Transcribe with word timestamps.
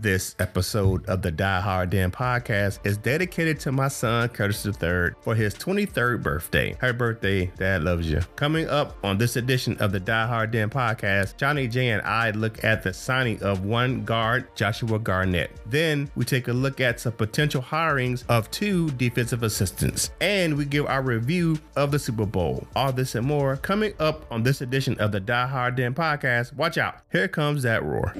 This 0.00 0.36
episode 0.38 1.04
of 1.06 1.22
the 1.22 1.32
Die 1.32 1.60
Hard 1.60 1.90
Den 1.90 2.12
podcast 2.12 2.78
is 2.86 2.96
dedicated 2.96 3.58
to 3.60 3.72
my 3.72 3.88
son 3.88 4.28
Curtis 4.28 4.64
III 4.64 5.10
for 5.22 5.34
his 5.34 5.54
23rd 5.54 6.22
birthday. 6.22 6.76
Happy 6.80 6.96
birthday, 6.96 7.46
Dad 7.58 7.82
loves 7.82 8.08
you. 8.08 8.20
Coming 8.36 8.68
up 8.68 8.96
on 9.02 9.18
this 9.18 9.34
edition 9.34 9.76
of 9.78 9.90
the 9.90 9.98
Die 9.98 10.26
Hard 10.28 10.52
Den 10.52 10.70
podcast, 10.70 11.36
Johnny 11.36 11.66
J 11.66 11.88
and 11.88 12.02
I 12.02 12.30
look 12.30 12.62
at 12.62 12.84
the 12.84 12.92
signing 12.92 13.42
of 13.42 13.64
one 13.64 14.04
guard, 14.04 14.46
Joshua 14.54 15.00
Garnett. 15.00 15.50
Then 15.66 16.08
we 16.14 16.24
take 16.24 16.46
a 16.46 16.52
look 16.52 16.80
at 16.80 17.00
some 17.00 17.14
potential 17.14 17.60
hirings 17.60 18.22
of 18.28 18.48
two 18.52 18.90
defensive 18.92 19.42
assistants, 19.42 20.12
and 20.20 20.56
we 20.56 20.64
give 20.64 20.86
our 20.86 21.02
review 21.02 21.58
of 21.74 21.90
the 21.90 21.98
Super 21.98 22.26
Bowl. 22.26 22.68
All 22.76 22.92
this 22.92 23.16
and 23.16 23.26
more 23.26 23.56
coming 23.56 23.94
up 23.98 24.30
on 24.30 24.44
this 24.44 24.60
edition 24.60 24.96
of 25.00 25.10
the 25.10 25.18
Die 25.18 25.46
Hard 25.48 25.74
Den 25.74 25.92
podcast. 25.92 26.54
Watch 26.54 26.78
out! 26.78 27.00
Here 27.10 27.26
comes 27.26 27.64
that 27.64 27.82
roar. 27.82 28.14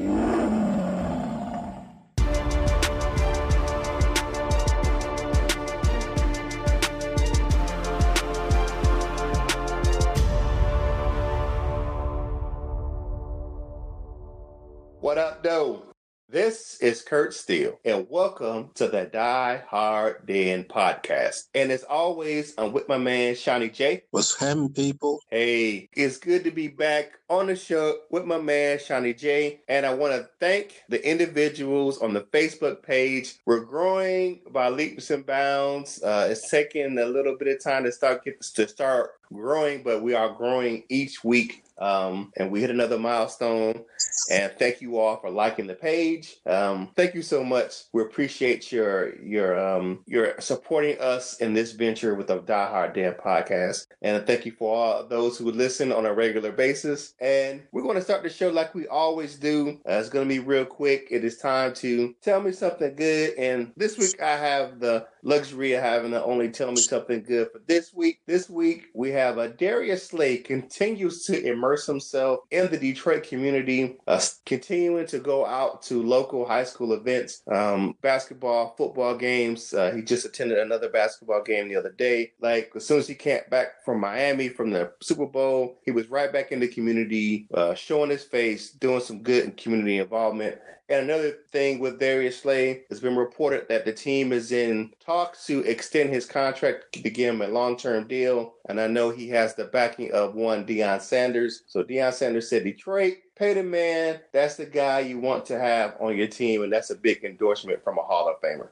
Is 16.88 17.02
Kurt 17.02 17.34
Steele, 17.34 17.78
and 17.84 18.06
welcome 18.08 18.70
to 18.76 18.88
the 18.88 19.04
Die 19.04 19.62
Hard 19.68 20.24
Den 20.24 20.64
podcast. 20.64 21.48
And 21.54 21.70
as 21.70 21.82
always, 21.82 22.54
I'm 22.56 22.72
with 22.72 22.88
my 22.88 22.96
man 22.96 23.34
Shawnee 23.34 23.68
J. 23.68 24.04
What's 24.10 24.40
happening, 24.40 24.72
people? 24.72 25.20
Hey, 25.30 25.90
it's 25.92 26.16
good 26.16 26.44
to 26.44 26.50
be 26.50 26.68
back 26.68 27.17
on 27.28 27.46
the 27.46 27.56
show 27.56 27.98
with 28.10 28.24
my 28.24 28.38
man 28.38 28.78
Shawnee 28.78 29.14
J. 29.14 29.60
And 29.68 29.84
I 29.84 29.94
want 29.94 30.14
to 30.14 30.28
thank 30.40 30.82
the 30.88 31.04
individuals 31.08 31.98
on 31.98 32.14
the 32.14 32.22
Facebook 32.22 32.82
page. 32.82 33.34
We're 33.46 33.64
growing 33.64 34.40
by 34.50 34.68
leaps 34.68 35.10
and 35.10 35.24
bounds. 35.26 36.02
Uh, 36.02 36.28
it's 36.30 36.50
taking 36.50 36.98
a 36.98 37.06
little 37.06 37.36
bit 37.36 37.48
of 37.48 37.62
time 37.62 37.84
to 37.84 37.92
start 37.92 38.24
get, 38.24 38.40
to 38.40 38.68
start 38.68 39.12
growing, 39.32 39.82
but 39.82 40.02
we 40.02 40.14
are 40.14 40.30
growing 40.30 40.84
each 40.88 41.22
week. 41.22 41.64
Um, 41.78 42.32
and 42.36 42.50
we 42.50 42.60
hit 42.60 42.70
another 42.70 42.98
milestone. 42.98 43.84
And 44.32 44.52
thank 44.58 44.80
you 44.80 44.98
all 44.98 45.20
for 45.20 45.30
liking 45.30 45.68
the 45.68 45.74
page. 45.74 46.36
Um, 46.44 46.88
thank 46.96 47.14
you 47.14 47.22
so 47.22 47.44
much. 47.44 47.84
We 47.92 48.02
appreciate 48.02 48.72
your 48.72 49.16
your 49.22 49.56
um, 49.56 50.00
your 50.06 50.40
supporting 50.40 50.98
us 50.98 51.36
in 51.38 51.54
this 51.54 51.72
venture 51.72 52.16
with 52.16 52.26
the 52.26 52.38
Die 52.38 52.68
Hard 52.68 52.94
Den 52.94 53.14
podcast. 53.14 53.86
And 54.02 54.26
thank 54.26 54.44
you 54.44 54.52
for 54.52 54.74
all 54.74 55.06
those 55.06 55.38
who 55.38 55.52
listen 55.52 55.92
on 55.92 56.04
a 56.04 56.12
regular 56.12 56.50
basis. 56.50 57.14
And 57.20 57.62
we're 57.72 57.82
going 57.82 57.96
to 57.96 58.02
start 58.02 58.22
the 58.22 58.30
show 58.30 58.48
like 58.50 58.74
we 58.74 58.86
always 58.86 59.36
do. 59.36 59.80
Uh, 59.88 59.94
it's 59.94 60.08
going 60.08 60.28
to 60.28 60.34
be 60.34 60.38
real 60.38 60.64
quick. 60.64 61.08
It 61.10 61.24
is 61.24 61.38
time 61.38 61.74
to 61.74 62.14
tell 62.22 62.40
me 62.40 62.52
something 62.52 62.94
good. 62.94 63.34
And 63.38 63.72
this 63.76 63.98
week 63.98 64.20
I 64.22 64.36
have 64.36 64.80
the 64.80 65.06
luxury 65.22 65.72
of 65.72 65.82
having 65.82 66.12
to 66.12 66.22
only 66.22 66.48
tell 66.50 66.70
me 66.70 66.76
something 66.76 67.22
good 67.22 67.48
for 67.52 67.60
this 67.66 67.92
week. 67.92 68.20
This 68.26 68.48
week 68.48 68.86
we 68.94 69.10
have 69.10 69.38
a 69.38 69.48
Darius 69.48 70.06
Slay 70.08 70.38
continues 70.38 71.24
to 71.24 71.44
immerse 71.44 71.86
himself 71.86 72.40
in 72.50 72.70
the 72.70 72.78
Detroit 72.78 73.24
community, 73.24 73.96
uh, 74.06 74.20
continuing 74.46 75.06
to 75.08 75.18
go 75.18 75.44
out 75.44 75.82
to 75.82 76.02
local 76.02 76.46
high 76.46 76.64
school 76.64 76.92
events, 76.92 77.42
um, 77.50 77.94
basketball, 78.00 78.74
football 78.76 79.16
games. 79.16 79.74
Uh, 79.74 79.92
he 79.92 80.02
just 80.02 80.24
attended 80.24 80.58
another 80.58 80.88
basketball 80.88 81.42
game 81.42 81.68
the 81.68 81.76
other 81.76 81.92
day. 81.92 82.32
Like 82.40 82.72
as 82.76 82.86
soon 82.86 82.98
as 82.98 83.08
he 83.08 83.14
came 83.14 83.40
back 83.50 83.84
from 83.84 84.00
Miami 84.00 84.48
from 84.48 84.70
the 84.70 84.92
Super 85.02 85.26
Bowl, 85.26 85.78
he 85.84 85.90
was 85.90 86.08
right 86.08 86.32
back 86.32 86.52
in 86.52 86.60
the 86.60 86.68
community, 86.68 87.07
uh, 87.54 87.74
showing 87.74 88.10
his 88.10 88.24
face, 88.24 88.70
doing 88.70 89.00
some 89.00 89.22
good 89.22 89.56
community 89.56 89.98
involvement. 89.98 90.58
And 90.88 91.10
another 91.10 91.38
thing 91.50 91.80
with 91.80 92.00
Darius 92.00 92.40
Slay, 92.40 92.84
it's 92.88 93.00
been 93.00 93.16
reported 93.16 93.68
that 93.68 93.84
the 93.84 93.92
team 93.92 94.32
is 94.32 94.52
in 94.52 94.92
talks 95.00 95.46
to 95.46 95.60
extend 95.64 96.10
his 96.10 96.24
contract 96.24 96.92
to 96.94 97.10
give 97.10 97.34
him 97.34 97.42
a 97.42 97.48
long-term 97.48 98.08
deal. 98.08 98.54
And 98.68 98.80
I 98.80 98.86
know 98.86 99.10
he 99.10 99.28
has 99.28 99.54
the 99.54 99.64
backing 99.64 100.12
of 100.12 100.34
one 100.34 100.66
Deion 100.66 101.00
Sanders. 101.00 101.62
So 101.66 101.84
Deion 101.84 102.12
Sanders 102.14 102.48
said, 102.48 102.64
Detroit, 102.64 103.18
pay 103.38 103.54
the 103.54 103.62
man. 103.62 104.20
That's 104.32 104.56
the 104.56 104.66
guy 104.66 105.00
you 105.00 105.18
want 105.20 105.46
to 105.46 105.58
have 105.58 105.96
on 106.00 106.16
your 106.16 106.26
team, 106.26 106.62
and 106.62 106.72
that's 106.72 106.90
a 106.90 106.96
big 106.96 107.24
endorsement 107.24 107.82
from 107.84 107.98
a 107.98 108.02
Hall 108.02 108.28
of 108.28 108.40
Famer. 108.42 108.68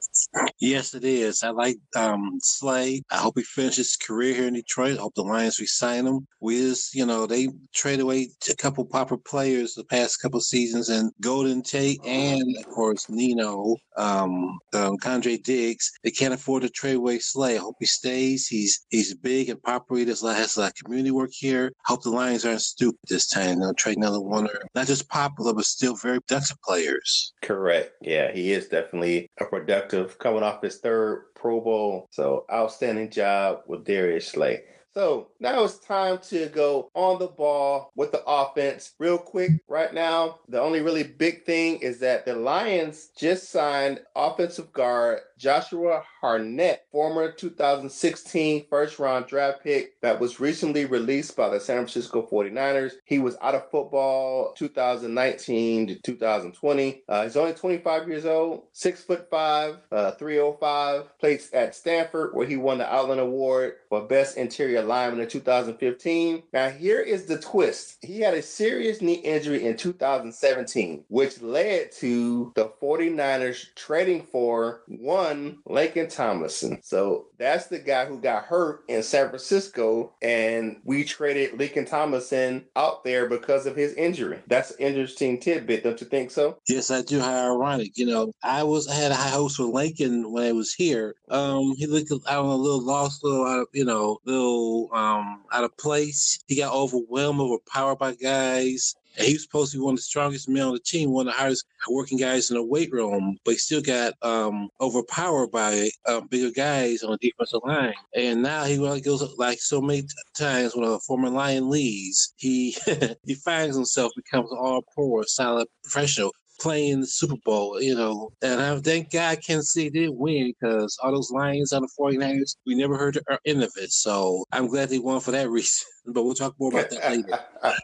Yes, 0.59 0.95
it 0.95 1.05
is. 1.05 1.43
I 1.43 1.51
like 1.51 1.79
um, 1.95 2.39
Slay. 2.43 3.03
I 3.11 3.17
hope 3.17 3.39
he 3.39 3.45
finishes 3.45 3.77
his 3.77 3.97
career 3.97 4.35
here 4.35 4.49
in 4.49 4.55
Detroit. 4.55 4.99
I 4.99 5.03
hope 5.03 5.15
the 5.15 5.23
Lions 5.23 5.61
resign 5.61 6.07
him. 6.07 6.27
Wiz, 6.41 6.91
you 6.93 7.07
know, 7.07 7.27
they 7.27 7.49
trade 7.73 8.01
away 8.01 8.31
a 8.51 8.57
couple 8.57 8.85
proper 8.85 9.17
players 9.17 9.75
the 9.75 9.85
past 9.85 10.21
couple 10.21 10.41
seasons, 10.41 10.89
and 10.89 11.13
Golden 11.21 11.63
Tate 11.63 12.05
and 12.07 12.57
of 12.57 12.69
course 12.69 13.09
Nino, 13.09 13.77
um, 13.97 14.59
um, 14.75 14.97
Quandre 14.99 15.43
Diggs. 15.43 15.93
They 16.03 16.11
can't 16.11 16.35
afford 16.35 16.63
to 16.63 16.71
trade 16.71 16.97
away 16.97 17.19
Slay. 17.19 17.57
I 17.57 17.61
hope 17.61 17.77
he 17.81 17.87
stays. 17.87 18.47
He's 18.47 18.87
he's 18.91 19.15
big 19.15 19.49
and 19.49 19.63
popular. 19.63 20.01
He 20.01 20.05
does 20.05 20.23
a 20.23 20.27
lot, 20.27 20.37
has 20.37 20.57
a 20.57 20.61
lot 20.61 20.71
of 20.71 20.85
community 20.85 21.11
work 21.11 21.31
here. 21.33 21.73
Hope 21.85 22.03
the 22.03 22.11
Lions 22.11 22.45
aren't 22.45 22.63
stupid 22.63 23.01
this 23.09 23.27
time. 23.27 23.61
They'll 23.61 23.75
trade 23.75 23.99
another 23.99 24.21
one 24.21 24.49
not 24.75 24.87
just 24.87 25.09
popular, 25.09 25.53
but 25.53 25.65
still 25.65 25.97
very 25.97 26.21
productive 26.21 26.61
players. 26.63 27.33
Correct. 27.43 27.93
Yeah, 28.03 28.33
he 28.33 28.53
is 28.53 28.69
definitely 28.69 29.31
a 29.41 29.45
productive 29.45 30.19
coming 30.19 30.43
off 30.43 30.63
his 30.63 30.79
third 30.79 31.27
Pro 31.35 31.61
Bowl. 31.61 32.09
So 32.11 32.45
outstanding 32.53 33.11
job 33.11 33.61
with 33.67 33.85
Darius 33.85 34.29
Slay. 34.29 34.63
So 34.97 35.29
now 35.41 35.63
it's 35.63 35.79
time 35.79 36.21
to 36.31 36.47
go 36.47 36.91
on 36.95 37.19
the 37.19 37.27
ball 37.27 37.93
with 37.97 38.13
the 38.13 38.25
offense. 38.27 38.95
Real 38.99 39.19
quick, 39.19 39.51
right 39.69 39.93
now, 39.93 40.39
the 40.49 40.59
only 40.59 40.81
really 40.81 41.03
big 41.03 41.45
thing 41.45 41.77
is 41.81 41.99
that 41.99 42.25
the 42.25 42.35
Lions 42.35 43.11
just 43.15 43.51
signed 43.51 44.01
offensive 44.17 44.73
guard 44.73 45.21
Joshua 45.39 46.03
Garnett, 46.27 46.87
former 46.91 47.31
2016 47.31 48.67
first 48.69 48.99
round 48.99 49.27
draft 49.27 49.63
pick 49.63 50.01
that 50.01 50.19
was 50.19 50.41
recently 50.41 50.87
released 50.87 51.37
by 51.37 51.49
the 51.49 51.61
San 51.61 51.77
Francisco 51.77 52.27
49ers. 52.31 52.95
He 53.05 53.21
was 53.21 53.37
out 53.41 53.55
of 53.55 53.71
football 53.71 54.55
2019 54.57 55.87
to 55.87 55.95
2020. 56.01 57.03
Uh, 57.09 57.23
he's 57.23 57.37
only 57.37 57.53
25 57.53 58.09
years 58.09 58.27
old, 58.27 58.65
six 58.73 59.05
foot 59.05 59.29
five, 59.31 59.77
uh, 59.93 60.13
305. 60.13 61.19
Played 61.21 61.43
at 61.53 61.77
Stanford 61.77 62.35
where 62.35 62.47
he 62.47 62.57
won 62.57 62.79
the 62.79 62.93
Outland 62.93 63.21
Award 63.21 63.75
for 63.89 64.03
Best 64.03 64.37
Interior 64.37 64.83
Lineman 64.83 65.21
in 65.21 65.29
2015. 65.29 66.43
Now, 66.53 66.71
here 66.71 67.01
is 67.01 67.27
the 67.27 67.39
twist. 67.39 67.99
He 68.03 68.21
had 68.21 68.35
a 68.35 68.43
serious 68.43 69.01
knee 69.01 69.15
injury 69.15 69.65
in 69.65 69.77
2017, 69.77 71.05
which 71.09 71.41
led 71.41 71.93
to 71.93 72.53
the 72.57 72.73
49ers 72.83 73.75
trading 73.77 74.23
for 74.25 74.83
one 74.89 75.26
Laken 75.69 76.13
Tomlinson. 76.15 76.81
So 76.83 77.27
that's 77.39 77.67
the 77.67 77.79
guy 77.79 78.07
who 78.07 78.21
got 78.21 78.45
hurt 78.45 78.85
in 78.89 79.03
San 79.03 79.29
Francisco, 79.29 80.15
and 80.23 80.81
we 80.85 81.05
traded 81.05 81.53
Laken 81.53 81.89
Tomlinson 81.89 82.65
out 82.77 83.05
there 83.05 83.29
because 83.29 83.67
of 83.67 83.77
his 83.77 83.93
injury. 83.95 84.41
That's 84.47 84.71
an 84.73 84.79
interesting 84.79 85.41
tidbit, 85.41 85.85
don't 85.85 86.01
you 86.01 86.07
think 86.07 86.31
so? 86.31 86.59
Yes, 86.69 86.91
I 86.91 87.03
do. 87.03 87.21
How 87.21 87.53
ironic. 87.53 87.97
You 87.97 88.07
know, 88.07 88.33
I 88.43 88.63
was 88.63 88.89
I 88.89 88.95
had 88.95 89.13
a 89.13 89.15
high 89.15 89.31
hopes 89.31 89.57
for 89.57 89.65
Laken 89.65 90.31
when 90.31 90.45
I 90.45 90.53
was 90.53 90.75
here. 90.75 91.15
Um, 91.29 91.75
he 91.77 91.87
looked 91.87 92.13
I 92.27 92.35
don't 92.35 92.47
a 92.47 92.55
little 92.55 92.85
lost, 92.85 93.23
a 93.23 93.27
little 93.27 93.47
out 93.47 93.61
of, 93.61 93.69
you 93.73 93.85
know, 93.85 94.19
little 94.25 94.89
um 94.93 95.45
out 95.53 95.65
of 95.65 95.77
place. 95.77 96.39
He 96.47 96.57
got 96.57 96.75
overwhelmed, 96.75 97.41
overpowered 97.41 97.99
by 97.99 98.15
guys. 98.15 98.95
And 99.17 99.27
he 99.27 99.35
was 99.35 99.43
supposed 99.43 99.73
to 99.73 99.79
be 99.79 99.83
one 99.83 99.95
of 99.95 99.99
the 99.99 100.03
strongest 100.03 100.49
men 100.49 100.63
on 100.63 100.75
the 100.75 100.81
team, 100.81 101.11
one 101.11 101.29
of 101.29 101.35
the 101.35 101.39
hardest 101.39 101.65
working 101.91 102.19
guys 102.19 102.51
in 102.51 102.57
the 102.57 102.63
weight 102.63 102.93
room, 102.93 103.39
but 103.45 103.53
he 103.53 103.59
still 103.59 103.83
got 103.83 104.15
um, 104.23 104.69
overpowered 104.81 105.51
by 105.51 105.89
uh, 106.07 106.21
bigger 106.23 106.51
guys 106.51 107.03
on 107.03 107.13
the 107.13 107.19
defensive 107.29 107.61
line. 107.65 107.95
And 108.15 108.43
now 108.43 108.65
he 108.65 108.77
goes 109.01 109.37
like 109.39 109.59
so 109.61 109.81
many 109.81 110.03
t- 110.03 110.09
times 110.37 110.75
when 110.75 110.89
a 110.89 110.99
former 111.01 111.31
Lion 111.31 111.71
leaves, 111.71 112.35
he 112.37 112.77
he 113.25 113.35
finds 113.35 113.77
himself 113.77 114.13
becomes 114.17 114.51
all 114.53 114.83
pro, 114.95 115.23
solid 115.25 115.69
professional 115.83 116.33
playing 116.61 117.01
the 117.01 117.07
Super 117.07 117.37
Bowl, 117.45 117.81
you 117.81 117.95
know. 117.95 118.31
And 118.43 118.61
I 118.61 118.79
thank 118.81 119.13
God 119.13 119.39
Kansas 119.47 119.73
City 119.73 119.91
did 119.91 120.11
win 120.11 120.53
because 120.59 120.97
all 121.03 121.13
those 121.13 121.31
Lions 121.31 121.73
on 121.73 121.83
the 121.83 121.89
49ers, 121.99 122.57
we 122.67 122.75
never 122.75 122.97
heard 122.97 123.15
the 123.15 123.39
end 123.45 123.63
of 123.63 123.73
it. 123.77 123.93
So 123.93 124.45
I'm 124.53 124.69
glad 124.69 124.89
they 124.89 124.99
won 124.99 125.21
for 125.21 125.33
that 125.33 125.51
reason. 125.51 125.87
But 126.07 126.25
we'll 126.25 126.35
talk 126.35 126.55
more 126.59 126.71
about 126.71 126.91
that 126.91 127.11
later. 127.11 127.41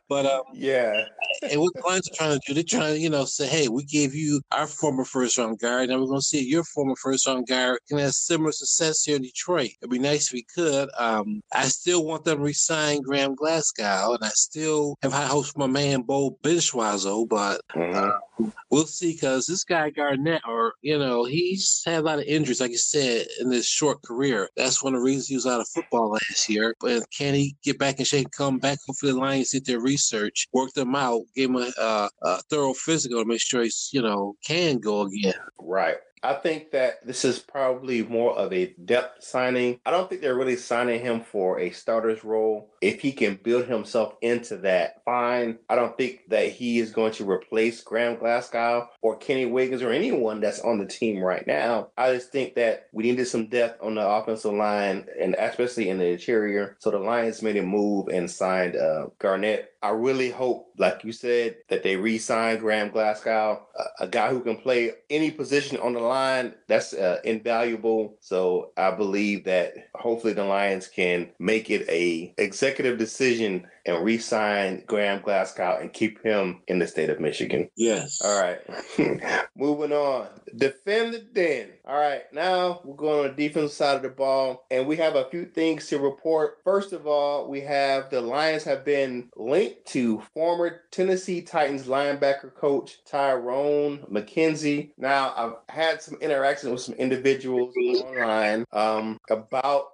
But 0.08 0.26
um, 0.26 0.42
yeah, 0.54 1.04
and 1.50 1.60
what 1.60 1.74
the 1.74 1.82
Lions 1.86 2.08
are 2.08 2.14
trying 2.14 2.38
to 2.38 2.40
do, 2.46 2.54
they're 2.54 2.62
trying 2.62 2.94
to, 2.94 3.00
you 3.00 3.10
know, 3.10 3.24
say, 3.24 3.46
hey, 3.46 3.68
we 3.68 3.84
gave 3.84 4.14
you 4.14 4.40
our 4.52 4.66
former 4.66 5.04
first 5.04 5.38
round 5.38 5.58
guard, 5.58 5.90
and 5.90 6.00
we're 6.00 6.06
going 6.06 6.20
to 6.20 6.26
see 6.26 6.40
if 6.40 6.46
your 6.46 6.64
former 6.64 6.94
first 6.96 7.26
round 7.26 7.46
guard 7.46 7.78
can 7.88 7.98
have 7.98 8.12
similar 8.12 8.52
success 8.52 9.04
here 9.04 9.16
in 9.16 9.22
Detroit. 9.22 9.70
It'd 9.80 9.90
be 9.90 9.98
nice 9.98 10.28
if 10.28 10.32
we 10.32 10.44
could. 10.54 10.88
Um, 10.98 11.42
I 11.52 11.64
still 11.64 12.04
want 12.04 12.24
them 12.24 12.38
to 12.38 12.44
resign 12.44 13.02
Graham 13.02 13.34
Glasgow, 13.34 14.14
and 14.14 14.24
I 14.24 14.28
still 14.28 14.96
have 15.02 15.12
high 15.12 15.26
hopes 15.26 15.50
for 15.50 15.60
my 15.60 15.66
man 15.66 16.02
Beau 16.02 16.36
Benzschawel, 16.42 17.28
but 17.28 17.60
mm-hmm. 17.74 17.96
uh, 17.96 18.50
we'll 18.70 18.86
see 18.86 19.12
because 19.12 19.46
this 19.46 19.64
guy 19.64 19.90
Garnett, 19.90 20.42
or 20.46 20.74
you 20.82 20.98
know, 20.98 21.24
he's 21.24 21.82
had 21.84 22.00
a 22.00 22.02
lot 22.02 22.18
of 22.18 22.24
injuries, 22.24 22.60
like 22.60 22.70
you 22.70 22.78
said, 22.78 23.26
in 23.40 23.50
his 23.50 23.66
short 23.66 24.02
career. 24.02 24.48
That's 24.56 24.82
one 24.82 24.94
of 24.94 25.00
the 25.00 25.04
reasons 25.04 25.26
he 25.26 25.34
was 25.34 25.46
out 25.46 25.60
of 25.60 25.68
football 25.68 26.10
last 26.10 26.48
year. 26.48 26.74
But 26.80 27.04
can 27.16 27.34
he 27.34 27.56
get 27.62 27.78
back 27.78 27.98
in 27.98 28.04
They 28.12 28.24
come 28.26 28.58
back. 28.58 28.78
Hopefully, 28.86 29.12
the 29.12 29.18
Lions 29.18 29.50
did 29.50 29.64
their 29.64 29.80
research, 29.80 30.46
worked 30.52 30.74
them 30.74 30.94
out, 30.94 31.22
gave 31.34 31.48
him 31.48 31.56
a, 31.56 31.72
a, 31.80 32.10
a 32.20 32.42
thorough 32.50 32.74
physical 32.74 33.22
to 33.22 33.26
make 33.26 33.40
sure 33.40 33.62
he's 33.62 33.88
you 33.90 34.02
know 34.02 34.36
can 34.46 34.78
go 34.78 35.00
again. 35.00 35.32
Right. 35.58 35.96
I 36.22 36.34
think 36.34 36.70
that 36.70 37.04
this 37.06 37.24
is 37.24 37.38
probably 37.38 38.02
more 38.02 38.36
of 38.38 38.52
a 38.52 38.74
depth 38.84 39.24
signing. 39.24 39.80
I 39.84 39.90
don't 39.90 40.08
think 40.08 40.20
they're 40.20 40.36
really 40.36 40.56
signing 40.56 41.00
him 41.00 41.20
for 41.20 41.58
a 41.58 41.70
starter's 41.70 42.24
role. 42.24 42.70
If 42.80 43.00
he 43.00 43.12
can 43.12 43.40
build 43.42 43.66
himself 43.66 44.14
into 44.22 44.56
that, 44.58 45.02
fine. 45.04 45.58
I 45.68 45.74
don't 45.74 45.96
think 45.96 46.28
that 46.28 46.50
he 46.50 46.78
is 46.78 46.92
going 46.92 47.12
to 47.14 47.28
replace 47.28 47.82
Graham 47.82 48.18
Glasgow 48.18 48.88
or 49.00 49.16
Kenny 49.16 49.46
Wiggins 49.46 49.82
or 49.82 49.90
anyone 49.90 50.40
that's 50.40 50.60
on 50.60 50.78
the 50.78 50.86
team 50.86 51.20
right 51.20 51.46
now. 51.46 51.88
I 51.96 52.12
just 52.14 52.30
think 52.30 52.54
that 52.54 52.88
we 52.92 53.04
needed 53.04 53.26
some 53.26 53.48
depth 53.48 53.82
on 53.82 53.96
the 53.96 54.06
offensive 54.06 54.52
line 54.52 55.06
and 55.20 55.34
especially 55.38 55.88
in 55.88 55.98
the 55.98 56.06
interior. 56.06 56.76
So 56.80 56.90
the 56.90 56.98
Lions 56.98 57.42
made 57.42 57.56
a 57.56 57.62
move 57.62 58.08
and 58.08 58.30
signed 58.30 58.76
uh, 58.76 59.06
Garnett 59.18 59.71
I 59.82 59.90
really 59.90 60.30
hope, 60.30 60.72
like 60.78 61.02
you 61.02 61.12
said, 61.12 61.56
that 61.68 61.82
they 61.82 61.96
re-sign 61.96 62.58
Graham 62.58 62.90
Glasgow, 62.90 63.66
a, 63.76 64.04
a, 64.04 64.06
guy 64.06 64.30
who 64.30 64.40
can 64.40 64.56
play 64.56 64.92
any 65.10 65.30
position 65.32 65.76
on 65.78 65.92
the 65.92 66.00
line. 66.00 66.54
That's 66.68 66.94
uh, 66.94 67.20
invaluable. 67.24 68.16
So 68.20 68.70
I 68.76 68.92
believe 68.92 69.44
that 69.44 69.74
hopefully 69.96 70.34
the 70.34 70.44
Lions 70.44 70.86
can 70.86 71.30
make 71.40 71.68
it 71.68 71.88
a 71.88 72.32
executive 72.38 72.96
decision 72.96 73.66
and 73.84 74.04
re-sign 74.04 74.84
Graham 74.86 75.22
Glasgow 75.22 75.78
and 75.80 75.92
keep 75.92 76.22
him 76.22 76.62
in 76.68 76.78
the 76.78 76.86
state 76.86 77.10
of 77.10 77.20
Michigan. 77.20 77.68
Yes. 77.76 78.20
All 78.22 78.40
right. 78.40 78.60
Moving 79.56 79.92
on. 79.92 80.28
Defend 80.56 81.14
the 81.14 81.20
den. 81.20 81.70
All 81.84 81.98
right. 81.98 82.22
Now 82.32 82.80
we're 82.84 82.96
going 82.96 83.24
on 83.30 83.36
the 83.36 83.48
defensive 83.48 83.72
side 83.72 83.96
of 83.96 84.02
the 84.02 84.08
ball, 84.08 84.64
and 84.70 84.86
we 84.86 84.96
have 84.96 85.16
a 85.16 85.28
few 85.30 85.46
things 85.46 85.88
to 85.88 85.98
report. 85.98 86.58
First 86.64 86.92
of 86.92 87.06
all, 87.06 87.48
we 87.48 87.60
have 87.60 88.10
the 88.10 88.20
Lions 88.20 88.64
have 88.64 88.84
been 88.84 89.28
linked 89.36 89.86
to 89.88 90.22
former 90.34 90.82
Tennessee 90.90 91.42
Titans 91.42 91.86
linebacker 91.86 92.54
coach 92.54 92.98
Tyrone 93.04 93.98
McKenzie. 94.10 94.92
Now 94.96 95.32
I've 95.36 95.74
had 95.74 96.02
some 96.02 96.18
interaction 96.20 96.70
with 96.70 96.80
some 96.80 96.94
individuals 96.94 97.74
online 98.04 98.64
um, 98.72 99.18
about 99.30 99.88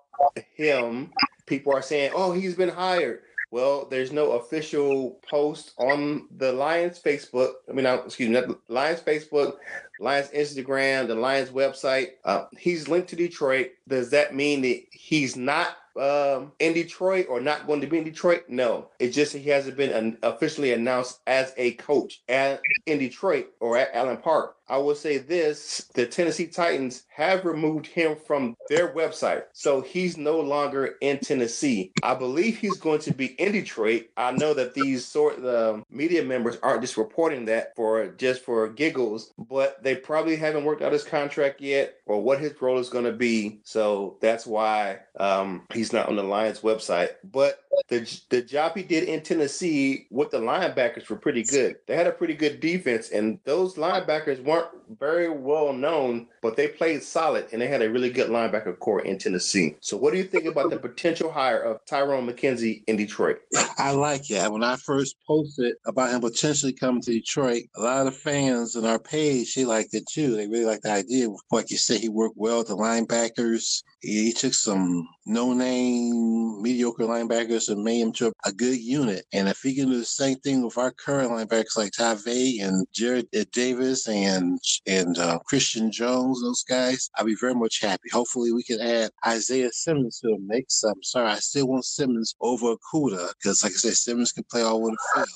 him. 0.54 1.12
People 1.46 1.72
are 1.72 1.82
saying, 1.82 2.12
"Oh, 2.14 2.32
he's 2.32 2.54
been 2.54 2.68
hired." 2.68 3.22
Well, 3.50 3.86
there's 3.90 4.12
no 4.12 4.32
official 4.32 5.18
post 5.28 5.72
on 5.78 6.28
the 6.36 6.52
Lions 6.52 7.00
Facebook. 7.00 7.52
I 7.68 7.72
mean, 7.72 7.86
excuse 7.86 8.28
me, 8.28 8.34
the 8.34 8.58
Lions 8.68 9.00
Facebook, 9.00 9.56
Lions 10.00 10.28
Instagram, 10.28 11.06
the 11.06 11.14
Lions 11.14 11.48
website. 11.48 12.10
Uh, 12.24 12.44
he's 12.58 12.88
linked 12.88 13.08
to 13.08 13.16
Detroit. 13.16 13.70
Does 13.88 14.10
that 14.10 14.34
mean 14.34 14.60
that 14.62 14.82
he's 14.90 15.34
not 15.34 15.76
um, 15.98 16.52
in 16.58 16.74
Detroit 16.74 17.26
or 17.30 17.40
not 17.40 17.66
going 17.66 17.80
to 17.80 17.86
be 17.86 17.98
in 17.98 18.04
Detroit? 18.04 18.44
No, 18.48 18.90
it's 18.98 19.16
just 19.16 19.32
that 19.32 19.38
he 19.38 19.48
hasn't 19.48 19.78
been 19.78 20.18
officially 20.22 20.74
announced 20.74 21.20
as 21.26 21.54
a 21.56 21.72
coach 21.72 22.22
at, 22.28 22.60
in 22.84 22.98
Detroit 22.98 23.48
or 23.60 23.78
at 23.78 23.94
Allen 23.94 24.18
Park. 24.18 24.56
I 24.68 24.78
will 24.78 24.94
say 24.94 25.18
this 25.18 25.88
the 25.94 26.06
Tennessee 26.06 26.46
Titans 26.46 27.04
have 27.08 27.44
removed 27.44 27.86
him 27.86 28.16
from 28.16 28.56
their 28.68 28.94
website. 28.94 29.44
So 29.52 29.80
he's 29.80 30.16
no 30.16 30.40
longer 30.40 30.96
in 31.00 31.18
Tennessee. 31.18 31.92
I 32.02 32.14
believe 32.14 32.58
he's 32.58 32.76
going 32.76 33.00
to 33.00 33.14
be 33.14 33.26
in 33.40 33.52
Detroit. 33.52 34.06
I 34.16 34.32
know 34.32 34.54
that 34.54 34.74
these 34.74 35.04
sort 35.04 35.38
of 35.38 35.44
uh, 35.44 35.82
media 35.90 36.22
members 36.22 36.58
aren't 36.62 36.82
just 36.82 36.96
reporting 36.96 37.46
that 37.46 37.74
for 37.76 38.08
just 38.08 38.44
for 38.44 38.68
giggles, 38.68 39.32
but 39.38 39.82
they 39.82 39.96
probably 39.96 40.36
haven't 40.36 40.64
worked 40.64 40.82
out 40.82 40.92
his 40.92 41.04
contract 41.04 41.60
yet 41.60 41.96
or 42.06 42.22
what 42.22 42.40
his 42.40 42.60
role 42.60 42.78
is 42.78 42.88
going 42.88 43.04
to 43.04 43.12
be. 43.12 43.60
So 43.64 44.16
that's 44.20 44.46
why 44.46 45.00
um, 45.18 45.66
he's 45.72 45.92
not 45.92 46.08
on 46.08 46.16
the 46.16 46.22
Lions 46.22 46.60
website. 46.60 47.10
But 47.24 47.60
the 47.88 48.20
the 48.30 48.42
job 48.42 48.76
he 48.76 48.82
did 48.82 49.04
in 49.04 49.22
Tennessee 49.22 50.06
with 50.10 50.30
the 50.30 50.38
linebackers 50.38 51.08
were 51.08 51.16
pretty 51.16 51.42
good. 51.42 51.76
They 51.86 51.96
had 51.96 52.06
a 52.06 52.12
pretty 52.12 52.34
good 52.34 52.60
defense, 52.60 53.10
and 53.10 53.38
those 53.44 53.74
linebackers 53.74 54.42
weren't 54.42 54.57
very 54.98 55.28
well 55.28 55.72
known, 55.72 56.28
but 56.42 56.56
they 56.56 56.68
played 56.68 57.02
solid, 57.02 57.46
and 57.52 57.60
they 57.60 57.68
had 57.68 57.82
a 57.82 57.90
really 57.90 58.10
good 58.10 58.30
linebacker 58.30 58.78
core 58.78 59.00
in 59.00 59.18
Tennessee. 59.18 59.76
So, 59.80 59.96
what 59.96 60.12
do 60.12 60.18
you 60.18 60.24
think 60.24 60.44
about 60.44 60.70
the 60.70 60.78
potential 60.78 61.30
hire 61.30 61.60
of 61.60 61.84
Tyrone 61.86 62.26
McKenzie 62.26 62.82
in 62.86 62.96
Detroit? 62.96 63.40
I 63.78 63.92
like 63.92 64.30
it. 64.30 64.50
When 64.50 64.64
I 64.64 64.76
first 64.76 65.16
posted 65.26 65.74
about 65.86 66.10
him 66.10 66.20
potentially 66.20 66.72
coming 66.72 67.02
to 67.02 67.12
Detroit, 67.12 67.64
a 67.76 67.80
lot 67.80 68.06
of 68.06 68.16
fans 68.16 68.76
on 68.76 68.84
our 68.84 68.98
page 68.98 69.54
they 69.54 69.64
liked 69.64 69.94
it 69.94 70.06
too. 70.06 70.36
They 70.36 70.46
really 70.46 70.64
liked 70.64 70.82
the 70.82 70.92
idea. 70.92 71.28
Like 71.50 71.70
you 71.70 71.76
said, 71.76 72.00
he 72.00 72.08
worked 72.08 72.36
well 72.36 72.58
with 72.58 72.68
the 72.68 72.76
linebackers. 72.76 73.82
He, 74.00 74.32
took 74.32 74.54
some 74.54 75.08
no-name, 75.26 76.62
mediocre 76.62 77.04
linebackers 77.04 77.68
and 77.68 77.82
made 77.82 78.00
him 78.00 78.12
to 78.12 78.32
a 78.44 78.52
good 78.52 78.78
unit. 78.78 79.24
And 79.32 79.48
if 79.48 79.60
he 79.60 79.74
can 79.74 79.88
do 79.88 79.98
the 79.98 80.04
same 80.04 80.36
thing 80.38 80.64
with 80.64 80.78
our 80.78 80.92
current 80.92 81.30
linebackers 81.30 81.76
like 81.76 81.92
Tavai 81.92 82.62
and 82.62 82.86
Jarrad 82.96 83.50
Davis 83.50 84.06
and 84.06 84.60
and 84.86 85.18
uh, 85.18 85.38
Christian 85.40 85.90
Jones, 85.90 86.27
those 86.34 86.62
guys, 86.62 87.10
I'll 87.16 87.26
be 87.26 87.36
very 87.40 87.54
much 87.54 87.80
happy. 87.80 88.08
Hopefully, 88.12 88.52
we 88.52 88.62
can 88.62 88.80
add 88.80 89.10
Isaiah 89.26 89.70
Simmons 89.72 90.20
to 90.20 90.28
the 90.28 90.38
mix. 90.40 90.82
I'm 90.84 91.02
sorry, 91.02 91.30
I 91.30 91.36
still 91.36 91.68
want 91.68 91.84
Simmons 91.84 92.34
over 92.40 92.74
Okudah 92.74 93.32
because, 93.36 93.62
like 93.62 93.72
I 93.72 93.76
said, 93.76 93.94
Simmons 93.94 94.32
can 94.32 94.44
play 94.50 94.62
all 94.62 94.76
over 94.76 94.90
the 94.90 94.98
field 95.14 95.28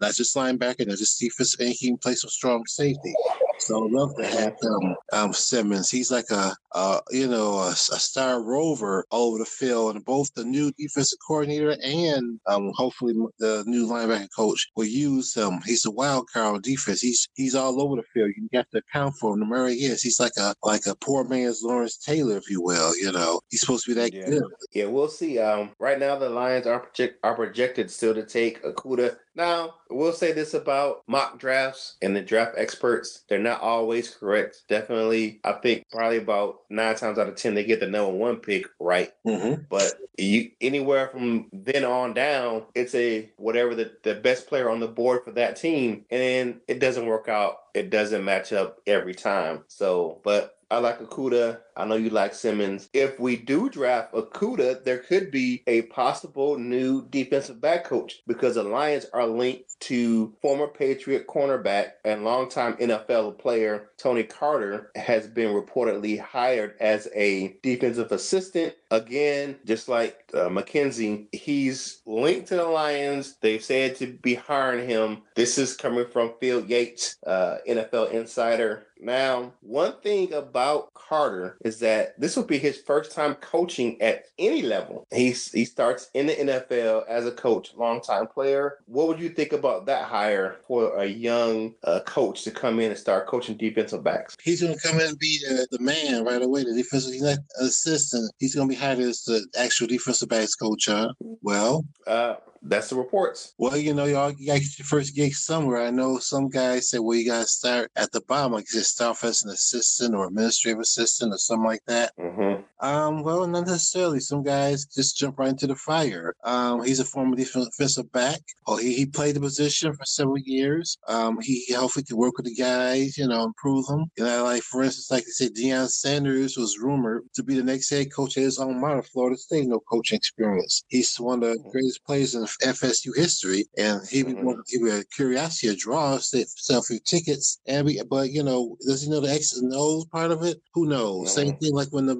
not 0.00 0.14
just 0.14 0.36
linebacker, 0.36 0.86
not 0.86 0.98
just 0.98 1.18
defense, 1.18 1.58
and 1.58 1.70
he 1.70 1.88
can 1.88 1.98
play 1.98 2.14
some 2.14 2.30
strong 2.30 2.64
safety. 2.66 3.14
So 3.58 3.84
I'd 3.84 3.90
love 3.90 4.14
to 4.16 4.26
have 4.26 4.56
him, 4.62 4.96
um, 5.12 5.32
Simmons. 5.32 5.90
He's 5.90 6.10
like 6.10 6.30
a, 6.30 6.54
a 6.72 7.00
you 7.10 7.28
know, 7.28 7.58
a, 7.58 7.70
a, 7.70 7.74
star 7.74 8.42
rover 8.42 9.04
over 9.10 9.38
the 9.38 9.44
field, 9.44 9.96
and 9.96 10.04
both 10.04 10.32
the 10.34 10.44
new 10.44 10.70
defensive 10.78 11.18
coordinator 11.26 11.76
and 11.82 12.40
um, 12.46 12.72
hopefully 12.74 13.14
the 13.38 13.64
new 13.66 13.86
linebacker 13.86 14.28
coach 14.34 14.68
will 14.76 14.84
use 14.84 15.34
him. 15.34 15.60
He's 15.64 15.86
a 15.86 15.90
wild 15.90 16.28
card 16.32 16.54
on 16.54 16.60
defense. 16.62 17.00
He's 17.00 17.28
he's 17.34 17.54
all 17.54 17.82
over 17.82 17.96
the 17.96 18.02
field. 18.14 18.30
You 18.36 18.48
have 18.54 18.70
to 18.70 18.78
account 18.78 19.14
for 19.20 19.34
him. 19.34 19.40
No 19.40 19.46
matter 19.46 19.68
he 19.68 19.86
is, 19.86 20.02
he's 20.02 20.20
like 20.20 20.36
a 20.38 20.54
like 20.62 20.86
a 20.86 20.94
poor 20.96 21.24
man's 21.24 21.62
Lawrence 21.62 21.96
Taylor, 21.96 22.36
if 22.36 22.48
you 22.48 22.62
will. 22.62 22.96
You 22.96 23.12
know, 23.12 23.40
he's 23.50 23.60
supposed 23.60 23.84
to 23.86 23.94
be 23.94 24.00
that 24.00 24.12
yeah. 24.12 24.26
good. 24.26 24.42
Yeah, 24.72 24.86
we'll 24.86 25.08
see. 25.08 25.38
Um, 25.38 25.70
right 25.78 25.98
now 25.98 26.16
the 26.16 26.28
Lions 26.28 26.66
are 26.66 26.80
project 26.80 27.18
are 27.24 27.34
projected 27.34 27.90
still 27.90 28.14
to 28.14 28.24
take 28.24 28.62
Okudah. 28.62 29.16
Now, 29.38 29.74
we'll 29.88 30.12
say 30.12 30.32
this 30.32 30.54
about 30.54 31.04
mock 31.06 31.38
drafts 31.38 31.96
and 32.02 32.14
the 32.14 32.20
draft 32.20 32.54
experts. 32.56 33.22
They're 33.28 33.38
not 33.38 33.47
always 33.56 34.14
correct. 34.14 34.62
Definitely, 34.68 35.40
I 35.44 35.52
think 35.52 35.84
probably 35.90 36.18
about 36.18 36.60
nine 36.70 36.94
times 36.96 37.18
out 37.18 37.28
of 37.28 37.36
ten 37.36 37.54
they 37.54 37.64
get 37.64 37.80
the 37.80 37.86
number 37.86 38.12
one 38.12 38.36
pick 38.36 38.66
right. 38.78 39.12
Mm-hmm. 39.26 39.62
But 39.68 39.94
you 40.16 40.50
anywhere 40.60 41.08
from 41.08 41.46
then 41.52 41.84
on 41.84 42.14
down, 42.14 42.64
it's 42.74 42.94
a 42.94 43.30
whatever 43.36 43.74
the, 43.74 43.92
the 44.02 44.14
best 44.14 44.48
player 44.48 44.68
on 44.70 44.80
the 44.80 44.88
board 44.88 45.24
for 45.24 45.32
that 45.32 45.56
team, 45.56 46.04
and 46.10 46.60
it 46.68 46.80
doesn't 46.80 47.06
work 47.06 47.28
out. 47.28 47.58
It 47.74 47.90
doesn't 47.90 48.24
match 48.24 48.52
up 48.52 48.78
every 48.86 49.14
time. 49.14 49.64
So, 49.68 50.20
but 50.24 50.58
I 50.70 50.78
like 50.78 51.00
Okudah. 51.00 51.60
I 51.78 51.84
know 51.84 51.94
you 51.94 52.10
like 52.10 52.34
Simmons. 52.34 52.88
If 52.92 53.20
we 53.20 53.36
do 53.36 53.70
draft 53.70 54.12
Okudah, 54.12 54.82
there 54.82 54.98
could 54.98 55.30
be 55.30 55.62
a 55.68 55.82
possible 55.82 56.58
new 56.58 57.06
defensive 57.08 57.60
back 57.60 57.84
coach 57.84 58.20
because 58.26 58.56
the 58.56 58.64
Lions 58.64 59.06
are 59.12 59.26
linked 59.26 59.78
to 59.80 60.34
former 60.42 60.66
Patriot 60.66 61.28
cornerback 61.28 61.92
and 62.04 62.24
longtime 62.24 62.74
NFL 62.78 63.38
player 63.38 63.90
Tony 63.96 64.24
Carter 64.24 64.90
has 64.96 65.26
been 65.26 65.54
reportedly 65.54 66.18
hired 66.18 66.74
as 66.80 67.08
a 67.14 67.56
defensive 67.62 68.12
assistant. 68.12 68.74
Again, 68.90 69.56
just 69.64 69.88
like 69.88 70.18
uh, 70.34 70.48
McKenzie, 70.48 71.26
he's 71.32 72.00
linked 72.06 72.48
to 72.48 72.56
the 72.56 72.64
Lions. 72.64 73.36
They've 73.40 73.62
said 73.62 73.96
to 73.96 74.06
be 74.06 74.34
hiring 74.34 74.88
him. 74.88 75.22
This 75.34 75.58
is 75.58 75.76
coming 75.76 76.06
from 76.06 76.34
Field 76.40 76.68
Yates, 76.68 77.16
uh, 77.26 77.58
NFL 77.68 78.12
insider. 78.12 78.86
Now, 79.00 79.52
one 79.60 79.94
thing 80.02 80.32
about 80.32 80.92
Carter 80.94 81.56
is 81.68 81.78
that 81.80 82.18
this 82.18 82.34
will 82.34 82.44
be 82.44 82.58
his 82.58 82.78
first 82.78 83.12
time 83.12 83.34
coaching 83.36 84.00
at 84.00 84.24
any 84.38 84.62
level. 84.62 85.06
He's 85.12 85.52
he 85.52 85.64
starts 85.64 86.10
in 86.14 86.26
the 86.26 86.34
NFL 86.34 87.06
as 87.06 87.26
a 87.26 87.30
coach, 87.30 87.74
longtime 87.76 88.26
player. 88.28 88.78
What 88.86 89.06
would 89.08 89.20
you 89.20 89.28
think 89.28 89.52
about 89.52 89.86
that 89.86 90.04
hire 90.04 90.56
for 90.66 90.96
a 90.96 91.06
young 91.06 91.74
uh, 91.84 92.00
coach 92.00 92.42
to 92.44 92.50
come 92.50 92.80
in 92.80 92.90
and 92.90 92.98
start 92.98 93.26
coaching 93.26 93.56
defensive 93.56 94.02
backs? 94.02 94.36
He's 94.42 94.62
going 94.62 94.74
to 94.74 94.80
come 94.80 94.98
in 94.98 95.08
and 95.08 95.18
be 95.18 95.38
the, 95.46 95.68
the 95.70 95.84
man 95.84 96.24
right 96.24 96.42
away. 96.42 96.64
The 96.64 96.74
defensive 96.74 97.12
he's 97.12 97.22
not 97.22 97.38
assistant. 97.60 98.32
He's 98.38 98.54
going 98.54 98.68
to 98.68 98.74
be 98.74 98.80
hired 98.80 98.98
as 98.98 99.22
the 99.24 99.46
actual 99.58 99.86
defensive 99.86 100.30
backs 100.30 100.54
coach. 100.54 100.86
Huh? 100.86 101.12
Well, 101.42 101.84
uh, 102.06 102.36
that's 102.62 102.90
the 102.90 102.96
reports. 102.96 103.54
Well, 103.58 103.76
you 103.76 103.94
know, 103.94 104.04
y'all 104.04 104.32
you 104.32 104.46
got 104.46 104.60
get 104.60 104.78
your 104.78 104.86
first 104.86 105.14
gig 105.14 105.34
somewhere. 105.34 105.82
I 105.82 105.90
know 105.90 106.18
some 106.18 106.48
guys 106.48 106.90
say, 106.90 106.98
well, 106.98 107.16
you 107.16 107.26
got 107.26 107.42
to 107.42 107.46
start 107.46 107.90
at 107.96 108.12
the 108.12 108.20
bottom. 108.22 108.52
Like 108.52 108.64
you 108.72 108.80
said, 108.80 108.84
start 108.84 109.24
as 109.24 109.42
an 109.42 109.50
assistant 109.50 110.14
or 110.14 110.26
administrative 110.26 110.80
assistant 110.80 111.32
or 111.32 111.38
something 111.38 111.66
like 111.66 111.84
that. 111.86 112.12
Mm-hmm. 112.18 112.62
Um, 112.80 113.22
well, 113.22 113.46
not 113.46 113.66
necessarily. 113.66 114.20
Some 114.20 114.42
guys 114.42 114.84
just 114.86 115.16
jump 115.16 115.38
right 115.38 115.50
into 115.50 115.66
the 115.66 115.74
fire. 115.74 116.34
Um, 116.44 116.84
he's 116.84 117.00
a 117.00 117.04
former 117.04 117.36
defensive 117.36 118.10
back. 118.12 118.40
Oh, 118.66 118.76
he, 118.76 118.94
he 118.94 119.06
played 119.06 119.36
the 119.36 119.40
position 119.40 119.92
for 119.92 120.04
several 120.04 120.38
years. 120.38 120.96
Um, 121.08 121.40
he 121.40 121.64
hopefully 121.74 122.04
can 122.04 122.16
work 122.16 122.36
with 122.36 122.46
the 122.46 122.54
guys, 122.54 123.18
you 123.18 123.26
know, 123.26 123.44
improve 123.44 123.86
them. 123.86 124.04
You 124.16 124.24
know, 124.24 124.44
like 124.44 124.62
for 124.62 124.82
instance, 124.82 125.10
like 125.10 125.24
I 125.24 125.30
said, 125.30 125.54
Deion 125.54 125.88
Sanders 125.88 126.56
was 126.56 126.78
rumored 126.78 127.24
to 127.34 127.42
be 127.42 127.54
the 127.54 127.62
next 127.62 127.90
head 127.90 128.12
coach 128.12 128.36
at 128.36 128.44
his 128.44 128.58
alma 128.58 128.78
mater, 128.78 129.02
Florida 129.02 129.36
State. 129.36 129.66
No 129.66 129.80
coaching 129.80 130.16
experience. 130.16 130.84
He's 130.88 131.16
one 131.16 131.42
of 131.42 131.50
the 131.50 131.58
mm-hmm. 131.58 131.70
greatest 131.70 132.04
players 132.04 132.34
in 132.34 132.44
FSU 132.44 133.16
history, 133.16 133.66
and 133.76 134.00
he 134.08 134.24
mm-hmm. 134.24 134.44
would 134.44 134.58
he 134.66 134.78
be 134.82 134.90
a 134.90 135.04
curiosity, 135.04 135.68
a 135.68 135.76
draw, 135.76 136.18
sell 136.18 136.78
a 136.78 136.82
few 136.82 137.00
tickets. 137.00 137.60
And 137.66 137.86
we, 137.86 138.00
but 138.08 138.30
you 138.30 138.42
know, 138.42 138.76
does 138.86 139.02
he 139.02 139.10
know 139.10 139.20
the 139.20 139.32
X's 139.32 139.60
and 139.60 139.72
O's 139.74 140.04
part 140.06 140.30
of 140.30 140.42
it? 140.42 140.60
Who 140.74 140.86
knows? 140.86 141.28
Mm-hmm. 141.28 141.40
Same 141.40 141.56
thing 141.56 141.74
like 141.74 141.88
when 141.88 142.06
the 142.06 142.16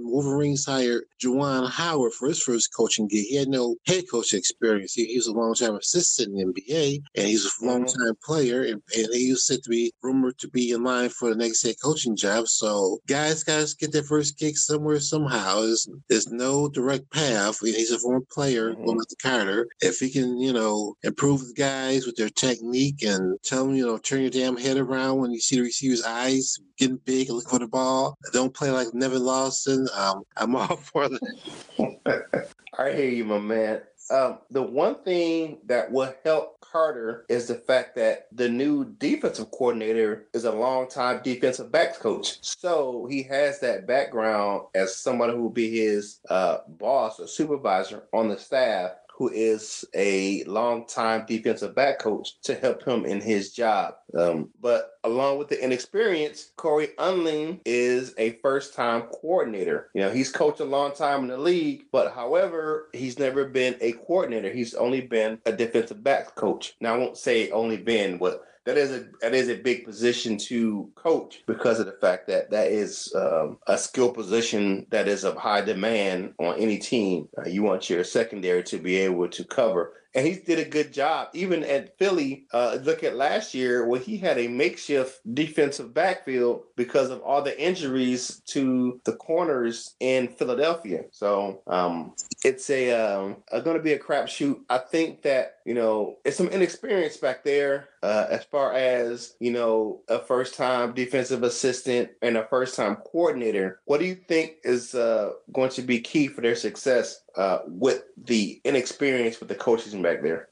Wolverines 0.48 0.64
hired 0.64 1.04
Juwan 1.22 1.70
Howard 1.70 2.12
for 2.12 2.28
his 2.28 2.42
first 2.42 2.74
coaching 2.74 3.08
gig. 3.08 3.26
He 3.26 3.36
had 3.36 3.48
no 3.48 3.76
head 3.86 4.04
coaching 4.10 4.38
experience. 4.38 4.94
He, 4.94 5.06
he 5.06 5.16
was 5.16 5.26
a 5.26 5.32
long 5.32 5.54
time 5.54 5.74
assistant 5.74 6.28
in 6.28 6.52
the 6.52 6.62
NBA, 6.62 7.02
and 7.16 7.26
he's 7.26 7.44
a 7.44 7.64
long 7.64 7.84
time 7.84 8.14
mm-hmm. 8.14 8.24
player, 8.24 8.62
and, 8.62 8.82
and 8.96 9.08
he 9.12 9.30
was 9.30 9.46
said 9.46 9.62
to 9.64 9.70
be 9.70 9.92
rumored 10.02 10.38
to 10.38 10.48
be 10.48 10.70
in 10.70 10.82
line 10.82 11.10
for 11.10 11.30
the 11.30 11.36
next 11.36 11.62
head 11.62 11.76
coaching 11.82 12.16
job. 12.16 12.48
So 12.48 13.00
guys, 13.06 13.44
guys 13.44 13.74
get 13.74 13.92
their 13.92 14.02
first 14.02 14.38
gig 14.38 14.56
somewhere 14.56 15.00
somehow. 15.00 15.60
There's, 15.60 15.88
there's 16.08 16.28
no 16.28 16.68
direct 16.68 17.10
path. 17.12 17.58
He's 17.60 17.92
a 17.92 17.98
former 17.98 18.24
player 18.30 18.72
mm-hmm. 18.72 18.84
going 18.84 18.98
to 19.00 19.16
Carter. 19.20 19.68
If 19.80 19.98
he 19.98 20.10
can, 20.10 20.38
you 20.38 20.52
know, 20.52 20.94
improve 21.02 21.40
the 21.40 21.54
guys 21.54 22.06
with 22.06 22.16
their 22.16 22.30
technique 22.30 23.02
and 23.02 23.38
tell 23.42 23.66
them, 23.66 23.74
you 23.74 23.86
know, 23.86 23.98
turn 23.98 24.22
your 24.22 24.30
damn 24.30 24.56
head 24.56 24.76
around 24.76 25.18
when 25.18 25.32
you 25.32 25.40
see 25.40 25.56
the 25.56 25.62
receiver's 25.62 26.04
eyes 26.04 26.58
getting 26.78 27.00
big, 27.04 27.28
look 27.30 27.48
for 27.48 27.58
the 27.58 27.66
ball. 27.66 28.16
Don't 28.32 28.54
play 28.54 28.70
like 28.70 28.94
Nevin 28.94 29.24
Lawson. 29.24 29.88
Um, 29.94 30.22
I'm 30.38 30.56
all 30.56 30.76
for 30.76 31.08
that. 31.08 32.48
I 32.78 32.92
hear 32.92 33.10
you, 33.10 33.24
my 33.24 33.38
man. 33.38 33.82
Um, 34.10 34.38
the 34.50 34.62
one 34.62 35.02
thing 35.02 35.58
that 35.66 35.92
will 35.92 36.14
help 36.24 36.60
Carter 36.60 37.26
is 37.28 37.48
the 37.48 37.56
fact 37.56 37.96
that 37.96 38.28
the 38.32 38.48
new 38.48 38.84
defensive 38.84 39.50
coordinator 39.50 40.26
is 40.32 40.44
a 40.44 40.52
longtime 40.52 41.20
defensive 41.22 41.70
backs 41.70 41.98
coach. 41.98 42.38
So 42.40 43.06
he 43.10 43.22
has 43.24 43.60
that 43.60 43.86
background 43.86 44.62
as 44.74 44.96
someone 44.96 45.30
who 45.30 45.42
will 45.42 45.50
be 45.50 45.78
his 45.78 46.20
uh, 46.30 46.58
boss 46.66 47.20
or 47.20 47.26
supervisor 47.26 48.04
on 48.12 48.28
the 48.28 48.38
staff 48.38 48.92
who 49.18 49.28
is 49.30 49.84
a 49.94 50.44
longtime 50.44 51.26
defensive 51.26 51.74
back 51.74 51.98
coach 51.98 52.40
to 52.42 52.54
help 52.54 52.84
him 52.86 53.04
in 53.04 53.20
his 53.20 53.52
job. 53.52 53.94
Um, 54.16 54.50
but 54.60 54.92
along 55.04 55.38
with 55.38 55.48
the 55.48 55.62
inexperience, 55.62 56.52
Cory 56.56 56.88
Undlin 56.98 57.60
is 57.64 58.14
a 58.18 58.32
first 58.42 58.74
time 58.74 59.02
coordinator. 59.02 59.90
You 59.94 60.02
know, 60.02 60.10
he's 60.10 60.30
coached 60.30 60.60
a 60.60 60.64
long 60.64 60.92
time 60.92 61.22
in 61.22 61.28
the 61.28 61.38
league, 61.38 61.84
but 61.92 62.12
however, 62.12 62.88
he's 62.92 63.18
never 63.18 63.44
been 63.44 63.76
a 63.80 63.92
coordinator. 63.92 64.52
He's 64.52 64.74
only 64.74 65.00
been 65.00 65.38
a 65.46 65.52
defensive 65.52 66.02
back 66.02 66.34
coach. 66.34 66.74
Now, 66.80 66.94
I 66.94 66.98
won't 66.98 67.16
say 67.16 67.50
only 67.50 67.76
been, 67.76 68.18
but 68.18 68.44
that 68.68 68.76
is 68.76 68.92
a 68.92 69.06
that 69.22 69.34
is 69.34 69.48
a 69.48 69.56
big 69.56 69.86
position 69.86 70.36
to 70.36 70.90
coach 70.94 71.42
because 71.46 71.80
of 71.80 71.86
the 71.86 71.96
fact 72.02 72.26
that 72.28 72.50
that 72.50 72.66
is 72.70 73.10
um, 73.16 73.56
a 73.66 73.78
skill 73.78 74.12
position 74.12 74.86
that 74.90 75.08
is 75.08 75.24
of 75.24 75.36
high 75.36 75.62
demand 75.62 76.34
on 76.38 76.58
any 76.58 76.76
team. 76.76 77.28
Uh, 77.38 77.48
you 77.48 77.62
want 77.62 77.88
your 77.88 78.04
secondary 78.04 78.62
to 78.64 78.76
be 78.76 78.96
able 78.96 79.26
to 79.28 79.42
cover 79.44 79.94
and 80.14 80.26
he 80.26 80.34
did 80.34 80.58
a 80.58 80.68
good 80.68 80.92
job. 80.92 81.28
Even 81.34 81.62
at 81.64 81.98
Philly, 81.98 82.46
uh, 82.52 82.78
look 82.82 83.04
at 83.04 83.16
last 83.16 83.54
year 83.54 83.86
where 83.86 84.00
he 84.00 84.16
had 84.16 84.38
a 84.38 84.48
makeshift 84.48 85.20
defensive 85.34 85.92
backfield 85.92 86.62
because 86.76 87.10
of 87.10 87.20
all 87.22 87.42
the 87.42 87.60
injuries 87.60 88.42
to 88.46 89.00
the 89.04 89.12
corners 89.12 89.94
in 90.00 90.28
Philadelphia. 90.28 91.04
So 91.12 91.62
um, 91.66 92.14
it's 92.44 92.70
a, 92.70 92.92
um, 92.92 93.36
a 93.52 93.60
going 93.60 93.76
to 93.76 93.82
be 93.82 93.92
a 93.92 93.98
crapshoot. 93.98 94.60
I 94.68 94.78
think 94.78 95.22
that 95.22 95.56
you 95.64 95.74
know 95.74 96.16
it's 96.24 96.36
some 96.36 96.48
inexperience 96.48 97.16
back 97.18 97.44
there 97.44 97.88
uh, 98.02 98.26
as 98.30 98.44
far 98.44 98.72
as 98.72 99.34
you 99.40 99.50
know 99.50 100.00
a 100.08 100.18
first 100.18 100.54
time 100.54 100.92
defensive 100.92 101.42
assistant 101.42 102.10
and 102.22 102.36
a 102.36 102.46
first 102.46 102.76
time 102.76 102.96
coordinator. 102.96 103.80
What 103.84 104.00
do 104.00 104.06
you 104.06 104.14
think 104.14 104.56
is 104.64 104.94
uh, 104.94 105.30
going 105.52 105.70
to 105.70 105.82
be 105.82 106.00
key 106.00 106.28
for 106.28 106.40
their 106.40 106.56
success 106.56 107.22
uh, 107.36 107.58
with 107.66 108.04
the 108.24 108.60
inexperience 108.64 109.40
with 109.40 109.48
the 109.48 109.54
coaches 109.54 109.94
back 109.94 110.22
there? 110.22 110.48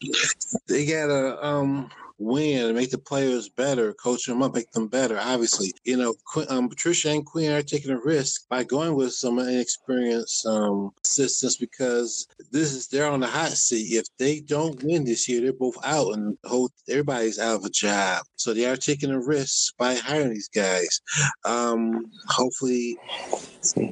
They 0.69 0.87
gotta 0.87 1.45
um 1.45 1.91
win, 2.19 2.67
and 2.67 2.75
make 2.75 2.91
the 2.91 2.99
players 2.99 3.49
better, 3.49 3.93
coach 3.95 4.27
them 4.27 4.43
up, 4.43 4.55
make 4.55 4.71
them 4.73 4.89
better. 4.89 5.19
Obviously, 5.19 5.73
you 5.85 5.97
know, 5.97 6.15
um, 6.49 6.69
Patricia 6.69 7.11
and 7.11 7.25
Quinn 7.25 7.53
are 7.53 7.63
taking 7.63 7.91
a 7.91 8.01
risk 8.01 8.49
by 8.49 8.65
going 8.65 8.95
with 8.95 9.13
some 9.13 9.39
inexperienced 9.39 10.47
um, 10.47 10.91
assistants 11.05 11.57
because 11.57 12.27
this 12.51 12.73
is 12.73 12.89
they're 12.89 13.11
on 13.11 13.21
the 13.21 13.27
hot 13.27 13.51
seat. 13.51 13.97
If 13.97 14.07
they 14.19 14.41
don't 14.41 14.83
win 14.83 15.05
this 15.05 15.29
year, 15.29 15.41
they're 15.41 15.53
both 15.53 15.77
out, 15.85 16.15
and 16.15 16.37
whole 16.45 16.71
everybody's 16.89 17.39
out 17.39 17.57
of 17.57 17.65
a 17.65 17.71
job. 17.71 18.25
So 18.37 18.55
they 18.55 18.67
are 18.67 18.77
taking 18.77 19.11
a 19.11 19.21
risk 19.21 19.77
by 19.77 19.95
hiring 19.95 20.31
these 20.31 20.49
guys. 20.49 21.01
Um, 21.45 22.11
hopefully, 22.29 22.97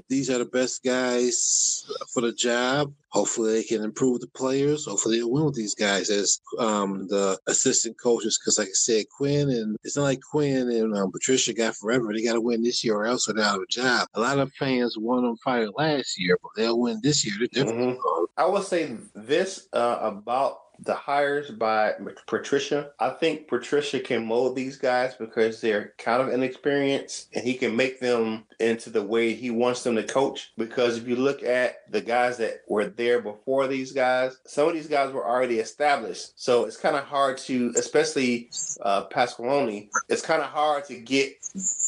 these 0.09 0.31
are 0.31 0.39
the 0.39 0.45
best 0.45 0.83
guys 0.83 1.85
for 2.13 2.21
the 2.21 2.33
job. 2.33 2.93
Hopefully, 3.15 3.53
they 3.53 3.63
can 3.63 3.85
improve 3.85 4.21
the 4.21 4.27
players. 4.27 4.87
Hopefully, 4.87 5.19
they'll 5.19 5.31
win 5.31 5.45
with 5.45 5.55
these 5.55 5.77
guys 5.77 6.11
as 6.11 6.41
um, 6.59 7.07
the 7.07 7.39
assistant 7.47 7.97
coaches. 7.97 8.37
Because, 8.39 8.59
like 8.59 8.67
I 8.67 8.73
said, 8.73 9.05
Quinn 9.17 9.51
and 9.51 9.77
it's 9.85 9.97
not 9.97 10.03
like 10.03 10.21
Quinn 10.21 10.69
and 10.69 10.97
um, 10.97 11.13
Patricia 11.13 11.55
got 11.55 11.77
forever. 11.77 12.13
They 12.13 12.25
got 12.25 12.33
to 12.33 12.41
win 12.41 12.65
this 12.65 12.83
year, 12.83 12.97
or 12.97 13.07
else 13.07 13.27
they're 13.27 13.45
out 13.45 13.59
of 13.59 13.63
a 13.63 13.67
job. 13.67 14.09
A 14.15 14.21
lot 14.21 14.41
of 14.41 14.53
fans 14.55 14.99
won 14.99 15.23
them 15.23 15.37
fired 15.45 15.71
last 15.79 16.19
year, 16.19 16.37
but 16.43 16.51
they'll 16.57 16.81
win 16.81 16.99
this 17.05 17.25
year. 17.25 17.47
Mm-hmm. 17.55 18.25
I 18.37 18.47
will 18.47 18.63
say 18.63 18.97
this 19.15 19.69
uh, 19.73 19.99
about 20.03 20.59
the 20.81 20.95
hires 20.95 21.51
by 21.51 21.95
Patricia, 22.27 22.91
I 22.99 23.11
think 23.11 23.49
Patricia 23.49 24.01
can 24.01 24.27
mold 24.27 24.57
these 24.57 24.77
guys 24.77 25.15
because 25.15 25.61
they're 25.61 25.95
kind 25.99 26.23
of 26.23 26.29
inexperienced 26.29 27.29
and 27.35 27.45
he 27.45 27.55
can 27.55 27.77
make 27.77 28.01
them 28.01 28.45
into 28.61 28.91
the 28.91 29.03
way 29.03 29.35
he 29.35 29.51
wants 29.51 29.83
them 29.83 29.97
to 29.97 30.03
coach. 30.03 30.53
Because 30.57 30.99
if 30.99 31.09
you 31.09 31.17
look 31.17 31.43
at 31.43 31.91
the 31.91 32.01
guys 32.01 32.39
that 32.39 32.63
were 32.69 32.87
there 32.87 33.21
before 33.21 33.67
these 33.67 33.93
guys, 33.93 34.39
some 34.47 34.69
of 34.69 34.75
these 34.75 34.89
guys 34.89 35.13
were 35.13 35.27
already 35.27 35.59
established. 35.59 36.33
So 36.41 36.65
it's 36.65 36.77
kind 36.77 36.97
of 36.97 37.05
hard 37.05 37.39
to, 37.39 37.73
especially 37.77 38.51
uh, 38.83 39.07
Pasqualoni, 39.07 39.89
it's 40.09 40.23
kind 40.23 40.43
of 40.43 40.49
hard 40.49 40.85
to 40.87 40.97
get 40.99 41.35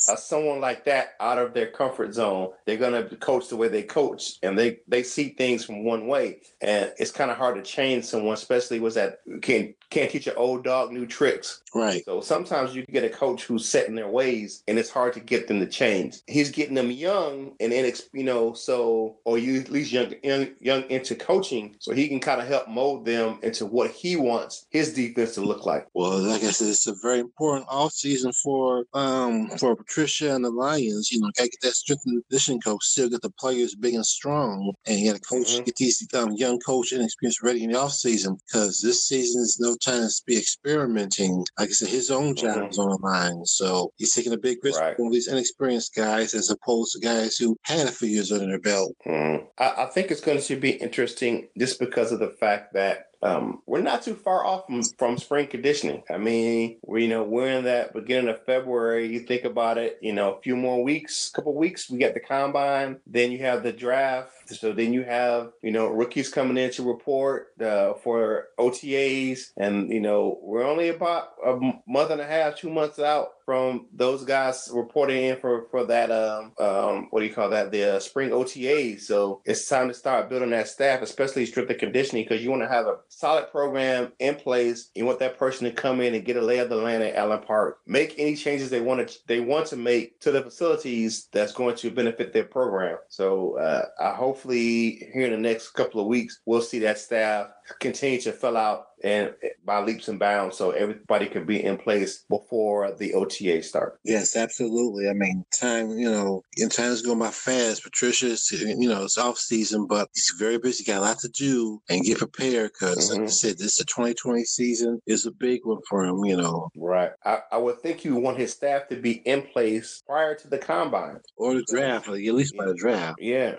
uh, 0.08 0.16
someone 0.16 0.60
like 0.60 0.84
that 0.86 1.14
out 1.20 1.38
of 1.38 1.54
their 1.54 1.68
comfort 1.68 2.14
zone. 2.14 2.50
They're 2.66 2.76
going 2.76 3.08
to 3.08 3.16
coach 3.16 3.48
the 3.48 3.56
way 3.56 3.68
they 3.68 3.82
coach 3.84 4.38
and 4.42 4.58
they, 4.58 4.80
they 4.88 5.02
see 5.02 5.30
things 5.30 5.64
from 5.64 5.84
one 5.84 6.06
way. 6.06 6.40
And 6.60 6.92
it's 6.98 7.12
kind 7.12 7.30
of 7.30 7.36
hard 7.36 7.56
to 7.56 7.62
change 7.62 8.04
someone, 8.04 8.34
especially 8.34 8.80
was 8.80 8.94
that 8.96 9.20
can 9.42 9.74
can't 9.90 10.10
teach 10.10 10.26
an 10.26 10.34
old 10.36 10.64
dog 10.64 10.92
new 10.92 11.06
tricks. 11.06 11.62
Right. 11.74 12.04
So 12.04 12.20
sometimes 12.20 12.74
you 12.74 12.84
get 12.86 13.04
a 13.04 13.08
coach 13.08 13.44
who's 13.44 13.68
set 13.68 13.88
in 13.88 13.94
their 13.94 14.08
ways, 14.08 14.62
and 14.66 14.78
it's 14.78 14.90
hard 14.90 15.12
to 15.14 15.20
get 15.20 15.46
them 15.46 15.60
to 15.60 15.66
change. 15.66 16.18
He's 16.26 16.50
getting 16.50 16.74
them 16.74 16.90
young 16.90 17.52
and 17.60 17.72
inex, 17.72 18.02
you 18.12 18.24
know, 18.24 18.52
so 18.54 19.16
or 19.24 19.38
you 19.38 19.60
at 19.60 19.70
least 19.70 19.92
young, 19.92 20.14
young, 20.22 20.48
young 20.60 20.82
into 20.84 21.14
coaching, 21.14 21.76
so 21.78 21.92
he 21.92 22.08
can 22.08 22.20
kind 22.20 22.40
of 22.40 22.48
help 22.48 22.68
mold 22.68 23.04
them 23.04 23.38
into 23.42 23.66
what 23.66 23.90
he 23.90 24.16
wants 24.16 24.66
his 24.70 24.92
defense 24.94 25.34
to 25.34 25.40
look 25.42 25.66
like. 25.66 25.86
Well, 25.94 26.18
like 26.18 26.42
I 26.42 26.50
said, 26.50 26.68
it's 26.68 26.86
a 26.86 26.94
very 27.02 27.20
important 27.20 27.66
off 27.68 27.92
season 27.92 28.32
for 28.32 28.84
um 28.94 29.48
for 29.58 29.76
Patricia 29.76 30.34
and 30.34 30.44
the 30.44 30.50
Lions. 30.50 31.12
You 31.12 31.20
know, 31.20 31.26
got 31.36 31.44
to 31.44 31.50
get 31.50 31.60
that 31.62 31.74
strength 31.74 32.02
and 32.06 32.22
conditioning 32.24 32.60
coach, 32.60 32.84
still 32.84 33.08
get 33.08 33.22
the 33.22 33.30
players 33.30 33.74
big 33.74 33.94
and 33.94 34.06
strong, 34.06 34.72
and 34.86 34.98
you 34.98 35.10
got 35.10 35.20
to 35.20 35.28
coach 35.28 35.48
mm-hmm. 35.48 35.64
get 35.64 35.76
these 35.76 36.06
um, 36.14 36.32
young 36.32 36.58
coach 36.60 36.92
and 36.92 37.02
experience 37.02 37.42
ready 37.42 37.64
in 37.64 37.72
the 37.72 37.78
off 37.78 37.92
season 37.92 38.38
because 38.46 38.80
this 38.80 39.04
season 39.04 39.42
is 39.42 39.58
no 39.60 39.76
time 39.86 40.08
to 40.08 40.22
be 40.26 40.36
experimenting. 40.36 41.44
Like 41.58 41.68
I 41.68 41.72
said, 41.72 41.88
his 41.88 42.10
own 42.10 42.34
job 42.34 42.56
mm-hmm. 42.56 42.70
is 42.70 42.78
on 42.78 42.90
the 42.90 42.98
line. 42.98 43.44
So 43.44 43.92
he's 43.96 44.14
taking 44.14 44.32
a 44.32 44.38
big 44.38 44.58
risk 44.62 44.80
right. 44.80 44.98
with 44.98 45.12
these 45.12 45.28
inexperienced 45.28 45.94
guys 45.94 46.34
as 46.34 46.50
opposed 46.50 46.92
to 46.92 47.00
guys 47.00 47.36
who 47.36 47.56
had 47.62 47.86
a 47.86 47.92
few 47.92 48.08
years 48.08 48.32
under 48.32 48.46
their 48.46 48.60
belt. 48.60 48.94
Mm. 49.06 49.46
I, 49.58 49.84
I 49.84 49.86
think 49.86 50.10
it's 50.10 50.20
going 50.20 50.40
to 50.40 50.56
be 50.56 50.70
interesting 50.70 51.48
just 51.58 51.78
because 51.78 52.12
of 52.12 52.18
the 52.18 52.30
fact 52.40 52.74
that 52.74 53.10
um, 53.22 53.62
we're 53.66 53.80
not 53.80 54.02
too 54.02 54.14
far 54.14 54.44
off 54.44 54.66
from, 54.66 54.82
from 54.98 55.18
spring 55.18 55.46
conditioning. 55.46 56.02
I 56.10 56.18
mean, 56.18 56.78
we 56.82 57.02
you 57.02 57.08
know 57.08 57.24
we're 57.24 57.48
in 57.48 57.64
that 57.64 57.94
beginning 57.94 58.28
of 58.28 58.44
February. 58.44 59.08
You 59.08 59.20
think 59.20 59.44
about 59.44 59.78
it, 59.78 59.98
you 60.00 60.12
know, 60.12 60.34
a 60.34 60.40
few 60.40 60.56
more 60.56 60.82
weeks, 60.82 61.30
a 61.30 61.36
couple 61.36 61.54
weeks, 61.54 61.90
we 61.90 61.98
get 61.98 62.14
the 62.14 62.20
combine. 62.20 63.00
Then 63.06 63.32
you 63.32 63.38
have 63.38 63.62
the 63.62 63.72
draft. 63.72 64.32
So 64.54 64.72
then 64.72 64.92
you 64.92 65.02
have 65.04 65.52
you 65.62 65.72
know 65.72 65.88
rookies 65.88 66.28
coming 66.28 66.56
in 66.56 66.70
to 66.72 66.82
report 66.82 67.48
uh, 67.60 67.94
for 67.94 68.48
OTAs, 68.58 69.50
and 69.56 69.90
you 69.90 70.00
know 70.00 70.38
we're 70.42 70.64
only 70.64 70.88
about 70.88 71.30
a 71.44 71.58
month 71.86 72.10
and 72.10 72.20
a 72.20 72.26
half, 72.26 72.56
two 72.56 72.70
months 72.70 72.98
out 72.98 73.28
from 73.46 73.86
those 73.92 74.24
guys 74.24 74.68
reporting 74.74 75.24
in 75.24 75.36
for 75.36 75.68
for 75.70 75.84
that 75.84 76.10
um 76.10 76.52
um 76.58 77.06
what 77.10 77.20
do 77.20 77.26
you 77.26 77.32
call 77.32 77.48
that 77.48 77.70
the 77.70 77.96
uh, 77.96 78.00
spring 78.00 78.32
OTA. 78.32 78.98
So 78.98 79.40
it's 79.44 79.68
time 79.68 79.88
to 79.88 79.94
start 79.94 80.28
building 80.28 80.50
that 80.50 80.68
staff, 80.68 81.00
especially 81.00 81.46
strength 81.46 81.70
and 81.70 81.78
conditioning, 81.78 82.24
because 82.24 82.42
you 82.42 82.50
want 82.50 82.62
to 82.62 82.68
have 82.68 82.86
a 82.86 82.96
solid 83.08 83.50
program 83.50 84.12
in 84.18 84.34
place. 84.34 84.90
You 84.94 85.06
want 85.06 85.20
that 85.20 85.38
person 85.38 85.64
to 85.64 85.72
come 85.72 86.00
in 86.00 86.14
and 86.14 86.24
get 86.24 86.36
a 86.36 86.42
lay 86.42 86.58
of 86.58 86.68
the 86.68 86.76
land 86.76 87.04
at 87.04 87.14
Allen 87.14 87.40
Park, 87.46 87.78
make 87.86 88.14
any 88.18 88.34
changes 88.34 88.68
they 88.68 88.80
want 88.80 89.08
to 89.08 89.18
they 89.26 89.40
want 89.40 89.66
to 89.68 89.76
make 89.76 90.20
to 90.20 90.32
the 90.32 90.42
facilities 90.42 91.28
that's 91.32 91.52
going 91.52 91.76
to 91.76 91.90
benefit 91.90 92.32
their 92.32 92.44
program. 92.44 92.98
So 93.08 93.58
uh, 93.58 93.86
I 94.00 94.10
hopefully 94.36 95.08
here 95.14 95.24
in 95.24 95.32
the 95.32 95.48
next 95.48 95.70
couple 95.70 95.98
of 95.98 96.06
weeks 96.06 96.40
we'll 96.44 96.60
see 96.60 96.78
that 96.78 96.98
staff 96.98 97.48
continue 97.80 98.20
to 98.20 98.32
fill 98.32 98.56
out 98.56 98.88
and 99.02 99.34
by 99.64 99.80
leaps 99.80 100.08
and 100.08 100.18
bounds 100.18 100.56
so 100.56 100.70
everybody 100.70 101.26
can 101.26 101.44
be 101.44 101.62
in 101.62 101.76
place 101.76 102.24
before 102.28 102.92
the 102.92 103.14
OTA 103.14 103.62
start. 103.62 103.98
Yes, 104.04 104.36
absolutely. 104.36 105.08
I 105.08 105.12
mean, 105.12 105.44
time, 105.58 105.90
you 105.90 106.10
know, 106.10 106.42
in 106.56 106.68
time's 106.68 107.02
going 107.02 107.18
by 107.18 107.30
fast. 107.30 107.82
Patricia's, 107.82 108.50
you 108.50 108.88
know, 108.88 109.04
it's 109.04 109.18
off 109.18 109.38
season, 109.38 109.86
but 109.86 110.08
he's 110.14 110.34
very 110.38 110.58
busy, 110.58 110.84
got 110.84 110.98
a 110.98 111.00
lot 111.00 111.18
to 111.20 111.28
do 111.28 111.80
and 111.88 112.04
get 112.04 112.18
prepared 112.18 112.72
because, 112.72 113.10
mm-hmm. 113.10 113.20
like 113.20 113.28
I 113.28 113.32
said, 113.32 113.58
this 113.58 113.74
is 113.74 113.80
a 113.80 113.84
2020 113.84 114.44
season 114.44 115.00
is 115.06 115.26
a 115.26 115.30
big 115.30 115.64
one 115.64 115.80
for 115.88 116.04
him, 116.04 116.24
you 116.24 116.36
know. 116.36 116.70
Right. 116.76 117.10
I, 117.24 117.40
I 117.52 117.58
would 117.58 117.80
think 117.80 118.04
you 118.04 118.16
want 118.16 118.38
his 118.38 118.52
staff 118.52 118.88
to 118.88 118.96
be 118.96 119.12
in 119.12 119.42
place 119.42 120.02
prior 120.06 120.34
to 120.34 120.48
the 120.48 120.58
combine 120.58 121.20
or 121.36 121.54
the 121.54 121.64
draft, 121.68 122.08
like 122.08 122.24
at 122.24 122.34
least 122.34 122.56
by 122.56 122.66
the 122.66 122.74
draft. 122.74 123.20
Yeah. 123.20 123.56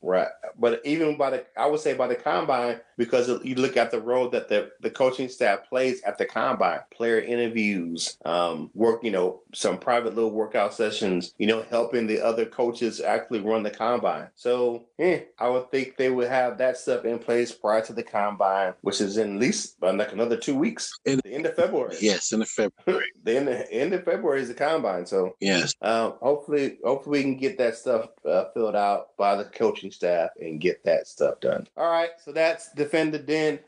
Right. 0.00 0.28
But 0.58 0.80
even 0.84 1.16
by 1.16 1.30
the, 1.30 1.46
I 1.56 1.66
would 1.66 1.80
say 1.80 1.94
by 1.94 2.06
the 2.06 2.14
combine, 2.14 2.80
because 2.96 3.28
you 3.46 3.54
look 3.54 3.76
at 3.76 3.90
the 3.90 4.00
role 4.00 4.28
that 4.30 4.48
the, 4.48 4.70
the 4.80 4.90
coaching 4.90 5.28
staff 5.28 5.68
plays 5.68 6.02
at 6.02 6.18
the 6.18 6.24
combine, 6.24 6.80
player 6.90 7.20
interviews, 7.20 8.18
um, 8.24 8.70
work, 8.74 9.02
you 9.02 9.10
know, 9.10 9.40
some 9.54 9.78
private 9.78 10.14
little 10.14 10.30
workout 10.30 10.74
sessions, 10.74 11.34
you 11.38 11.46
know, 11.46 11.64
helping 11.70 12.06
the 12.06 12.20
other 12.20 12.44
coaches 12.44 13.00
actually 13.00 13.40
run 13.40 13.62
the 13.62 13.70
combine. 13.70 14.28
So, 14.34 14.86
yeah, 14.98 15.20
I 15.38 15.48
would 15.48 15.70
think 15.70 15.96
they 15.96 16.10
would 16.10 16.28
have 16.28 16.58
that 16.58 16.76
stuff 16.76 17.04
in 17.04 17.18
place 17.18 17.52
prior 17.52 17.82
to 17.82 17.92
the 17.92 18.02
combine, 18.02 18.74
which 18.82 19.00
is 19.00 19.16
in 19.16 19.34
at 19.34 19.40
least 19.40 19.76
uh, 19.82 19.92
like 19.92 20.12
another 20.12 20.36
two 20.36 20.54
weeks, 20.54 20.92
in 21.04 21.20
the 21.24 21.32
end 21.32 21.46
of 21.46 21.54
February. 21.54 21.96
Yes, 22.00 22.32
in 22.32 22.40
the 22.40 22.46
February. 22.46 23.06
the 23.24 23.36
end 23.36 23.48
of, 23.48 23.66
end 23.70 23.92
of 23.92 24.04
February 24.04 24.42
is 24.42 24.48
the 24.48 24.54
combine. 24.54 25.06
So, 25.06 25.36
yes, 25.40 25.74
um, 25.82 26.14
hopefully, 26.20 26.78
hopefully 26.84 27.18
we 27.18 27.22
can 27.22 27.36
get 27.36 27.58
that 27.58 27.76
stuff 27.76 28.08
uh, 28.28 28.44
filled 28.54 28.76
out 28.76 29.16
by 29.16 29.36
the 29.36 29.44
coaching 29.44 29.90
staff 29.90 30.30
and 30.40 30.60
get 30.60 30.84
that 30.84 31.06
stuff 31.06 31.40
done. 31.40 31.66
All 31.76 31.90
right, 31.90 32.10
so 32.22 32.32
that's 32.32 32.72
defend 32.72 33.14
the 33.14 33.18
den. 33.36 33.58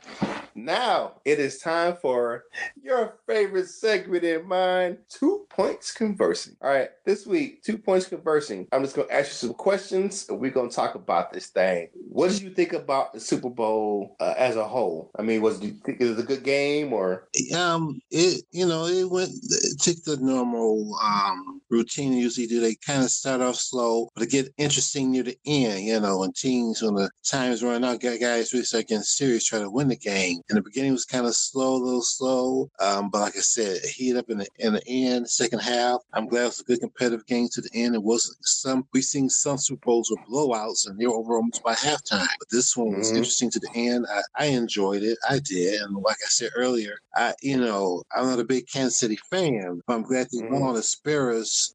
Now 0.54 1.20
it 1.24 1.38
is 1.38 1.58
time 1.58 1.96
for 2.02 2.44
your 2.82 3.18
favorite 3.26 3.68
segment 3.68 4.24
in 4.24 4.46
mine, 4.46 4.98
two 5.08 5.46
points 5.50 5.92
conversing. 5.92 6.56
All 6.60 6.70
right, 6.70 6.90
this 7.04 7.26
week, 7.26 7.62
two 7.62 7.78
points 7.78 8.08
conversing. 8.08 8.66
I'm 8.72 8.82
just 8.82 8.96
gonna 8.96 9.12
ask 9.12 9.28
you 9.28 9.48
some 9.48 9.54
questions 9.54 10.26
and 10.28 10.40
we're 10.40 10.50
gonna 10.50 10.70
talk 10.70 10.96
about 10.96 11.32
this 11.32 11.46
thing. 11.46 11.88
What 12.08 12.30
did 12.30 12.42
you 12.42 12.50
think 12.50 12.72
about 12.72 13.12
the 13.12 13.20
Super 13.20 13.50
Bowl 13.50 14.16
uh, 14.18 14.34
as 14.36 14.56
a 14.56 14.66
whole? 14.66 15.12
I 15.16 15.22
mean, 15.22 15.42
was 15.42 15.60
it, 15.62 15.74
it 15.86 16.00
was 16.00 16.18
a 16.18 16.24
good 16.24 16.42
game 16.42 16.92
or? 16.92 17.28
Um, 17.54 18.00
it 18.10 18.42
you 18.50 18.66
know 18.66 18.86
it 18.86 19.08
went 19.08 19.30
it 19.30 19.80
took 19.80 20.02
the 20.04 20.16
normal 20.16 20.98
um 21.02 21.57
routine 21.70 22.12
usually 22.12 22.46
do. 22.46 22.60
They 22.60 22.74
kind 22.74 23.02
of 23.02 23.10
start 23.10 23.40
off 23.40 23.56
slow, 23.56 24.08
but 24.14 24.24
it 24.24 24.30
get 24.30 24.52
interesting 24.56 25.10
near 25.10 25.22
the 25.22 25.38
end. 25.46 25.84
You 25.84 26.00
know, 26.00 26.18
when 26.18 26.32
teams 26.32 26.82
when 26.82 26.94
the 26.94 27.10
times 27.24 27.62
run 27.62 27.84
out, 27.84 28.00
guys 28.00 28.52
really 28.52 28.64
start 28.64 28.88
getting 28.88 29.02
serious, 29.02 29.44
try 29.44 29.58
to 29.58 29.70
win 29.70 29.88
the 29.88 29.96
game. 29.96 30.40
In 30.50 30.56
the 30.56 30.62
beginning, 30.62 30.90
it 30.90 30.92
was 30.92 31.04
kind 31.04 31.26
of 31.26 31.34
slow, 31.34 31.76
a 31.76 31.84
little 31.84 32.02
slow, 32.02 32.70
um, 32.80 33.10
but 33.10 33.20
like 33.20 33.36
I 33.36 33.40
said, 33.40 33.80
heat 33.82 34.16
up 34.16 34.30
in 34.30 34.38
the 34.38 34.46
in 34.58 34.74
the 34.74 34.82
end, 34.86 35.28
second 35.28 35.60
half. 35.60 36.00
I'm 36.12 36.26
glad 36.26 36.42
it 36.42 36.46
was 36.46 36.60
a 36.60 36.64
good 36.64 36.80
competitive 36.80 37.26
game 37.26 37.48
to 37.52 37.60
the 37.60 37.70
end. 37.74 37.94
It 37.94 38.02
wasn't 38.02 38.38
some 38.42 38.86
we 38.92 39.02
seen 39.02 39.28
some 39.28 39.58
Super 39.58 39.86
Bowls 39.86 40.10
with 40.10 40.20
blowouts 40.30 40.88
and 40.88 40.98
they 40.98 41.06
were 41.06 41.14
over 41.14 41.36
almost 41.36 41.62
by 41.62 41.74
halftime, 41.74 42.26
but 42.38 42.48
this 42.50 42.76
one 42.76 42.96
was 42.96 43.08
mm-hmm. 43.08 43.18
interesting 43.18 43.50
to 43.50 43.60
the 43.60 43.70
end. 43.74 44.06
I, 44.10 44.44
I 44.44 44.46
enjoyed 44.46 45.02
it. 45.02 45.18
I 45.28 45.38
did, 45.40 45.80
and 45.82 45.94
like 45.96 46.16
I 46.24 46.28
said 46.28 46.50
earlier, 46.56 46.98
I 47.14 47.34
you 47.42 47.56
know 47.56 48.02
I'm 48.14 48.26
not 48.26 48.40
a 48.40 48.44
big 48.44 48.66
Kansas 48.72 48.98
City 48.98 49.18
fan, 49.30 49.82
but 49.86 49.94
I'm 49.94 50.02
glad 50.02 50.28
they 50.32 50.38
mm-hmm. 50.38 50.60
won 50.60 50.74
the 50.74 50.82
spare 50.82 51.30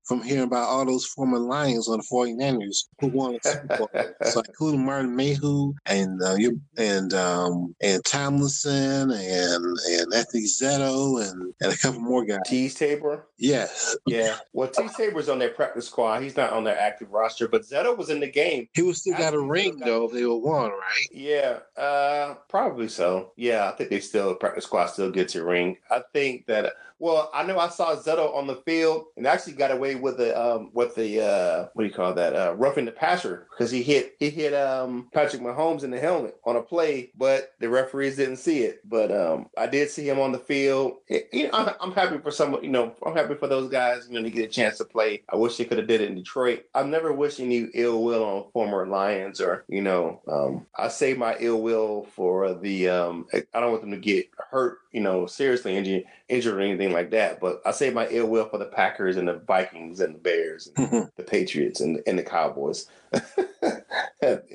from 0.05 0.21
hearing 0.21 0.43
about 0.43 0.69
all 0.69 0.85
those 0.85 1.05
former 1.05 1.39
Lions 1.39 1.87
on 1.87 1.97
the 1.97 2.03
49ers 2.11 2.85
who 2.99 3.07
won 3.07 3.35
a 3.35 3.47
Super 3.47 3.77
Bowl. 3.77 3.89
so 4.23 4.41
including 4.47 4.85
Martin 4.85 5.15
Mayhew 5.15 5.73
and 5.85 6.21
uh, 6.21 6.37
and 6.77 7.13
um, 7.13 7.75
and 7.81 8.03
Tomlinson 8.05 9.11
and 9.11 9.77
and 9.89 10.13
Anthony 10.13 10.43
Zettel 10.43 11.29
and 11.29 11.53
and 11.61 11.73
a 11.73 11.77
couple 11.77 12.01
more 12.01 12.25
guys. 12.25 12.39
Teez 12.47 12.75
Tabor. 12.75 13.27
Yes. 13.37 13.95
Yeah. 14.05 14.37
Well, 14.53 14.69
Teez 14.69 14.95
Tabor's 14.95 15.29
on 15.29 15.39
their 15.39 15.49
practice 15.49 15.87
squad. 15.87 16.21
He's 16.21 16.37
not 16.37 16.53
on 16.53 16.63
their 16.63 16.79
active 16.79 17.11
roster, 17.11 17.47
but 17.47 17.63
Zettel 17.63 17.97
was 17.97 18.09
in 18.09 18.19
the 18.19 18.29
game. 18.29 18.67
He 18.73 18.81
was 18.81 19.01
still 19.01 19.17
got 19.17 19.33
a 19.33 19.39
ring 19.39 19.77
though. 19.77 20.05
If 20.05 20.13
they 20.13 20.25
were 20.25 20.37
one, 20.37 20.71
right? 20.71 21.07
Yeah. 21.11 21.59
Uh, 21.77 22.35
probably 22.49 22.87
so. 22.87 23.31
Yeah, 23.35 23.69
I 23.69 23.75
think 23.75 23.89
they 23.89 23.99
still 23.99 24.35
practice 24.35 24.65
squad 24.65 24.87
still 24.87 25.11
gets 25.11 25.35
a 25.35 25.43
ring. 25.43 25.77
I 25.91 26.01
think 26.13 26.45
that 26.47 26.73
well, 26.99 27.29
I 27.33 27.43
know 27.43 27.59
I 27.59 27.69
saw 27.69 27.95
Zettel 27.95 28.35
on 28.35 28.47
the 28.47 28.57
field 28.57 29.05
and 29.17 29.27
actually 29.27 29.53
got 29.53 29.71
away 29.71 29.95
with 29.95 30.17
the 30.17 30.39
um 30.39 30.69
with 30.73 30.95
the 30.95 31.21
uh 31.21 31.67
what 31.73 31.83
do 31.83 31.87
you 31.89 31.93
call 31.93 32.13
that 32.13 32.35
uh 32.35 32.55
roughing 32.55 32.85
the 32.85 32.91
passer 32.91 33.47
because 33.51 33.71
he 33.71 33.83
hit 33.83 34.15
he 34.19 34.29
hit 34.29 34.53
um 34.53 35.09
Patrick 35.13 35.41
Mahomes 35.41 35.83
in 35.83 35.91
the 35.91 35.99
helmet 35.99 36.37
on 36.45 36.55
a 36.55 36.61
play, 36.61 37.11
but 37.17 37.53
the 37.59 37.69
referees 37.69 38.15
didn't 38.15 38.37
see 38.37 38.59
it. 38.63 38.79
But 38.87 39.11
um 39.11 39.47
I 39.57 39.67
did 39.67 39.89
see 39.89 40.07
him 40.07 40.19
on 40.19 40.31
the 40.31 40.39
field. 40.39 40.97
It, 41.07 41.29
you 41.33 41.43
know, 41.43 41.49
I'm, 41.53 41.73
I'm 41.81 41.91
happy 41.91 42.17
for 42.19 42.31
some 42.31 42.57
you 42.63 42.69
know 42.69 42.95
I'm 43.05 43.15
happy 43.15 43.35
for 43.35 43.47
those 43.47 43.69
guys 43.69 44.07
you 44.07 44.15
know 44.15 44.23
to 44.23 44.29
get 44.31 44.45
a 44.45 44.51
chance 44.51 44.77
to 44.77 44.85
play. 44.85 45.23
I 45.29 45.35
wish 45.35 45.57
they 45.57 45.65
could 45.65 45.79
have 45.79 45.87
did 45.87 46.01
it 46.01 46.09
in 46.09 46.15
Detroit. 46.15 46.63
I'm 46.73 46.89
never 46.89 47.11
wishing 47.11 47.51
you 47.51 47.69
ill 47.73 48.03
will 48.03 48.23
on 48.23 48.51
former 48.53 48.87
Lions 48.87 49.41
or 49.41 49.65
you 49.67 49.81
know 49.81 50.21
um 50.27 50.65
I 50.77 50.87
say 50.87 51.13
my 51.13 51.35
ill 51.39 51.61
will 51.61 52.07
for 52.15 52.53
the 52.53 52.89
um 52.89 53.27
I 53.33 53.59
don't 53.59 53.71
want 53.71 53.81
them 53.81 53.91
to 53.91 53.97
get 53.97 54.29
hurt 54.37 54.77
you 54.91 55.01
know 55.01 55.25
seriously 55.25 55.75
injured 55.75 56.03
injured 56.33 56.55
or 56.55 56.61
anything 56.61 56.91
like 56.91 57.11
that. 57.11 57.39
But 57.39 57.61
I 57.65 57.71
say 57.71 57.89
my 57.89 58.07
ill 58.09 58.27
will 58.27 58.49
for 58.49 58.57
the 58.57 58.65
Packers 58.65 59.17
and 59.17 59.27
the 59.27 59.35
Vikings 59.35 59.99
and 59.99 60.15
the 60.15 60.19
Bears 60.19 60.71
and 60.75 61.09
the 61.15 61.23
Patriots 61.23 61.81
and, 61.81 62.01
and 62.07 62.17
the 62.17 62.23
Cowboys. 62.23 62.87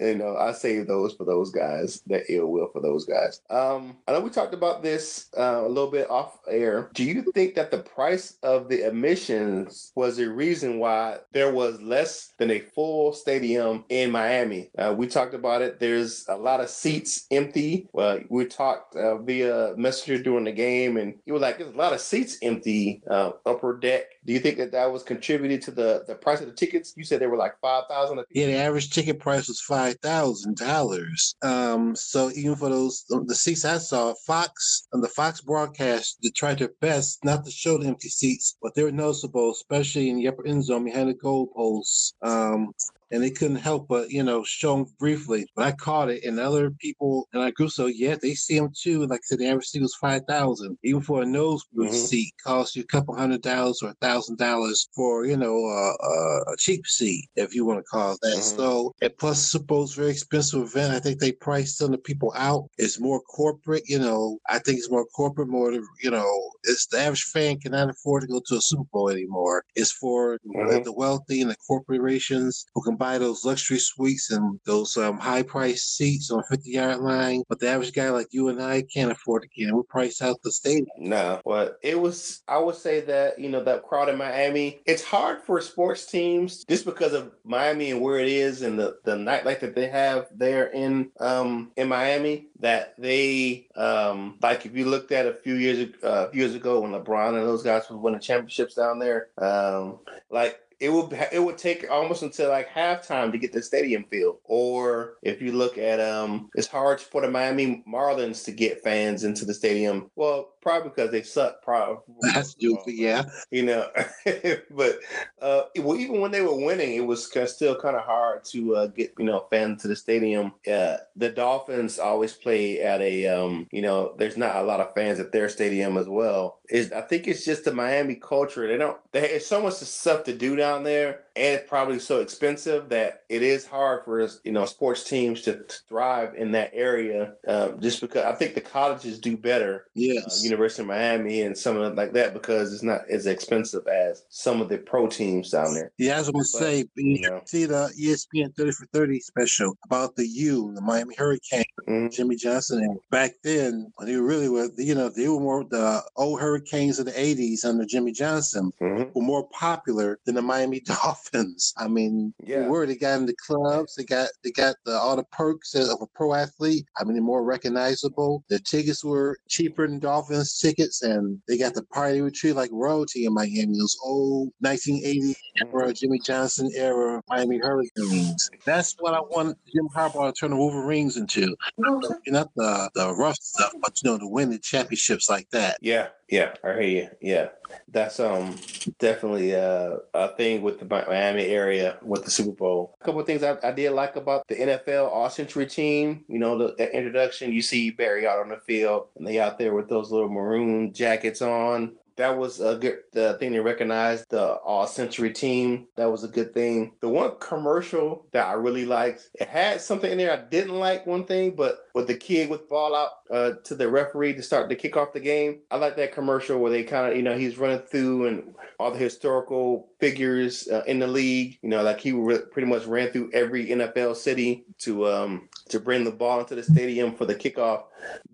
you 0.01 0.15
know, 0.17 0.37
I 0.37 0.53
save 0.53 0.87
those 0.87 1.15
for 1.15 1.25
those 1.25 1.51
guys, 1.51 2.03
that 2.07 2.25
ill 2.29 2.47
will 2.47 2.69
for 2.73 2.81
those 2.81 3.05
guys. 3.05 3.41
Um, 3.51 3.97
I 4.07 4.13
know 4.13 4.21
we 4.21 4.31
talked 4.31 4.55
about 4.55 4.83
this 4.83 5.29
uh, 5.37 5.63
a 5.65 5.69
little 5.69 5.91
bit 5.91 6.11
off 6.11 6.39
air. 6.49 6.91
Do 6.95 7.05
you 7.05 7.23
think 7.33 7.55
that 7.55 7.71
the 7.71 7.79
price 7.79 8.37
of 8.43 8.69
the 8.69 8.83
admissions 8.83 9.93
was 9.95 10.19
a 10.19 10.29
reason 10.29 10.79
why 10.79 11.19
there 11.33 11.53
was 11.53 11.81
less 11.81 12.33
than 12.39 12.51
a 12.51 12.61
full 12.61 13.13
stadium 13.13 13.85
in 13.89 14.11
Miami? 14.11 14.71
Uh, 14.77 14.95
we 14.97 15.07
talked 15.07 15.35
about 15.35 15.63
it. 15.63 15.81
There's 15.81 16.27
a 16.29 16.37
lot 16.37 16.61
of 16.61 16.69
seats 16.69 17.27
empty. 17.31 17.89
Well, 17.93 18.21
we 18.29 18.47
talked 18.47 18.97
uh, 18.97 19.19
via 19.19 19.75
messenger 19.77 20.23
during 20.23 20.45
the 20.45 20.53
game, 20.53 20.97
and 20.97 21.15
you 21.27 21.33
were 21.33 21.39
like, 21.39 21.59
"There's 21.59 21.75
a 21.75 21.77
lot 21.77 21.93
of 21.93 22.01
seats 22.01 22.39
empty 22.43 23.03
uh, 23.11 23.33
upper 23.47 23.77
deck." 23.77 24.05
Do 24.29 24.35
you 24.35 24.41
think 24.41 24.59
that 24.59 24.73
that 24.73 24.93
was 24.93 25.03
contributed 25.03 25.63
to 25.63 25.71
the 25.71 26.05
the 26.07 26.15
price 26.15 26.43
of 26.43 26.49
the 26.49 26.53
tickets? 26.53 26.93
You 26.95 27.03
said 27.03 27.19
they 27.19 27.27
were 27.27 27.39
like 27.39 27.59
five 27.63 27.85
thousand. 27.89 28.23
Yeah, 28.31 28.45
the 28.45 28.57
average 28.57 28.91
ticket 28.91 29.21
price 29.21 29.49
was 29.49 29.59
five 29.59 29.95
thousand 30.01 30.59
dollars. 30.59 31.35
Um, 31.41 31.97
so 31.97 32.31
even 32.33 32.55
for 32.55 32.69
those 32.69 33.07
the 33.09 33.35
seats 33.35 33.65
I 33.65 33.79
saw, 33.79 34.13
Fox 34.27 34.87
and 34.93 35.03
the 35.03 35.09
Fox 35.09 35.41
broadcast 35.41 36.19
they 36.23 36.29
tried 36.29 36.59
their 36.59 36.73
best 36.83 37.25
not 37.25 37.47
to 37.47 37.51
show 37.51 37.79
the 37.79 37.87
empty 37.87 38.11
seats, 38.11 38.55
but 38.61 38.75
they 38.75 38.83
were 38.83 38.93
noticeable, 38.93 39.51
especially 39.51 40.11
in 40.11 40.19
the 40.19 40.29
upper 40.29 40.47
end 40.47 40.63
zone 40.63 40.85
behind 40.85 41.09
the 41.09 41.15
goalposts. 41.15 42.13
Um, 42.21 42.75
and 43.11 43.23
they 43.23 43.31
couldn't 43.31 43.57
help 43.57 43.89
but 43.89 44.11
you 44.11 44.23
know 44.23 44.45
show 44.45 44.77
them 44.77 44.87
briefly. 44.99 45.47
But 45.55 45.67
I 45.67 45.73
caught 45.73 46.11
it, 46.11 46.25
and 46.25 46.39
other 46.39 46.71
people 46.71 47.29
in 47.33 47.41
our 47.41 47.51
group 47.51 47.71
so 47.71 47.87
yeah, 47.87 48.17
they 48.21 48.35
see 48.35 48.59
them 48.59 48.71
too. 48.75 49.07
Like 49.07 49.21
I 49.21 49.25
said, 49.25 49.39
the 49.39 49.49
average 49.49 49.67
seat 49.67 49.83
was 49.83 49.95
five 49.95 50.23
thousand. 50.29 50.79
Even 50.83 51.01
for 51.01 51.23
a 51.23 51.27
nosebleed 51.27 51.91
mm-hmm. 51.91 51.97
seat, 51.97 52.33
costs 52.43 52.77
you 52.77 52.83
a 52.83 52.87
couple 52.87 53.15
hundred 53.15 53.43
dollars 53.43 53.81
or 53.83 53.91
a 53.91 53.95
thousand 53.95 54.39
dollars 54.39 54.89
for 54.95 55.25
you 55.27 55.37
know 55.37 55.65
uh, 55.67 56.53
a 56.53 56.57
cheap 56.59 56.87
seat, 56.87 57.29
if 57.37 57.55
you 57.55 57.65
want 57.65 57.79
to 57.79 57.85
call 57.85 58.17
that. 58.23 58.29
Mm-hmm. 58.29 58.59
So, 58.59 58.95
and 59.01 59.17
plus, 59.19 59.43
suppose 59.51 59.95
very 59.95 60.11
expensive 60.11 60.63
event. 60.63 60.95
I 60.95 61.01
think 61.01 61.21
they 61.21 61.33
price 61.33 61.77
some 61.77 61.87
of 61.87 61.93
the 61.93 61.99
people 61.99 62.33
out. 62.37 62.69
It's 62.79 63.01
more 63.01 63.21
corporate, 63.21 63.85
you 63.87 63.99
know. 63.99 64.39
I 64.49 64.59
think 64.59 64.79
it's 64.79 64.91
more 64.91 65.07
corporate, 65.07 65.49
more 65.49 65.73
you 65.73 66.11
know. 66.11 66.51
It's 66.65 66.87
the 66.87 66.99
average 67.01 67.25
fan 67.25 67.61
cannot 67.61 67.91
afford 67.91 68.23
to 68.23 68.29
go 68.29 68.41
to 68.47 68.57
a 68.57 68.61
Super 68.61 68.85
Bowl 68.93 69.09
anymore. 69.09 69.65
It's 69.75 69.93
for 69.93 70.39
mm-hmm. 70.47 70.83
the 70.83 70.93
wealthy 70.93 71.41
and 71.41 71.51
the 71.51 71.57
corporations 71.67 72.67
who 72.75 72.83
can 72.83 72.97
buy 72.99 73.19
those 73.19 73.45
luxury 73.45 73.79
suites 73.79 74.31
and 74.31 74.59
those 74.65 74.97
um, 74.97 75.19
high 75.19 75.43
price 75.43 75.85
seats 75.85 76.31
on 76.31 76.43
50 76.51 76.71
yard 76.71 76.99
line, 76.99 77.43
but 77.49 77.61
the 77.61 77.69
average 77.69 77.93
guy 77.93 78.11
like 78.11 78.29
you 78.31 78.49
and 78.49 78.63
I 78.63 78.83
can't 78.83 79.13
afford 79.13 79.43
to 79.43 79.49
get. 79.49 79.75
We 79.75 79.83
price 79.89 80.21
out 80.21 80.43
the 80.43 80.53
stadium. 80.53 80.87
No, 80.99 81.41
but 81.45 81.79
it 81.83 81.99
was. 81.99 82.43
I 82.49 82.59
would 82.59 82.75
say 82.75 83.01
that 83.03 83.39
you 83.39 83.49
know 83.49 83.63
that 83.65 83.83
crowd 83.83 84.09
in 84.09 84.19
Miami. 84.19 84.81
It's 84.87 85.05
hard 85.05 85.41
for 85.43 85.61
sports 85.61 86.07
teams 86.07 86.65
just 86.65 86.85
because 86.85 87.13
of 87.13 87.33
Miami 87.45 87.91
and 87.91 88.01
where 88.01 88.19
it 88.19 88.29
is 88.29 88.63
and 88.63 88.79
the 88.79 88.99
the 89.05 89.17
nightlife 89.17 89.61
that 89.61 89.75
they 89.75 89.89
have 89.89 90.27
there 90.35 90.67
in 90.67 91.11
um 91.21 91.73
in 91.77 91.89
Miami. 91.89 92.49
That 92.61 92.95
they 92.99 93.69
um 93.77 94.39
like 94.43 94.67
if 94.67 94.77
you 94.77 94.87
looked 94.87 95.13
at 95.13 95.27
a 95.27 95.35
few 95.35 95.55
years 95.55 95.95
uh, 96.03 96.29
years 96.33 96.55
ago 96.55 96.81
when 96.81 96.93
LeBron 96.93 97.39
and 97.39 97.47
those 97.47 97.63
guys 97.63 97.89
was 97.89 97.99
winning 97.99 98.21
championships 98.21 98.75
down 98.75 98.99
there, 98.99 99.29
um 99.39 100.01
like 100.31 100.61
it 100.81 100.91
would 100.91 101.13
it 101.33 101.43
would 101.43 101.59
take 101.59 101.91
almost 101.91 102.23
until 102.23 102.51
like 102.51 102.69
halftime 102.69 103.33
to 103.33 103.39
get 103.39 103.53
the 103.53 103.63
stadium 103.63 104.05
filled. 104.11 104.39
Or 104.45 105.15
if 105.23 105.43
you 105.43 105.53
look 105.53 105.77
at 105.77 106.01
um, 106.01 106.51
it's 106.55 106.69
hard 106.69 107.01
for 107.01 107.21
the 107.21 107.31
Miami 107.31 107.83
Marlins 107.89 108.45
to 108.45 108.53
get 108.53 108.83
fans 108.83 109.25
into 109.25 109.45
the 109.45 109.55
stadium. 109.55 110.11
Well, 110.15 110.55
probably 110.69 110.91
because 110.91 111.11
they 111.11 111.23
suck. 111.23 111.63
Probably 111.63 112.03
that's 112.35 112.51
stupid. 112.51 112.95
Yeah, 112.95 113.25
you 113.51 113.65
know. 113.65 113.89
but 114.71 114.99
uh, 115.41 115.63
well, 115.79 115.97
even 115.97 116.21
when 116.21 116.31
they 116.31 116.43
were 116.43 116.55
winning, 116.55 116.95
it 116.95 117.07
was 117.07 117.25
still 117.25 117.81
kind 117.81 117.97
of 117.97 118.05
hard 118.05 118.45
to 118.47 118.77
uh, 118.77 118.87
get 118.89 119.15
you 119.19 119.25
know 119.25 119.47
fans 119.51 119.83
to 119.83 119.89
the 119.89 119.97
stadium. 119.97 120.53
Uh, 120.71 120.99
the 121.17 121.31
Dolphins 121.31 121.99
always 121.99 122.35
play 122.35 122.81
at 122.81 123.01
a 123.01 123.27
um, 123.27 123.67
you 123.73 123.83
know, 123.83 124.15
there's 124.19 124.37
not 124.37 124.57
a 124.57 124.63
lot 124.63 124.81
of 124.81 124.95
fans 124.95 125.21
at 125.21 125.33
their 125.33 125.49
stadium 125.49 125.97
as 125.97 126.09
well. 126.09 126.59
Is 126.69 126.93
I 126.93 127.01
think 127.01 127.27
it's 127.27 127.45
just 127.45 127.65
the 127.65 127.73
Miami 127.73 128.17
culture. 128.17 128.67
They 128.69 128.77
don't. 128.77 128.99
They, 129.13 129.31
it's 129.31 129.47
so 129.47 129.63
much 129.63 129.75
stuff 129.75 130.25
to 130.25 130.37
do 130.37 130.57
down 130.57 130.85
there 130.85 131.25
and 131.39 131.55
it's 131.55 131.69
probably 131.69 132.01
so 132.01 132.21
expensive 132.21 132.89
that 132.89 133.23
it 133.29 133.43
is 133.43 133.65
hard 133.65 134.05
for 134.05 134.29
you 134.45 134.53
know 134.53 134.65
sports 134.65 135.05
teams 135.05 135.43
to, 135.43 135.63
to 135.63 135.77
thrive 135.89 136.35
in 136.35 136.51
that 136.53 136.71
area. 136.75 137.35
Um, 137.47 137.81
just 137.81 138.01
because 138.01 138.25
I 138.25 138.33
think 138.33 138.55
the 138.55 138.61
colleges 138.61 139.19
do 139.19 139.37
better. 139.37 139.85
Uh, 139.87 139.91
yes, 139.95 140.41
uh, 140.41 140.45
University 140.45 140.83
of 140.83 140.89
Miami 140.89 141.43
and 141.43 141.57
some 141.57 141.77
of 141.77 141.95
like 141.95 142.13
that 142.15 142.35
because 142.35 142.73
it's 142.73 142.83
not 142.83 143.03
as 143.09 143.27
expensive 143.27 143.87
as 143.87 144.25
some 144.29 144.61
of 144.61 144.69
the 144.69 144.79
pro 144.79 145.07
teams 145.07 145.51
down 145.51 145.75
there. 145.75 145.93
Yeah, 145.97 146.17
I 146.17 146.19
was 146.19 146.31
gonna 146.31 146.39
but, 146.39 146.61
say, 146.61 146.85
you 146.97 147.31
know. 147.31 147.43
see 147.47 147.67
the 147.67 147.93
ESPN 148.01 148.55
thirty 148.57 148.73
for 148.73 148.87
thirty 148.87 149.21
special 149.21 149.79
about 149.85 150.17
the 150.17 150.27
U, 150.27 150.73
the 150.75 150.81
Miami 150.81 151.15
Hurricane, 151.17 151.65
mm-hmm. 151.89 152.09
Jimmy 152.09 152.35
Johnson, 152.35 152.83
and 152.83 152.99
back 153.11 153.33
then 153.45 153.93
when 153.97 154.09
they 154.09 154.17
really 154.17 154.49
were, 154.49 154.71
you 154.77 154.95
know, 154.95 155.09
they 155.09 155.29
were 155.29 155.41
more 155.41 155.65
the 155.65 156.03
old 156.17 156.41
Hurricanes 156.41 156.99
of 156.99 157.07
the 157.07 157.13
'80s 157.13 157.65
under 157.65 157.85
Jimmy 157.85 158.13
Johnson 158.13 158.73
mm-hmm. 158.81 159.11
were 159.15 159.25
more 159.25 159.49
popular 159.51 160.19
than 160.25 160.35
the 160.35 160.43
Miami 160.43 160.81
Dolphins. 160.87 161.28
Dolphins. 161.33 161.73
I 161.77 161.89
mean, 161.89 162.35
yeah. 162.45 162.69
where 162.69 162.87
they 162.87 162.97
got 162.97 163.19
in 163.19 163.27
the 163.27 163.35
clubs, 163.47 163.95
they 163.95 164.05
got 164.05 164.29
they 164.45 164.51
got 164.51 164.77
the, 164.85 164.93
all 164.93 165.17
the 165.17 165.25
perks 165.25 165.75
of 165.75 166.01
a 166.01 166.07
pro 166.15 166.35
athlete. 166.35 166.87
I 166.99 167.05
mean, 167.05 167.15
they're 167.15 167.23
more 167.23 167.45
recognizable. 167.45 168.45
The 168.49 168.59
tickets 168.59 169.05
were 169.05 169.37
cheaper 169.49 169.87
than 169.87 169.99
Dolphins 169.99 170.59
tickets, 170.59 171.03
and 171.03 171.39
they 171.49 171.59
got 171.59 171.75
the 171.75 171.85
party 171.85 172.21
retreat 172.21 172.57
like 172.57 172.71
royalty 172.73 173.27
in 173.27 173.35
Miami. 173.35 173.79
Those 173.79 173.97
old 174.05 174.51
1980 174.61 175.35
era 175.61 175.93
Jimmy 175.93 176.21
Johnson 176.25 176.71
era 176.75 177.23
Miami 177.29 177.59
Hurricanes. 177.59 178.51
That's 178.65 178.95
what 178.99 179.15
I 179.15 179.21
want 179.21 179.57
Jim 179.75 179.89
Harbaugh 179.95 180.33
to 180.33 180.39
turn 180.39 180.51
the 180.51 180.57
Wolverines 180.57 181.17
into. 181.17 181.57
Not 181.79 182.51
the 182.57 182.91
the 182.95 183.15
rough 183.15 183.37
stuff, 183.37 183.73
but 183.83 184.01
you 184.03 184.11
know, 184.11 184.19
to 184.19 184.27
win 184.27 184.51
the 184.51 184.59
championships 184.59 185.29
like 185.29 185.49
that. 185.51 185.79
Yeah, 185.81 186.09
yeah, 186.29 186.55
I 186.63 186.73
hear 186.75 186.83
you. 186.83 187.09
Yeah, 187.21 187.49
that's 187.89 188.21
um 188.21 188.57
definitely 188.99 189.55
uh, 189.55 189.97
a 190.13 190.29
thing 190.37 190.61
with 190.63 190.79
the 190.79 190.85
Miami 190.85 191.45
area 191.47 191.99
with 192.03 192.25
the 192.25 192.31
Super 192.31 192.53
Bowl. 192.53 192.95
A 193.01 193.05
couple 193.05 193.21
of 193.21 193.27
things 193.27 193.43
I, 193.43 193.57
I 193.63 193.73
did 193.73 193.93
like 193.93 194.17
about 194.17 194.47
the 194.47 194.57
NFL 194.57 195.09
All 195.09 195.31
Century 195.31 195.67
team. 195.67 196.25
You 196.29 196.39
know, 196.39 196.59
the, 196.59 196.75
the, 196.77 196.95
introduction. 196.95 197.53
You 197.53 197.63
see 197.63 197.91
Barry 197.91 198.27
out 198.27 198.41
on 198.41 198.51
the 198.51 198.59
field, 198.59 199.09
and 199.17 199.27
they 199.27 199.41
out 199.41 199.59
there 199.59 199.75
with 199.75 199.89
those 199.89 200.11
little 200.11 200.29
maroon 200.29 200.93
jackets 200.93 201.41
on 201.41 201.97
that 202.19 202.37
was 202.37 202.61
a 202.61 202.77
good 202.77 202.99
uh, 203.17 203.35
thing 203.35 203.53
to 203.53 203.61
recognize 203.61 204.25
the 204.29 204.55
all 204.57 204.87
century 204.87 205.33
team. 205.33 205.87
That 205.97 206.11
was 206.11 206.25
a 206.25 206.29
good 206.29 206.53
thing. 206.53 206.93
The 207.01 207.09
one 207.09 207.33
commercial 207.41 208.27
that 208.33 208.47
I 208.47 208.53
really 208.55 208.85
liked, 208.85 209.29
it 209.35 209.49
had 209.49 209.81
something 209.81 210.11
in 210.11 210.19
there 210.19 210.33
I 210.33 210.49
didn't 210.49 210.79
like 210.79 211.07
one 211.07 211.25
thing, 211.25 211.55
but 211.55 211.79
with 211.95 212.09
the 212.09 212.17
kid 212.17 212.51
with 212.51 212.69
ball 212.69 212.95
out 212.95 213.11
uh, 213.31 213.53
to 213.65 213.75
the 213.75 213.89
referee 213.89 214.35
to 214.35 214.43
start 214.43 214.69
to 214.69 214.77
kick 214.77 214.97
off 214.97 215.13
the 215.13 215.21
game, 215.21 215.61
I 215.71 215.77
like 215.77 215.97
that 215.97 216.13
commercial 216.13 216.59
where 216.59 216.73
they 216.73 216.83
kind 216.83 217.11
of, 217.11 217.17
you 217.17 217.23
know, 217.23 217.39
he's 217.39 217.57
running 217.57 217.81
through 217.81 218.27
and 218.27 218.55
all 218.79 218.91
the 218.91 218.99
historical 218.99 219.89
figures 220.01 220.69
uh, 220.69 220.83
in 220.87 220.99
the 220.99 221.07
league, 221.07 221.59
you 221.63 221.69
know, 221.69 221.83
like 221.83 222.01
he 222.01 222.13
re- 222.13 222.43
pretty 222.51 222.69
much 222.69 222.85
ran 222.85 223.11
through 223.11 223.31
every 223.33 223.67
NFL 223.67 224.17
city 224.17 224.65
to 224.79 225.07
um 225.09 225.49
to 225.69 225.81
bring 225.81 226.05
the 226.05 226.11
ball 226.11 226.41
into 226.41 226.55
the 226.55 226.63
stadium 226.63 227.15
for 227.15 227.27
the 227.27 227.35
kickoff. 227.35 227.85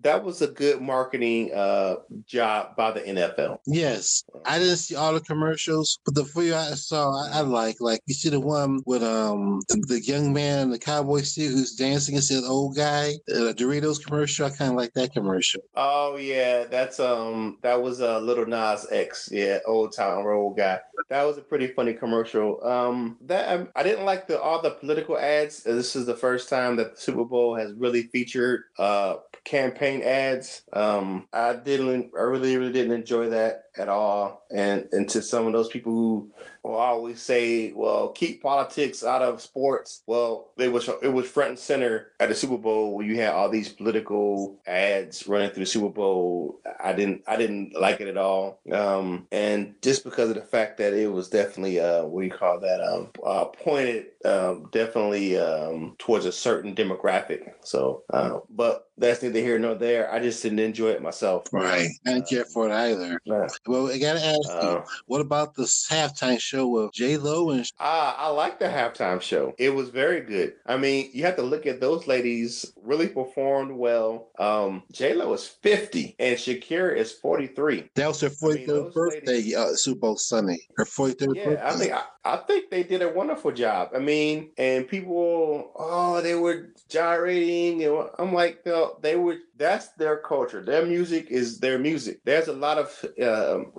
That 0.01 0.23
was 0.23 0.41
a 0.41 0.47
good 0.47 0.81
marketing 0.81 1.53
uh, 1.53 1.95
job 2.25 2.75
by 2.75 2.91
the 2.91 3.01
NFL. 3.01 3.59
Yes, 3.65 4.23
I 4.45 4.59
didn't 4.59 4.77
see 4.77 4.95
all 4.95 5.13
the 5.13 5.19
commercials, 5.19 5.99
but 6.05 6.15
the 6.15 6.25
few 6.25 6.55
I 6.55 6.71
saw, 6.71 7.11
I, 7.11 7.39
I 7.39 7.41
like. 7.41 7.77
Like 7.79 8.01
you 8.05 8.13
see 8.13 8.29
the 8.29 8.39
one 8.39 8.81
with 8.85 9.03
um 9.03 9.61
the, 9.69 10.01
young 10.05 10.33
man 10.33 10.69
the 10.69 10.79
cowboy 10.79 11.21
suit 11.21 11.51
who's 11.51 11.75
dancing 11.75 12.15
against 12.15 12.29
the 12.29 12.45
old 12.47 12.75
guy, 12.75 13.13
the 13.27 13.53
Doritos 13.57 14.03
commercial. 14.03 14.45
I 14.45 14.49
kind 14.51 14.71
of 14.71 14.77
like 14.77 14.93
that 14.93 15.13
commercial. 15.13 15.61
Oh 15.75 16.17
yeah, 16.17 16.65
that's 16.65 16.99
um 16.99 17.57
that 17.61 17.81
was 17.81 18.01
a 18.01 18.15
uh, 18.15 18.19
Lil 18.19 18.45
Nas 18.45 18.85
X, 18.91 19.29
yeah, 19.31 19.59
old 19.65 19.93
town 19.93 20.23
road 20.23 20.55
guy. 20.57 20.79
That 21.09 21.23
was 21.23 21.37
a 21.37 21.41
pretty 21.41 21.67
funny 21.67 21.93
commercial. 21.93 22.63
Um, 22.65 23.17
that 23.21 23.53
um, 23.53 23.69
I 23.75 23.83
didn't 23.83 24.05
like 24.05 24.27
the 24.27 24.39
all 24.39 24.61
the 24.61 24.71
political 24.71 25.17
ads. 25.17 25.63
This 25.63 25.95
is 25.95 26.05
the 26.05 26.15
first 26.15 26.49
time 26.49 26.75
that 26.77 26.95
the 26.95 27.01
Super 27.01 27.25
Bowl 27.25 27.55
has 27.55 27.73
really 27.73 28.03
featured 28.03 28.63
uh 28.77 29.15
campaign 29.45 30.01
ads. 30.01 30.63
Um, 30.73 31.27
I 31.31 31.53
didn't, 31.53 32.11
I 32.17 32.21
really, 32.21 32.57
really 32.57 32.73
didn't 32.73 32.93
enjoy 32.93 33.29
that 33.29 33.65
at 33.77 33.87
all. 33.87 34.45
And 34.51 34.87
and 34.91 35.07
to 35.09 35.21
some 35.21 35.47
of 35.47 35.53
those 35.53 35.69
people 35.69 35.93
who 35.93 36.31
will 36.65 36.75
always 36.75 37.21
say, 37.21 37.71
"Well, 37.73 38.09
keep 38.09 38.41
politics 38.41 39.03
out 39.03 39.21
of 39.21 39.41
sports." 39.41 40.03
Well, 40.07 40.51
it 40.57 40.71
was 40.71 40.89
it 41.01 41.13
was 41.13 41.29
front 41.29 41.49
and 41.49 41.59
center 41.59 42.11
at 42.19 42.29
the 42.29 42.35
Super 42.35 42.57
Bowl 42.57 42.95
where 42.95 43.05
you 43.05 43.17
had 43.17 43.33
all 43.33 43.49
these 43.49 43.69
political 43.69 44.59
ads 44.65 45.27
running 45.27 45.51
through 45.51 45.63
the 45.63 45.69
Super 45.69 45.89
Bowl. 45.89 46.59
I 46.83 46.93
didn't 46.93 47.23
I 47.27 47.35
didn't 47.35 47.79
like 47.79 48.01
it 48.01 48.07
at 48.07 48.17
all. 48.17 48.59
Um, 48.71 49.27
and 49.31 49.75
just 49.81 50.03
because 50.03 50.29
of 50.29 50.35
the 50.35 50.41
fact 50.41 50.77
that 50.77 50.93
it 50.93 51.11
was 51.11 51.29
definitely 51.29 51.79
uh, 51.79 52.05
what 52.05 52.21
do 52.21 52.27
you 52.27 52.33
call 52.33 52.59
that? 52.59 52.81
Um, 52.81 53.09
uh, 53.25 53.45
pointed 53.45 54.07
um, 54.25 54.69
definitely 54.71 55.37
um, 55.37 55.95
towards 55.99 56.25
a 56.25 56.31
certain 56.31 56.75
demographic. 56.75 57.53
So, 57.61 58.03
uh, 58.11 58.39
but 58.49 58.89
that's 58.97 59.21
neither 59.21 59.39
here 59.39 59.59
nor 59.59 59.75
there. 59.75 60.11
I 60.11 60.19
just 60.19 60.41
didn't 60.41 60.59
enjoy 60.59 60.89
it 60.89 61.01
myself. 61.01 61.47
Right. 61.51 61.89
I 62.05 62.13
didn't 62.13 62.29
care 62.29 62.45
for 62.45 62.67
it 62.67 62.71
either. 62.71 63.19
Well, 63.67 63.89
I 63.89 63.97
gotta 63.97 64.25
ask 64.25 64.49
uh, 64.49 64.61
you, 64.61 64.83
what 65.05 65.21
about 65.21 65.55
the 65.55 65.63
halftime 65.63 66.39
show 66.39 66.54
with 66.63 66.93
J 66.93 67.17
Lo 67.17 67.49
and? 67.49 67.69
Ah, 67.79 68.15
I 68.17 68.29
like 68.29 68.59
the 68.59 68.65
halftime 68.65 69.21
show. 69.21 69.53
It 69.57 69.73
was 69.73 69.89
very 69.89 70.21
good. 70.21 70.53
I 70.65 70.77
mean, 70.77 71.09
you 71.13 71.23
have 71.23 71.35
to 71.37 71.41
look 71.41 71.65
at 71.65 71.81
those 71.81 72.07
ladies 72.07 72.73
really 72.81 73.07
performed 73.07 73.71
well. 73.71 74.29
Um, 74.39 74.83
J 74.91 75.13
Lo 75.13 75.33
is 75.33 75.47
fifty 75.47 76.15
and 76.19 76.37
Shakira 76.37 76.95
is 76.95 77.11
forty 77.11 77.47
three. 77.47 77.89
That 77.95 78.07
was 78.07 78.21
her 78.21 78.29
forty 78.29 78.65
third 78.65 78.79
I 78.79 78.83
mean, 78.83 78.91
birthday. 78.93 79.25
Ladies, 79.25 79.55
uh, 79.55 79.75
Super 79.75 79.99
Bowl 79.99 80.17
Sunday. 80.17 80.59
Her 80.77 80.85
forty 80.85 81.13
third. 81.13 81.35
Yeah, 81.35 81.45
birthday. 81.45 81.63
I 81.63 81.77
mean, 81.77 81.93
I, 81.93 82.33
I 82.33 82.37
think 82.37 82.69
they 82.69 82.83
did 82.83 83.01
a 83.01 83.09
wonderful 83.09 83.51
job. 83.51 83.89
I 83.95 83.99
mean, 83.99 84.51
and 84.57 84.87
people, 84.87 85.71
oh, 85.75 86.21
they 86.21 86.35
were 86.35 86.73
gyrating, 86.89 87.83
and 87.83 88.09
I'm 88.17 88.33
like, 88.33 88.63
they 89.01 89.15
were 89.15 89.37
that's 89.57 89.89
their 89.89 90.17
culture. 90.17 90.63
Their 90.63 90.85
music 90.85 91.27
is 91.29 91.59
their 91.59 91.79
music. 91.79 92.19
There's 92.25 92.47
a 92.47 92.53
lot 92.53 92.77
of 92.77 93.05
uh, 93.19 93.23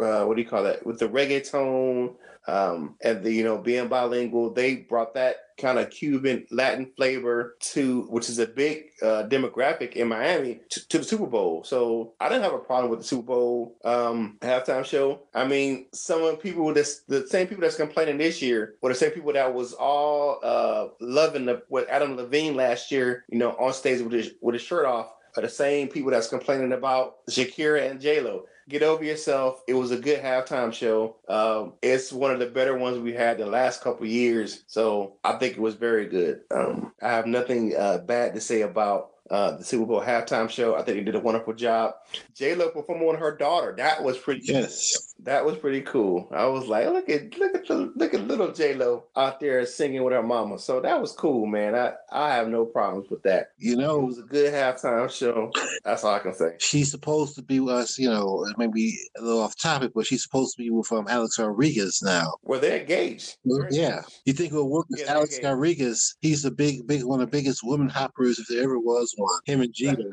uh, 0.01 0.25
what 0.25 0.37
do 0.37 0.43
you 0.43 0.49
call 0.49 0.63
that 0.63 0.87
with 0.87 0.99
the 0.99 1.09
reggaeton 1.09 2.15
um, 2.47 2.97
and 3.03 3.23
the 3.23 3.33
you 3.33 3.45
know 3.45 3.59
being 3.59 3.89
bilingual. 3.89 4.51
They 4.51 4.77
brought 4.77 5.15
that 5.15 5.37
kind 5.59 5.79
of 5.79 5.91
Cuban 5.91 6.47
Latin 6.51 6.91
flavor 6.97 7.57
to 7.61 8.03
which 8.11 8.29
is 8.29 8.39
a 8.39 8.47
big 8.47 8.91
uh, 9.03 9.25
demographic 9.29 9.93
in 9.95 10.09
Miami 10.09 10.61
to, 10.69 10.89
to, 10.89 10.99
the 10.99 11.05
Super 11.05 11.27
Bowl. 11.27 11.65
So 11.65 12.13
I 12.21 12.29
didn't 12.29 12.45
have 12.45 12.53
a 12.53 12.59
problem 12.59 12.91
with 12.91 13.01
the 13.01 13.07
Super 13.07 13.27
Bowl 13.27 13.77
um, 13.85 14.37
halftime 14.41 14.85
show. 14.85 15.21
I 15.35 15.47
mean, 15.47 15.87
some 15.93 16.23
of 16.23 16.33
the 16.33 16.37
people 16.37 16.73
that's 16.75 17.01
the 17.03 17.27
same 17.27 17.47
people 17.47 17.63
that's 17.63 17.77
complaining 17.77 18.19
this 18.19 18.43
year 18.43 18.75
were 18.81 18.91
the 18.91 18.95
same 18.95 19.13
people 19.13 19.33
that 19.33 19.53
was 19.53 19.73
all 19.73 20.41
uh, 20.43 20.89
loving 21.01 21.47
the, 21.47 21.63
Adam 21.91 22.17
Levine 22.17 22.55
last 22.55 22.91
year, 22.93 23.25
you 23.29 23.39
know, 23.39 23.53
on 23.53 23.73
stage 23.73 24.03
with 24.03 24.13
his 24.13 24.33
with 24.41 24.55
his 24.55 24.63
shirt 24.63 24.87
off 24.87 25.13
are 25.37 25.43
the 25.43 25.49
same 25.49 25.89
people 25.89 26.11
that's 26.11 26.29
complaining 26.29 26.73
about 26.73 27.27
Shakira 27.27 27.91
and 27.91 28.01
J 28.01 28.21
Lo. 28.21 28.47
Get 28.69 28.83
over 28.83 29.05
yourself. 29.05 29.63
It 29.69 29.75
was 29.75 29.93
a 29.93 29.97
good 29.97 30.21
halftime 30.21 30.73
show. 30.73 31.17
Um, 31.29 31.75
it's 31.83 32.13
one 32.13 32.33
of 32.33 32.41
the 32.41 32.47
better 32.47 32.77
ones 32.77 32.99
we 32.99 33.13
had 33.13 33.39
the 33.39 33.47
last 33.47 33.81
couple 33.81 34.07
years. 34.07 34.65
So 34.67 35.19
I 35.23 35.35
think 35.35 35.53
it 35.55 35.61
was 35.61 35.77
very 35.77 36.07
good. 36.07 36.41
Um, 36.51 36.93
I 37.01 37.09
have 37.09 37.27
nothing 37.27 37.77
uh, 37.77 37.99
bad 37.99 38.35
to 38.35 38.41
say 38.41 38.63
about 38.63 39.11
uh, 39.31 39.57
the 39.57 39.65
Super 39.65 39.87
Bowl 39.87 40.01
halftime 40.01 40.51
show. 40.51 40.75
I 40.75 40.83
think 40.83 40.99
they 40.99 41.05
did 41.05 41.15
a 41.15 41.21
wonderful 41.21 41.55
job. 41.55 41.95
J 42.35 42.55
Lo 42.55 42.71
performed 42.71 43.03
on 43.03 43.17
her 43.17 43.37
daughter. 43.37 43.75
That 43.77 44.03
was 44.03 44.19
pretty. 44.19 44.43
Yes. 44.45 45.15
That 45.21 45.45
was 45.45 45.57
pretty 45.57 45.81
cool. 45.81 46.29
I 46.31 46.47
was 46.47 46.67
like, 46.67 46.87
look 46.87 47.09
at 47.09 47.37
look 47.39 47.55
at 47.55 47.67
the, 47.67 47.93
look 47.97 48.15
at 48.15 48.27
little 48.27 48.53
J 48.53 48.75
Lo 48.75 49.05
out 49.17 49.41
there 49.41 49.65
singing 49.67 50.05
with 50.05 50.13
her 50.13 50.23
mama. 50.23 50.59
So 50.59 50.81
that 50.81 51.01
was 51.01 51.13
cool, 51.13 51.47
man. 51.47 51.75
I 51.75 51.95
I 52.13 52.35
have 52.35 52.49
no 52.49 52.65
problems 52.65 53.11
with 53.11 53.23
that. 53.23 53.51
You 53.59 53.77
know, 53.77 54.01
it 54.01 54.07
was 54.07 54.19
a 54.19 54.23
good 54.23 54.53
halftime 54.53 55.11
show. 55.11 55.51
That's 55.85 56.05
all 56.05 56.15
I 56.15 56.19
can 56.19 56.35
say. 56.35 56.57
She's 56.59 56.91
supposed 56.91 57.35
to 57.37 57.43
be 57.43 57.61
with 57.61 57.75
us. 57.75 57.99
You 57.99 58.11
know, 58.11 58.47
maybe 58.59 58.99
a 59.19 59.23
little 59.23 59.41
off 59.41 59.59
topic, 59.59 59.93
but 59.95 60.07
she's 60.07 60.23
supposed 60.23 60.57
to 60.57 60.63
be 60.63 60.71
with 60.71 60.91
um, 60.93 61.07
Alex 61.09 61.39
Rodriguez 61.39 62.03
now. 62.03 62.35
Well, 62.43 62.61
they're 62.61 62.81
engaged. 62.81 63.37
Well, 63.45 63.67
yeah, 63.71 64.03
you 64.27 64.33
think 64.33 64.53
it 64.53 64.57
will 64.57 64.71
work 64.71 64.87
with 64.91 65.01
yeah, 65.01 65.13
Alex 65.15 65.41
Rodriguez? 65.43 66.17
He's 66.21 66.43
the 66.43 66.51
big, 66.51 66.87
big 66.87 67.05
one 67.05 67.21
of 67.21 67.31
the 67.31 67.37
biggest 67.37 67.65
woman 67.65 67.89
hoppers 67.89 68.39
if 68.39 68.47
there 68.49 68.63
ever 68.63 68.79
was 68.79 69.15
one. 69.17 69.41
Him 69.45 69.63
and 69.63 69.73
Jeter. 69.73 70.11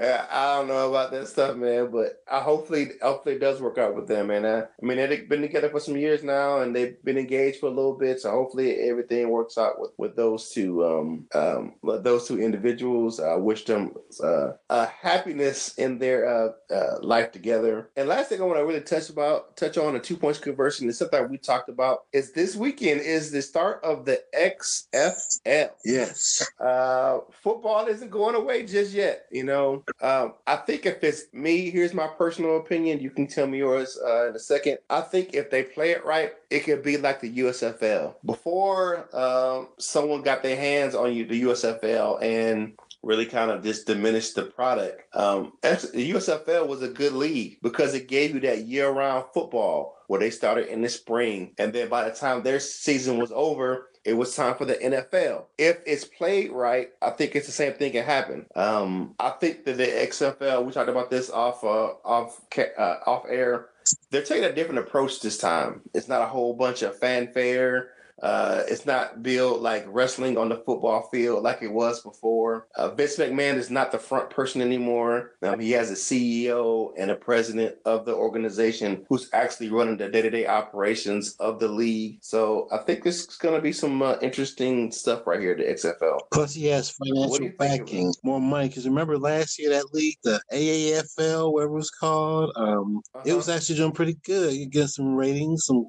I 0.00 0.56
don't 0.56 0.68
know 0.68 0.88
about 0.88 1.10
that 1.10 1.28
stuff, 1.28 1.56
man, 1.56 1.90
but 1.90 2.22
I 2.30 2.40
hopefully, 2.40 2.92
hopefully 3.02 3.34
it 3.34 3.40
does 3.40 3.60
work 3.60 3.78
out 3.80 3.96
with 3.96 4.08
them, 4.08 4.30
And 4.30 4.46
I, 4.46 4.60
I 4.60 4.64
mean, 4.80 4.96
they've 4.96 5.28
been 5.28 5.42
together 5.42 5.70
for 5.70 5.80
some 5.80 5.96
years 5.96 6.22
now, 6.22 6.60
and 6.60 6.74
they've 6.74 7.02
been 7.04 7.18
engaged 7.18 7.60
for 7.60 7.66
a 7.66 7.70
little 7.70 7.96
bit, 7.96 8.20
so 8.20 8.30
hopefully 8.30 8.76
everything 8.88 9.28
works 9.28 9.58
out 9.58 9.80
with, 9.80 9.90
with 9.98 10.16
those 10.16 10.50
two, 10.50 10.84
um, 10.84 11.26
um, 11.34 11.74
those 11.82 12.28
two 12.28 12.40
individuals. 12.40 13.20
I 13.20 13.34
wish 13.34 13.64
them 13.64 13.94
uh, 14.22 14.52
uh, 14.68 14.86
happiness 14.86 15.74
in 15.78 15.98
their 15.98 16.28
uh, 16.28 16.74
uh, 16.74 16.98
life 17.00 17.32
together. 17.32 17.90
And 17.96 18.08
last 18.08 18.28
thing 18.28 18.40
I 18.40 18.44
want 18.44 18.58
to 18.58 18.64
really 18.64 18.80
touch 18.80 19.10
about, 19.10 19.56
touch 19.56 19.78
on 19.78 19.96
a 19.96 20.00
two 20.00 20.16
points 20.16 20.38
conversion 20.38 20.88
is 20.88 20.98
something 20.98 21.28
we 21.28 21.38
talked 21.38 21.68
about. 21.68 22.04
Is 22.12 22.32
this 22.32 22.56
weekend 22.56 23.00
is 23.00 23.30
the 23.30 23.42
start 23.42 23.82
of 23.82 24.04
the 24.04 24.22
XFL? 24.36 25.70
Yes. 25.84 26.46
Uh, 26.60 27.20
football 27.42 27.86
isn't 27.86 28.10
going 28.10 28.34
away 28.34 28.64
just 28.66 28.92
yet. 28.92 29.26
You 29.30 29.44
know, 29.44 29.84
um, 30.00 30.34
I 30.46 30.56
think 30.56 30.86
if 30.86 31.02
it's 31.02 31.24
me, 31.32 31.70
here's 31.70 31.94
my 31.94 32.06
personal 32.06 32.58
opinion. 32.58 33.00
You 33.00 33.10
can 33.10 33.26
tell 33.26 33.46
me 33.46 33.62
yours 33.70 33.98
uh, 34.04 34.28
in 34.28 34.36
a 34.36 34.38
second. 34.38 34.78
I 34.88 35.00
think 35.00 35.34
if 35.34 35.50
they 35.50 35.62
play 35.62 35.90
it 35.90 36.04
right, 36.04 36.32
it 36.50 36.60
could 36.60 36.82
be 36.82 36.96
like 36.96 37.20
the 37.20 37.38
USFL. 37.38 38.14
Before 38.24 39.08
um, 39.14 39.68
someone 39.78 40.22
got 40.22 40.42
their 40.42 40.56
hands 40.56 40.94
on 40.94 41.12
you, 41.12 41.26
the 41.26 41.42
USFL, 41.42 42.22
and 42.22 42.74
really 43.02 43.26
kind 43.26 43.50
of 43.50 43.62
just 43.62 43.86
diminished 43.86 44.34
the 44.34 44.42
product. 44.42 45.02
Um, 45.16 45.52
the 45.62 46.12
USFL 46.12 46.68
was 46.68 46.82
a 46.82 46.88
good 46.88 47.12
league 47.12 47.58
because 47.62 47.94
it 47.94 48.08
gave 48.08 48.34
you 48.34 48.40
that 48.40 48.66
year-round 48.66 49.26
football 49.32 49.96
where 50.06 50.20
they 50.20 50.30
started 50.30 50.66
in 50.66 50.82
the 50.82 50.88
spring, 50.88 51.54
and 51.58 51.72
then 51.72 51.88
by 51.88 52.08
the 52.08 52.14
time 52.14 52.42
their 52.42 52.60
season 52.60 53.18
was 53.18 53.32
over, 53.32 53.89
it 54.04 54.14
was 54.14 54.34
time 54.34 54.54
for 54.56 54.64
the 54.64 54.74
NFL. 54.74 55.44
If 55.58 55.78
it's 55.86 56.04
played 56.04 56.52
right, 56.52 56.90
I 57.02 57.10
think 57.10 57.36
it's 57.36 57.46
the 57.46 57.52
same 57.52 57.74
thing 57.74 57.92
can 57.92 58.04
happen. 58.04 58.46
Um, 58.54 59.14
I 59.18 59.30
think 59.30 59.64
that 59.64 59.76
the 59.76 59.86
XFL, 59.86 60.64
we 60.64 60.72
talked 60.72 60.88
about 60.88 61.10
this 61.10 61.30
off 61.30 61.62
uh, 61.64 61.92
off 62.04 62.40
uh, 62.56 62.96
off 63.06 63.24
air. 63.28 63.68
They're 64.10 64.22
taking 64.22 64.44
a 64.44 64.52
different 64.52 64.80
approach 64.80 65.20
this 65.20 65.38
time. 65.38 65.82
It's 65.94 66.08
not 66.08 66.22
a 66.22 66.26
whole 66.26 66.54
bunch 66.54 66.82
of 66.82 66.98
fanfare 66.98 67.90
uh, 68.22 68.62
it's 68.68 68.86
not 68.86 69.22
built 69.22 69.60
like 69.60 69.84
wrestling 69.88 70.36
on 70.36 70.48
the 70.48 70.56
football 70.56 71.08
field 71.10 71.42
like 71.42 71.62
it 71.62 71.72
was 71.72 72.02
before. 72.02 72.68
Uh, 72.74 72.90
Vince 72.90 73.16
McMahon 73.16 73.54
is 73.54 73.70
not 73.70 73.92
the 73.92 73.98
front 73.98 74.30
person 74.30 74.60
anymore. 74.60 75.32
Um, 75.42 75.58
he 75.58 75.72
has 75.72 75.90
a 75.90 75.94
CEO 75.94 76.92
and 76.98 77.10
a 77.10 77.16
president 77.16 77.76
of 77.84 78.04
the 78.04 78.14
organization 78.14 79.06
who's 79.08 79.30
actually 79.32 79.70
running 79.70 79.96
the 79.96 80.08
day 80.08 80.22
to 80.22 80.30
day 80.30 80.46
operations 80.46 81.36
of 81.40 81.58
the 81.58 81.68
league. 81.68 82.18
So 82.20 82.68
I 82.72 82.78
think 82.78 83.02
this 83.02 83.26
is 83.26 83.36
going 83.36 83.54
to 83.54 83.62
be 83.62 83.72
some 83.72 84.02
uh, 84.02 84.16
interesting 84.20 84.92
stuff 84.92 85.26
right 85.26 85.40
here, 85.40 85.54
the 85.54 85.64
XFL. 85.64 86.20
Plus, 86.32 86.54
he 86.54 86.66
has 86.66 86.90
financial 86.90 87.50
backing, 87.58 88.12
more 88.22 88.40
money. 88.40 88.68
Because 88.68 88.86
remember 88.86 89.18
last 89.18 89.58
year, 89.58 89.70
that 89.70 89.92
league, 89.94 90.16
the 90.24 90.40
AAFL, 90.52 91.52
whatever 91.52 91.72
it 91.72 91.76
was 91.76 91.90
called, 91.90 92.52
um, 92.56 93.00
uh-huh. 93.14 93.24
it 93.24 93.34
was 93.34 93.48
actually 93.48 93.76
doing 93.76 93.92
pretty 93.92 94.16
good. 94.24 94.52
You 94.54 94.66
get 94.66 94.88
some 94.88 95.14
ratings, 95.14 95.64
some, 95.64 95.86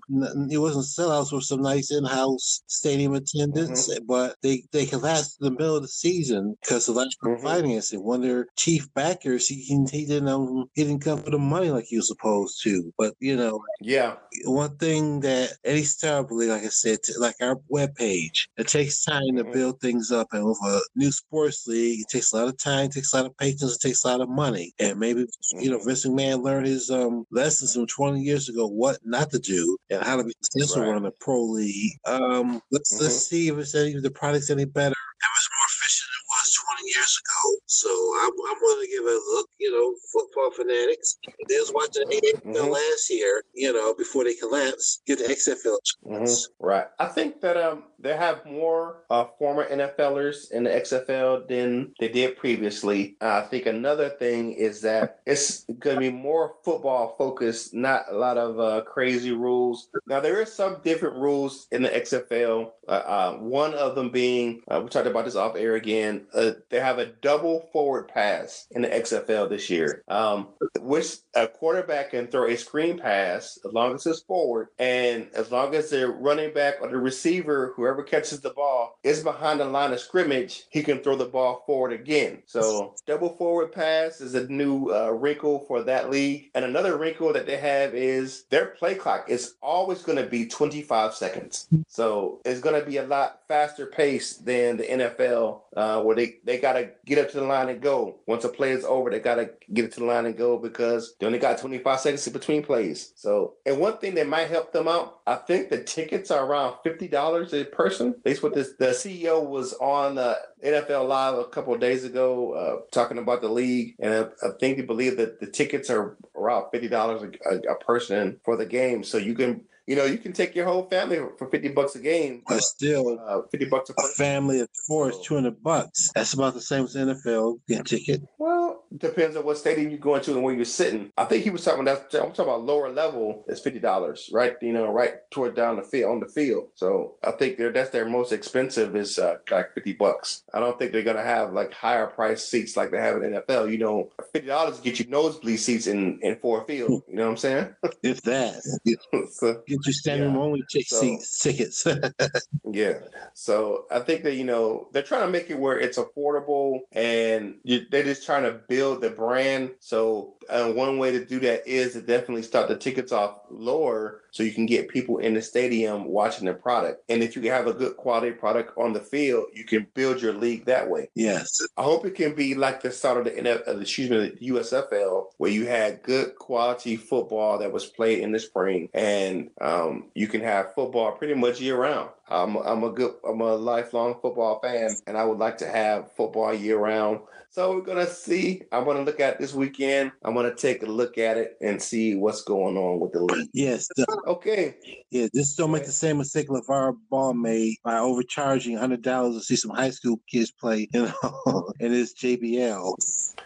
it 0.49 0.57
wasn't 0.57 0.85
sellouts 0.85 1.33
with 1.33 1.43
some 1.43 1.61
nice 1.61 1.91
in 1.91 2.05
house 2.05 2.20
house 2.21 2.63
stadium 2.67 3.13
attendance, 3.13 3.89
mm-hmm. 3.89 4.05
but 4.05 4.35
they 4.41 4.63
they 4.71 4.85
collapsed 4.85 5.37
in 5.41 5.45
the 5.45 5.51
middle 5.51 5.75
of 5.75 5.81
the 5.81 5.87
season 5.87 6.55
because 6.61 6.87
of 6.87 6.95
lack 6.95 7.07
of 7.23 7.29
mm-hmm. 7.29 7.45
financing. 7.45 8.03
One 8.03 8.21
of 8.21 8.27
their 8.27 8.47
chief 8.57 8.91
backers, 8.93 9.47
he 9.47 9.55
he 9.91 10.05
didn't 10.05 10.27
um, 10.27 10.65
he 10.73 10.83
didn't 10.83 11.03
come 11.03 11.21
for 11.21 11.31
the 11.31 11.39
money 11.39 11.71
like 11.71 11.85
he 11.85 11.97
was 11.97 12.07
supposed 12.07 12.61
to. 12.63 12.93
But 12.97 13.13
you 13.19 13.35
know, 13.35 13.63
yeah, 13.81 14.15
one 14.45 14.77
thing 14.77 15.21
that 15.21 15.53
Eddie 15.63 15.85
terribly, 15.99 16.47
like 16.47 16.63
I 16.63 16.69
said, 16.69 16.99
like 17.17 17.35
our 17.41 17.57
web 17.69 17.95
page, 17.95 18.47
it 18.57 18.67
takes 18.67 19.03
time 19.03 19.21
mm-hmm. 19.23 19.37
to 19.37 19.43
build 19.51 19.79
things 19.79 20.11
up, 20.11 20.27
and 20.31 20.45
with 20.45 20.59
a 20.65 20.81
new 20.95 21.11
sports 21.11 21.67
league, 21.67 22.01
it 22.01 22.09
takes 22.09 22.31
a 22.33 22.37
lot 22.37 22.47
of 22.47 22.57
time, 22.57 22.85
it 22.85 22.93
takes 22.93 23.13
a 23.13 23.17
lot 23.17 23.25
of 23.25 23.37
patience, 23.37 23.75
it 23.75 23.87
takes 23.87 24.03
a 24.03 24.07
lot 24.07 24.21
of 24.21 24.29
money, 24.29 24.73
and 24.79 24.99
maybe 24.99 25.25
you 25.53 25.69
know 25.69 25.77
mm-hmm. 25.77 25.87
Vince 25.87 26.05
McMahon 26.05 26.43
learned 26.43 26.67
his 26.67 26.89
um 26.89 27.25
lessons 27.31 27.73
from 27.73 27.87
20 27.87 28.21
years 28.21 28.49
ago, 28.49 28.67
what 28.67 28.97
not 29.03 29.29
to 29.31 29.39
do, 29.39 29.77
and 29.89 30.03
how 30.03 30.17
to 30.17 30.23
be 30.23 30.33
successful 30.41 30.83
right. 30.83 30.91
run 30.91 31.05
a 31.05 31.11
pro 31.19 31.41
league. 31.43 31.93
Um, 32.11 32.61
let's 32.71 32.93
mm-hmm. 32.93 33.03
let's 33.03 33.27
see 33.27 33.47
if 33.47 33.57
it's 33.57 33.75
any 33.75 33.91
if 33.91 34.03
the 34.03 34.11
product's 34.11 34.49
any 34.49 34.65
better. 34.65 34.91
It 34.91 35.31
was 35.37 35.47
more 35.55 35.69
efficient 35.69 36.07
than 36.09 36.19
it 36.19 36.27
was 36.33 36.47
20 36.81 36.89
years 36.89 37.13
ago. 37.21 37.61
So 37.67 37.89
I'm, 38.21 38.33
I'm 38.49 38.59
going 38.59 38.81
to 38.81 38.91
give 38.91 39.05
it 39.05 39.13
a 39.13 39.23
look. 39.35 39.47
You 39.59 39.71
know, 39.71 39.95
football 40.11 40.51
fanatics. 40.51 41.17
They 41.47 41.57
was 41.57 41.71
watching 41.73 42.09
the 42.09 42.15
AFL 42.15 42.55
mm-hmm. 42.55 42.71
last 42.71 43.09
year. 43.09 43.43
You 43.53 43.73
know, 43.73 43.93
before 43.93 44.23
they 44.23 44.33
collapsed, 44.33 45.03
get 45.05 45.19
the 45.19 45.25
XFL. 45.25 45.77
Mm-hmm. 46.05 46.65
Right. 46.65 46.87
I 46.99 47.07
think 47.07 47.41
that 47.41 47.57
um 47.57 47.83
they 48.01 48.15
have 48.15 48.45
more 48.45 49.03
uh, 49.09 49.25
former 49.37 49.67
NFLers 49.69 50.51
in 50.51 50.63
the 50.63 50.69
XFL 50.69 51.47
than 51.47 51.93
they 51.99 52.09
did 52.09 52.37
previously. 52.37 53.15
Uh, 53.21 53.41
I 53.43 53.47
think 53.47 53.65
another 53.65 54.09
thing 54.09 54.53
is 54.53 54.81
that 54.81 55.19
it's 55.25 55.63
going 55.79 55.95
to 55.95 55.99
be 55.99 56.11
more 56.11 56.55
football 56.63 57.15
focused, 57.17 57.73
not 57.73 58.05
a 58.09 58.15
lot 58.15 58.37
of 58.37 58.59
uh, 58.59 58.81
crazy 58.81 59.31
rules. 59.31 59.89
Now 60.07 60.19
there 60.19 60.41
is 60.41 60.51
some 60.51 60.77
different 60.83 61.15
rules 61.15 61.67
in 61.71 61.83
the 61.83 61.89
XFL. 61.89 62.71
Uh, 62.87 62.91
uh, 62.91 63.33
one 63.37 63.73
of 63.73 63.95
them 63.95 64.09
being 64.09 64.61
uh, 64.67 64.81
we 64.83 64.89
talked 64.89 65.07
about 65.07 65.25
this 65.25 65.35
off 65.35 65.55
air 65.55 65.75
again. 65.75 66.25
they 66.33 66.79
have 66.79 66.99
a 66.99 67.05
double 67.05 67.69
forward 67.71 68.07
pass 68.07 68.67
in 68.71 68.81
the 68.81 68.87
XFL 68.87 69.49
this 69.49 69.69
year, 69.69 70.03
um, 70.07 70.47
which 70.79 71.17
a 71.35 71.47
quarterback 71.47 72.11
can 72.11 72.27
throw 72.27 72.47
a 72.47 72.57
screen 72.57 72.97
pass 72.97 73.59
as 73.65 73.71
long 73.71 73.93
as 73.95 74.05
it's 74.05 74.21
forward, 74.21 74.69
and 74.79 75.29
as 75.33 75.51
long 75.51 75.75
as 75.75 75.89
the 75.89 76.07
running 76.07 76.53
back 76.53 76.75
or 76.81 76.89
the 76.89 76.97
receiver, 76.97 77.73
whoever 77.75 77.90
whoever 77.91 78.03
catches 78.03 78.39
the 78.39 78.49
ball 78.51 78.97
is 79.03 79.23
behind 79.23 79.59
the 79.59 79.65
line 79.65 79.91
of 79.91 79.99
scrimmage, 79.99 80.63
he 80.69 80.81
can 80.81 80.99
throw 80.99 81.15
the 81.15 81.25
ball 81.25 81.63
forward 81.65 81.91
again. 81.91 82.41
So 82.45 82.95
double 83.05 83.35
forward 83.35 83.71
pass 83.73 84.21
is 84.21 84.33
a 84.35 84.47
new 84.47 84.89
uh, 84.89 85.09
wrinkle 85.09 85.65
for 85.67 85.83
that 85.83 86.09
league. 86.09 86.51
And 86.55 86.63
another 86.63 86.97
wrinkle 86.97 87.33
that 87.33 87.45
they 87.45 87.57
have 87.57 87.93
is 87.93 88.45
their 88.49 88.67
play 88.67 88.95
clock 88.95 89.29
is 89.29 89.55
always 89.61 90.03
going 90.03 90.17
to 90.17 90.25
be 90.25 90.45
25 90.47 91.13
seconds. 91.13 91.67
So 91.87 92.39
it's 92.45 92.61
going 92.61 92.79
to 92.79 92.85
be 92.85 92.97
a 92.97 93.03
lot 93.03 93.41
faster 93.47 93.85
pace 93.85 94.37
than 94.37 94.77
the 94.77 94.83
NFL, 94.83 95.61
uh, 95.75 96.01
where 96.01 96.15
they, 96.15 96.37
they 96.45 96.57
got 96.57 96.73
to 96.73 96.91
get 97.05 97.17
up 97.17 97.29
to 97.31 97.39
the 97.41 97.45
line 97.45 97.67
and 97.67 97.81
go. 97.81 98.15
Once 98.25 98.45
a 98.45 98.49
play 98.49 98.71
is 98.71 98.85
over, 98.85 99.09
they 99.09 99.19
got 99.19 99.35
to 99.35 99.49
get 99.73 99.85
it 99.85 99.91
to 99.93 99.99
the 99.99 100.05
line 100.05 100.25
and 100.25 100.37
go 100.37 100.57
because 100.57 101.15
they 101.19 101.25
only 101.25 101.39
got 101.39 101.57
25 101.57 101.99
seconds 101.99 102.27
between 102.29 102.63
plays. 102.63 103.11
So, 103.15 103.55
and 103.65 103.77
one 103.77 103.97
thing 103.97 104.15
that 104.15 104.27
might 104.27 104.49
help 104.49 104.71
them 104.71 104.87
out, 104.87 105.19
I 105.27 105.35
think 105.35 105.69
the 105.69 105.83
tickets 105.83 106.31
are 106.31 106.45
around 106.45 106.75
$50 106.85 107.53
a 107.53 107.65
person. 107.81 108.15
That's 108.23 108.43
what 108.43 108.53
this, 108.53 108.73
the 108.77 108.87
CEO 108.87 109.45
was 109.45 109.73
on 109.73 110.17
uh, 110.17 110.35
NFL 110.63 111.07
Live 111.07 111.37
a 111.37 111.45
couple 111.45 111.73
of 111.73 111.79
days 111.79 112.03
ago 112.03 112.53
uh, 112.53 112.81
talking 112.91 113.17
about 113.17 113.41
the 113.41 113.49
league, 113.49 113.95
and 113.99 114.13
I, 114.13 114.47
I 114.47 114.51
think 114.59 114.77
he 114.77 114.83
believe 114.83 115.17
that 115.17 115.39
the 115.39 115.47
tickets 115.47 115.89
are 115.89 116.17
around 116.35 116.69
fifty 116.71 116.87
dollars 116.87 117.23
a, 117.45 117.75
person 117.75 118.39
for 118.43 118.55
the 118.55 118.65
game, 118.65 119.03
so 119.03 119.17
you 119.17 119.33
can 119.33 119.61
you 119.91 119.97
know, 119.97 120.05
you 120.05 120.17
can 120.17 120.31
take 120.31 120.55
your 120.55 120.65
whole 120.65 120.87
family 120.87 121.19
for 121.37 121.49
fifty 121.49 121.67
bucks 121.67 121.95
a 121.95 121.99
game. 121.99 122.43
But 122.47 122.61
still, 122.61 123.19
uh, 123.27 123.41
fifty 123.51 123.65
bucks 123.65 123.89
a, 123.89 123.93
a 124.01 124.07
family 124.15 124.61
of 124.61 124.69
four 124.87 125.09
is 125.09 125.19
two 125.21 125.35
hundred 125.35 125.61
bucks. 125.61 126.09
That's 126.15 126.33
about 126.33 126.53
the 126.53 126.61
same 126.61 126.85
as 126.85 126.95
NFL 126.95 127.59
get 127.67 127.85
ticket. 127.85 128.21
Well, 128.37 128.85
depends 128.97 129.35
on 129.35 129.43
what 129.43 129.57
stadium 129.57 129.89
you're 129.89 129.99
going 129.99 130.21
to 130.21 130.31
and 130.31 130.43
where 130.43 130.53
you're 130.53 130.63
sitting. 130.63 131.11
I 131.17 131.25
think 131.25 131.43
he 131.43 131.49
was 131.49 131.65
talking. 131.65 131.83
That's 131.83 132.15
I'm 132.15 132.31
talking 132.31 132.45
about 132.45 132.63
lower 132.63 132.89
level. 132.89 133.43
It's 133.49 133.59
fifty 133.59 133.79
dollars, 133.79 134.29
right? 134.31 134.55
You 134.61 134.71
know, 134.71 134.89
right 134.89 135.15
toward 135.29 135.57
down 135.57 135.75
the 135.75 135.83
field 135.83 136.11
on 136.13 136.19
the 136.21 136.27
field. 136.29 136.69
So 136.75 137.15
I 137.21 137.31
think 137.31 137.57
that's 137.57 137.89
their 137.89 138.07
most 138.07 138.31
expensive 138.31 138.95
is 138.95 139.19
uh, 139.19 139.39
like 139.49 139.73
fifty 139.73 139.91
bucks. 139.91 140.43
I 140.53 140.61
don't 140.61 140.79
think 140.79 140.93
they're 140.93 141.03
gonna 141.03 141.21
have 141.21 141.51
like 141.51 141.73
higher 141.73 142.07
price 142.07 142.47
seats 142.47 142.77
like 142.77 142.91
they 142.91 142.99
have 142.99 143.21
in 143.21 143.33
NFL. 143.33 143.69
You 143.69 143.79
know, 143.79 144.09
fifty 144.31 144.47
dollars 144.47 144.79
get 144.79 144.99
you 144.99 145.05
nosebleed 145.09 145.59
seats 145.59 145.87
in 145.87 146.17
in 146.21 146.37
Ford 146.37 146.65
Field. 146.65 147.03
You 147.09 147.17
know 147.17 147.25
what 147.25 147.31
I'm 147.31 147.37
saying? 147.37 147.75
if 148.03 148.21
that, 148.21 148.61
so, 149.33 149.61
you 149.85 149.93
standing 149.93 150.33
Yeah. 150.33 150.39
only 150.39 150.61
ch- 150.69 150.87
So- 150.87 151.17
tickets. 151.41 151.85
Yeah. 152.73 152.99
So 153.33 153.85
I 153.91 153.99
think 153.99 154.23
that, 154.23 154.35
you 154.35 154.45
know, 154.45 154.87
they're 154.93 155.03
trying 155.03 155.25
to 155.25 155.29
make 155.31 155.49
it 155.49 155.59
where 155.59 155.77
it's 155.77 155.97
affordable 155.97 156.79
and 156.93 157.55
you, 157.63 157.85
they're 157.91 158.03
just 158.03 158.25
trying 158.25 158.43
to 158.43 158.53
build 158.69 159.01
the 159.01 159.09
brand. 159.09 159.71
So 159.79 160.35
uh, 160.49 160.71
one 160.71 160.97
way 160.97 161.11
to 161.11 161.25
do 161.25 161.39
that 161.41 161.67
is 161.67 161.93
to 161.93 162.01
definitely 162.01 162.43
start 162.43 162.69
the 162.69 162.77
tickets 162.77 163.11
off 163.11 163.39
lower 163.49 164.20
so 164.31 164.43
you 164.43 164.51
can 164.51 164.65
get 164.65 164.87
people 164.87 165.17
in 165.19 165.33
the 165.33 165.41
stadium 165.41 166.05
watching 166.05 166.45
the 166.45 166.53
product. 166.53 167.03
And 167.09 167.21
if 167.21 167.35
you 167.35 167.51
have 167.51 167.67
a 167.67 167.73
good 167.73 167.97
quality 167.97 168.31
product 168.31 168.77
on 168.77 168.93
the 168.93 168.99
field, 168.99 169.45
you 169.53 169.65
can 169.65 169.87
build 169.93 170.21
your 170.21 170.33
league 170.33 170.65
that 170.65 170.89
way. 170.89 171.09
yes. 171.15 171.61
I 171.77 171.83
hope 171.83 172.05
it 172.05 172.15
can 172.15 172.33
be 172.33 172.55
like 172.55 172.81
the 172.81 172.91
start 172.91 173.17
of 173.17 173.25
the 173.25 173.31
NF, 173.31 173.67
uh, 173.67 173.77
excuse 173.77 174.09
me, 174.09 174.29
the 174.29 174.49
USFL, 174.51 175.25
where 175.37 175.51
you 175.51 175.65
had 175.65 176.01
good 176.03 176.35
quality 176.35 176.95
football 176.95 177.59
that 177.59 177.71
was 177.71 177.85
played 177.85 178.19
in 178.19 178.31
the 178.31 178.39
spring, 178.39 178.89
and 178.93 179.49
um, 179.59 180.09
you 180.15 180.27
can 180.27 180.41
have 180.41 180.73
football 180.73 181.11
pretty 181.11 181.33
much 181.33 181.59
year 181.59 181.77
round. 181.77 182.09
I'm, 182.29 182.55
I'm 182.55 182.83
a 182.83 182.91
good, 182.91 183.13
I'm 183.27 183.41
a 183.41 183.55
lifelong 183.55 184.15
football 184.21 184.59
fan, 184.61 184.95
and 185.05 185.17
I 185.17 185.25
would 185.25 185.37
like 185.37 185.57
to 185.57 185.67
have 185.67 186.11
football 186.13 186.53
year 186.53 186.77
round. 186.77 187.19
So 187.53 187.75
we're 187.75 187.81
gonna 187.81 188.07
see. 188.07 188.61
I'm 188.71 188.85
gonna 188.85 189.03
look 189.03 189.19
at 189.19 189.37
this 189.37 189.53
weekend. 189.53 190.13
I'm 190.23 190.33
gonna 190.33 190.55
take 190.55 190.83
a 190.83 190.85
look 190.85 191.17
at 191.17 191.35
it 191.37 191.57
and 191.59 191.81
see 191.81 192.15
what's 192.15 192.43
going 192.43 192.77
on 192.77 193.01
with 193.01 193.11
the 193.11 193.21
league. 193.25 193.49
Yes. 193.51 193.89
The, 193.97 194.05
Okay. 194.27 194.75
yeah. 195.09 195.27
Just 195.33 195.57
don't 195.57 195.71
make 195.71 195.85
the 195.85 195.91
same 195.91 196.17
mistake 196.17 196.47
LeVar 196.49 196.95
Ball 197.09 197.33
made 197.33 197.77
by 197.83 197.97
overcharging 197.97 198.77
hundred 198.77 199.01
dollars 199.01 199.35
to 199.35 199.41
see 199.43 199.55
some 199.55 199.71
high 199.71 199.89
school 199.89 200.19
kids 200.27 200.51
play, 200.51 200.87
you 200.93 201.11
know, 201.23 201.71
and 201.79 201.93
it's 201.93 202.13
JBL. 202.13 202.95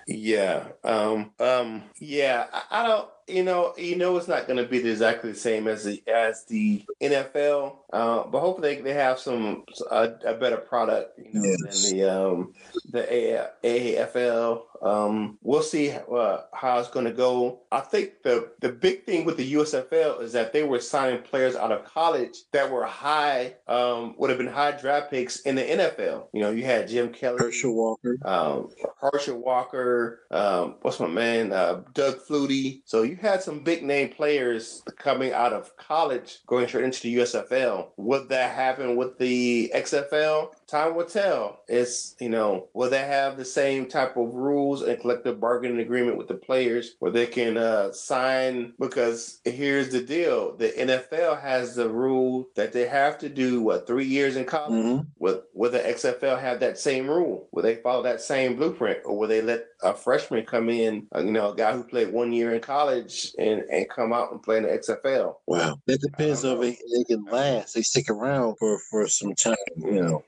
Yeah. 0.08 0.68
Um. 0.84 1.32
Um. 1.40 1.84
Yeah. 2.00 2.48
I, 2.52 2.64
I 2.72 2.88
don't. 2.88 3.10
You 3.28 3.44
know. 3.44 3.74
You 3.78 3.96
know. 3.96 4.18
It's 4.18 4.28
not 4.28 4.48
going 4.48 4.58
to 4.58 4.70
be 4.70 4.78
exactly 4.78 5.32
the 5.32 5.38
same 5.38 5.68
as 5.68 5.86
the 5.86 6.04
as 6.08 6.46
the 6.46 6.84
NFL. 7.02 7.78
Uh. 7.92 8.24
But 8.24 8.40
hopefully 8.40 8.76
they, 8.76 8.82
they 8.82 8.94
have 8.94 9.20
some 9.20 9.64
a, 9.92 10.12
a 10.26 10.34
better 10.36 10.58
product. 10.58 11.18
You 11.20 11.30
know. 11.34 11.56
Yes. 11.66 11.90
Than 11.90 11.98
the 11.98 12.12
um 12.12 12.54
the 12.92 13.14
A, 13.14 13.50
AAFL. 13.64 14.62
Um. 14.86 15.38
We'll 15.42 15.62
see 15.64 15.92
uh, 15.92 16.42
how 16.54 16.80
it's 16.80 16.90
going 16.90 17.06
to 17.06 17.12
go. 17.14 17.62
I 17.72 17.82
think 17.82 18.24
the 18.24 18.52
the 18.62 18.70
big 18.70 19.06
thing 19.06 19.26
with 19.26 19.38
the 19.38 19.54
USFL 19.56 20.22
is 20.22 20.34
that 20.34 20.54
they 20.54 20.64
were 20.64 20.80
signing 20.80 21.22
players 21.24 21.56
out 21.56 21.72
of 21.72 21.86
college 21.86 22.38
that 22.54 22.72
were 22.72 22.86
high. 22.86 23.56
Um. 23.68 24.16
Would 24.18 24.30
have 24.30 24.40
been 24.40 24.48
high 24.48 24.72
draft 24.72 25.12
picks 25.12 25.42
in 25.42 25.56
the 25.56 25.64
NFL. 25.64 26.28
You 26.34 26.42
know. 26.42 26.52
You 26.52 26.64
had 26.66 26.88
Jim 26.88 27.10
Kelly. 27.12 27.38
Herschel 27.40 27.74
Walker. 27.76 28.18
um, 28.26 28.70
Herschel 29.02 29.40
Walker, 29.40 30.22
um, 30.32 30.76
what's 30.82 31.00
my 31.00 31.08
man, 31.08 31.52
uh, 31.52 31.82
Doug 31.94 32.20
Flutie. 32.28 32.82
So 32.86 33.04
you 33.04 33.16
had 33.18 33.42
some 33.44 33.60
big 33.64 33.84
name 33.84 34.10
players 34.10 34.84
coming 34.98 35.34
out 35.34 35.54
of 35.54 35.76
college 35.78 36.40
going 36.48 36.68
straight 36.68 36.86
into 36.86 37.02
the 37.02 37.18
USFL. 37.18 37.90
Would 37.98 38.30
that 38.30 38.56
happen 38.56 38.96
with 38.96 39.18
the 39.18 39.72
XFL? 39.76 40.50
Time 40.68 40.96
will 40.96 41.06
tell. 41.06 41.60
It's, 41.68 42.16
you 42.20 42.30
know, 42.30 42.70
will 42.74 42.90
they 42.90 43.04
have 43.04 43.38
the 43.38 43.46
same 43.46 43.88
type 43.88 44.18
of 44.18 44.34
rules 44.34 44.82
and 44.82 45.00
collective 45.00 45.40
bargaining 45.40 45.80
agreement 45.80 46.18
with 46.18 46.28
the 46.28 46.34
players 46.36 46.96
where 47.00 47.12
they 47.12 47.28
can 47.28 47.56
uh, 47.58 47.92
sign? 47.92 48.74
Because 48.80 49.42
here's 49.46 49.90
the 49.90 50.02
deal 50.02 50.56
the 50.56 50.70
NFL 50.70 51.42
has 51.42 51.76
the 51.76 51.90
rule 51.90 52.48
that 52.56 52.74
they 52.74 52.88
have 52.88 53.20
to 53.20 53.30
do, 53.30 53.62
what, 53.62 53.86
three 53.86 54.06
years 54.06 54.36
in 54.36 54.46
college? 54.46 54.84
hmm 54.84 55.02
Will, 55.18 55.44
will 55.54 55.72
the 55.72 55.80
XFL 55.80 56.40
have 56.40 56.60
that 56.60 56.78
same 56.78 57.08
rule? 57.08 57.48
Will 57.52 57.64
they 57.64 57.76
follow 57.76 58.04
that 58.04 58.22
same 58.22 58.56
blueprint, 58.56 59.00
or 59.06 59.18
will 59.18 59.28
they 59.28 59.42
let 59.42 59.66
a 59.86 59.94
freshman 59.94 60.46
come 60.46 60.70
in, 60.70 61.08
uh, 61.16 61.20
you 61.20 61.32
know, 61.32 61.52
a 61.52 61.56
guy 61.56 61.74
who 61.74 61.84
played 61.84 62.12
one 62.12 62.34
year 62.34 62.54
in 62.54 62.62
college 62.62 63.34
and, 63.38 63.62
and 63.72 63.90
come 63.90 64.12
out 64.12 64.32
and 64.32 64.42
play 64.42 64.58
in 64.58 64.64
the 64.64 64.70
XFL? 64.70 65.36
Wow. 65.46 65.80
That 65.86 66.02
depends 66.02 66.44
on 66.44 66.56
if 66.56 66.60
they, 66.62 66.98
they 66.98 67.04
can 67.04 67.24
last. 67.26 67.76
They 67.76 67.82
stick 67.82 68.10
around 68.10 68.56
for 68.58 68.80
for 68.80 69.08
some 69.08 69.34
time. 69.36 69.56
You 69.78 70.02
know. 70.02 70.24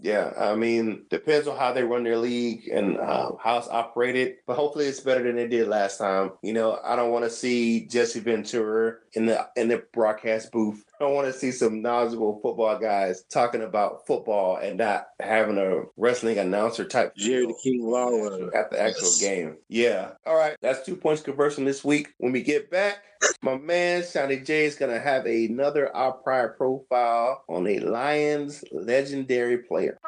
Yeah, 0.00 0.32
I 0.38 0.54
mean, 0.56 1.04
depends 1.10 1.46
on 1.46 1.56
how 1.56 1.72
they 1.72 1.84
run 1.84 2.04
their 2.04 2.18
league 2.18 2.68
and 2.68 2.98
uh, 2.98 3.32
how 3.42 3.58
it's 3.58 3.68
operated. 3.68 4.36
But 4.46 4.56
hopefully, 4.56 4.86
it's 4.86 5.00
better 5.00 5.22
than 5.22 5.36
they 5.36 5.46
did 5.46 5.68
last 5.68 5.98
time. 5.98 6.32
You 6.42 6.52
know, 6.52 6.78
I 6.84 6.96
don't 6.96 7.10
want 7.10 7.24
to 7.24 7.30
see 7.30 7.86
Jesse 7.86 8.20
Ventura 8.20 8.96
in 9.14 9.26
the 9.26 9.46
in 9.56 9.68
the 9.68 9.84
broadcast 9.92 10.50
booth. 10.52 10.84
I 11.02 11.06
want 11.10 11.26
to 11.26 11.38
see 11.38 11.50
some 11.50 11.82
knowledgeable 11.82 12.40
football 12.42 12.78
guys 12.78 13.24
talking 13.24 13.62
about 13.62 14.06
football 14.06 14.56
and 14.56 14.78
not 14.78 15.08
having 15.20 15.58
a 15.58 15.82
wrestling 15.96 16.38
announcer 16.38 16.84
type 16.84 17.14
Jerry 17.16 17.46
the. 17.46 17.54
King 17.62 17.82
Lawler. 17.84 18.54
at 18.56 18.70
the 18.70 18.80
actual 18.80 19.08
Yes. 19.08 19.20
game. 19.20 19.56
Yeah. 19.68 20.10
All 20.26 20.36
right. 20.36 20.56
That's 20.62 20.84
two 20.84 20.96
points 20.96 21.22
conversing 21.22 21.64
this 21.64 21.84
week. 21.84 22.08
When 22.18 22.32
we 22.32 22.42
get 22.42 22.70
back, 22.70 22.98
my 23.42 23.56
man 23.56 24.02
Shiny 24.04 24.38
J 24.38 24.64
is 24.66 24.74
gonna 24.76 24.98
have 25.00 25.26
another 25.26 25.94
Our 25.94 26.12
Pride 26.12 26.56
profile 26.56 27.44
on 27.48 27.66
a 27.66 27.78
Lions 27.80 28.64
legendary 28.72 29.58
player. 29.58 29.98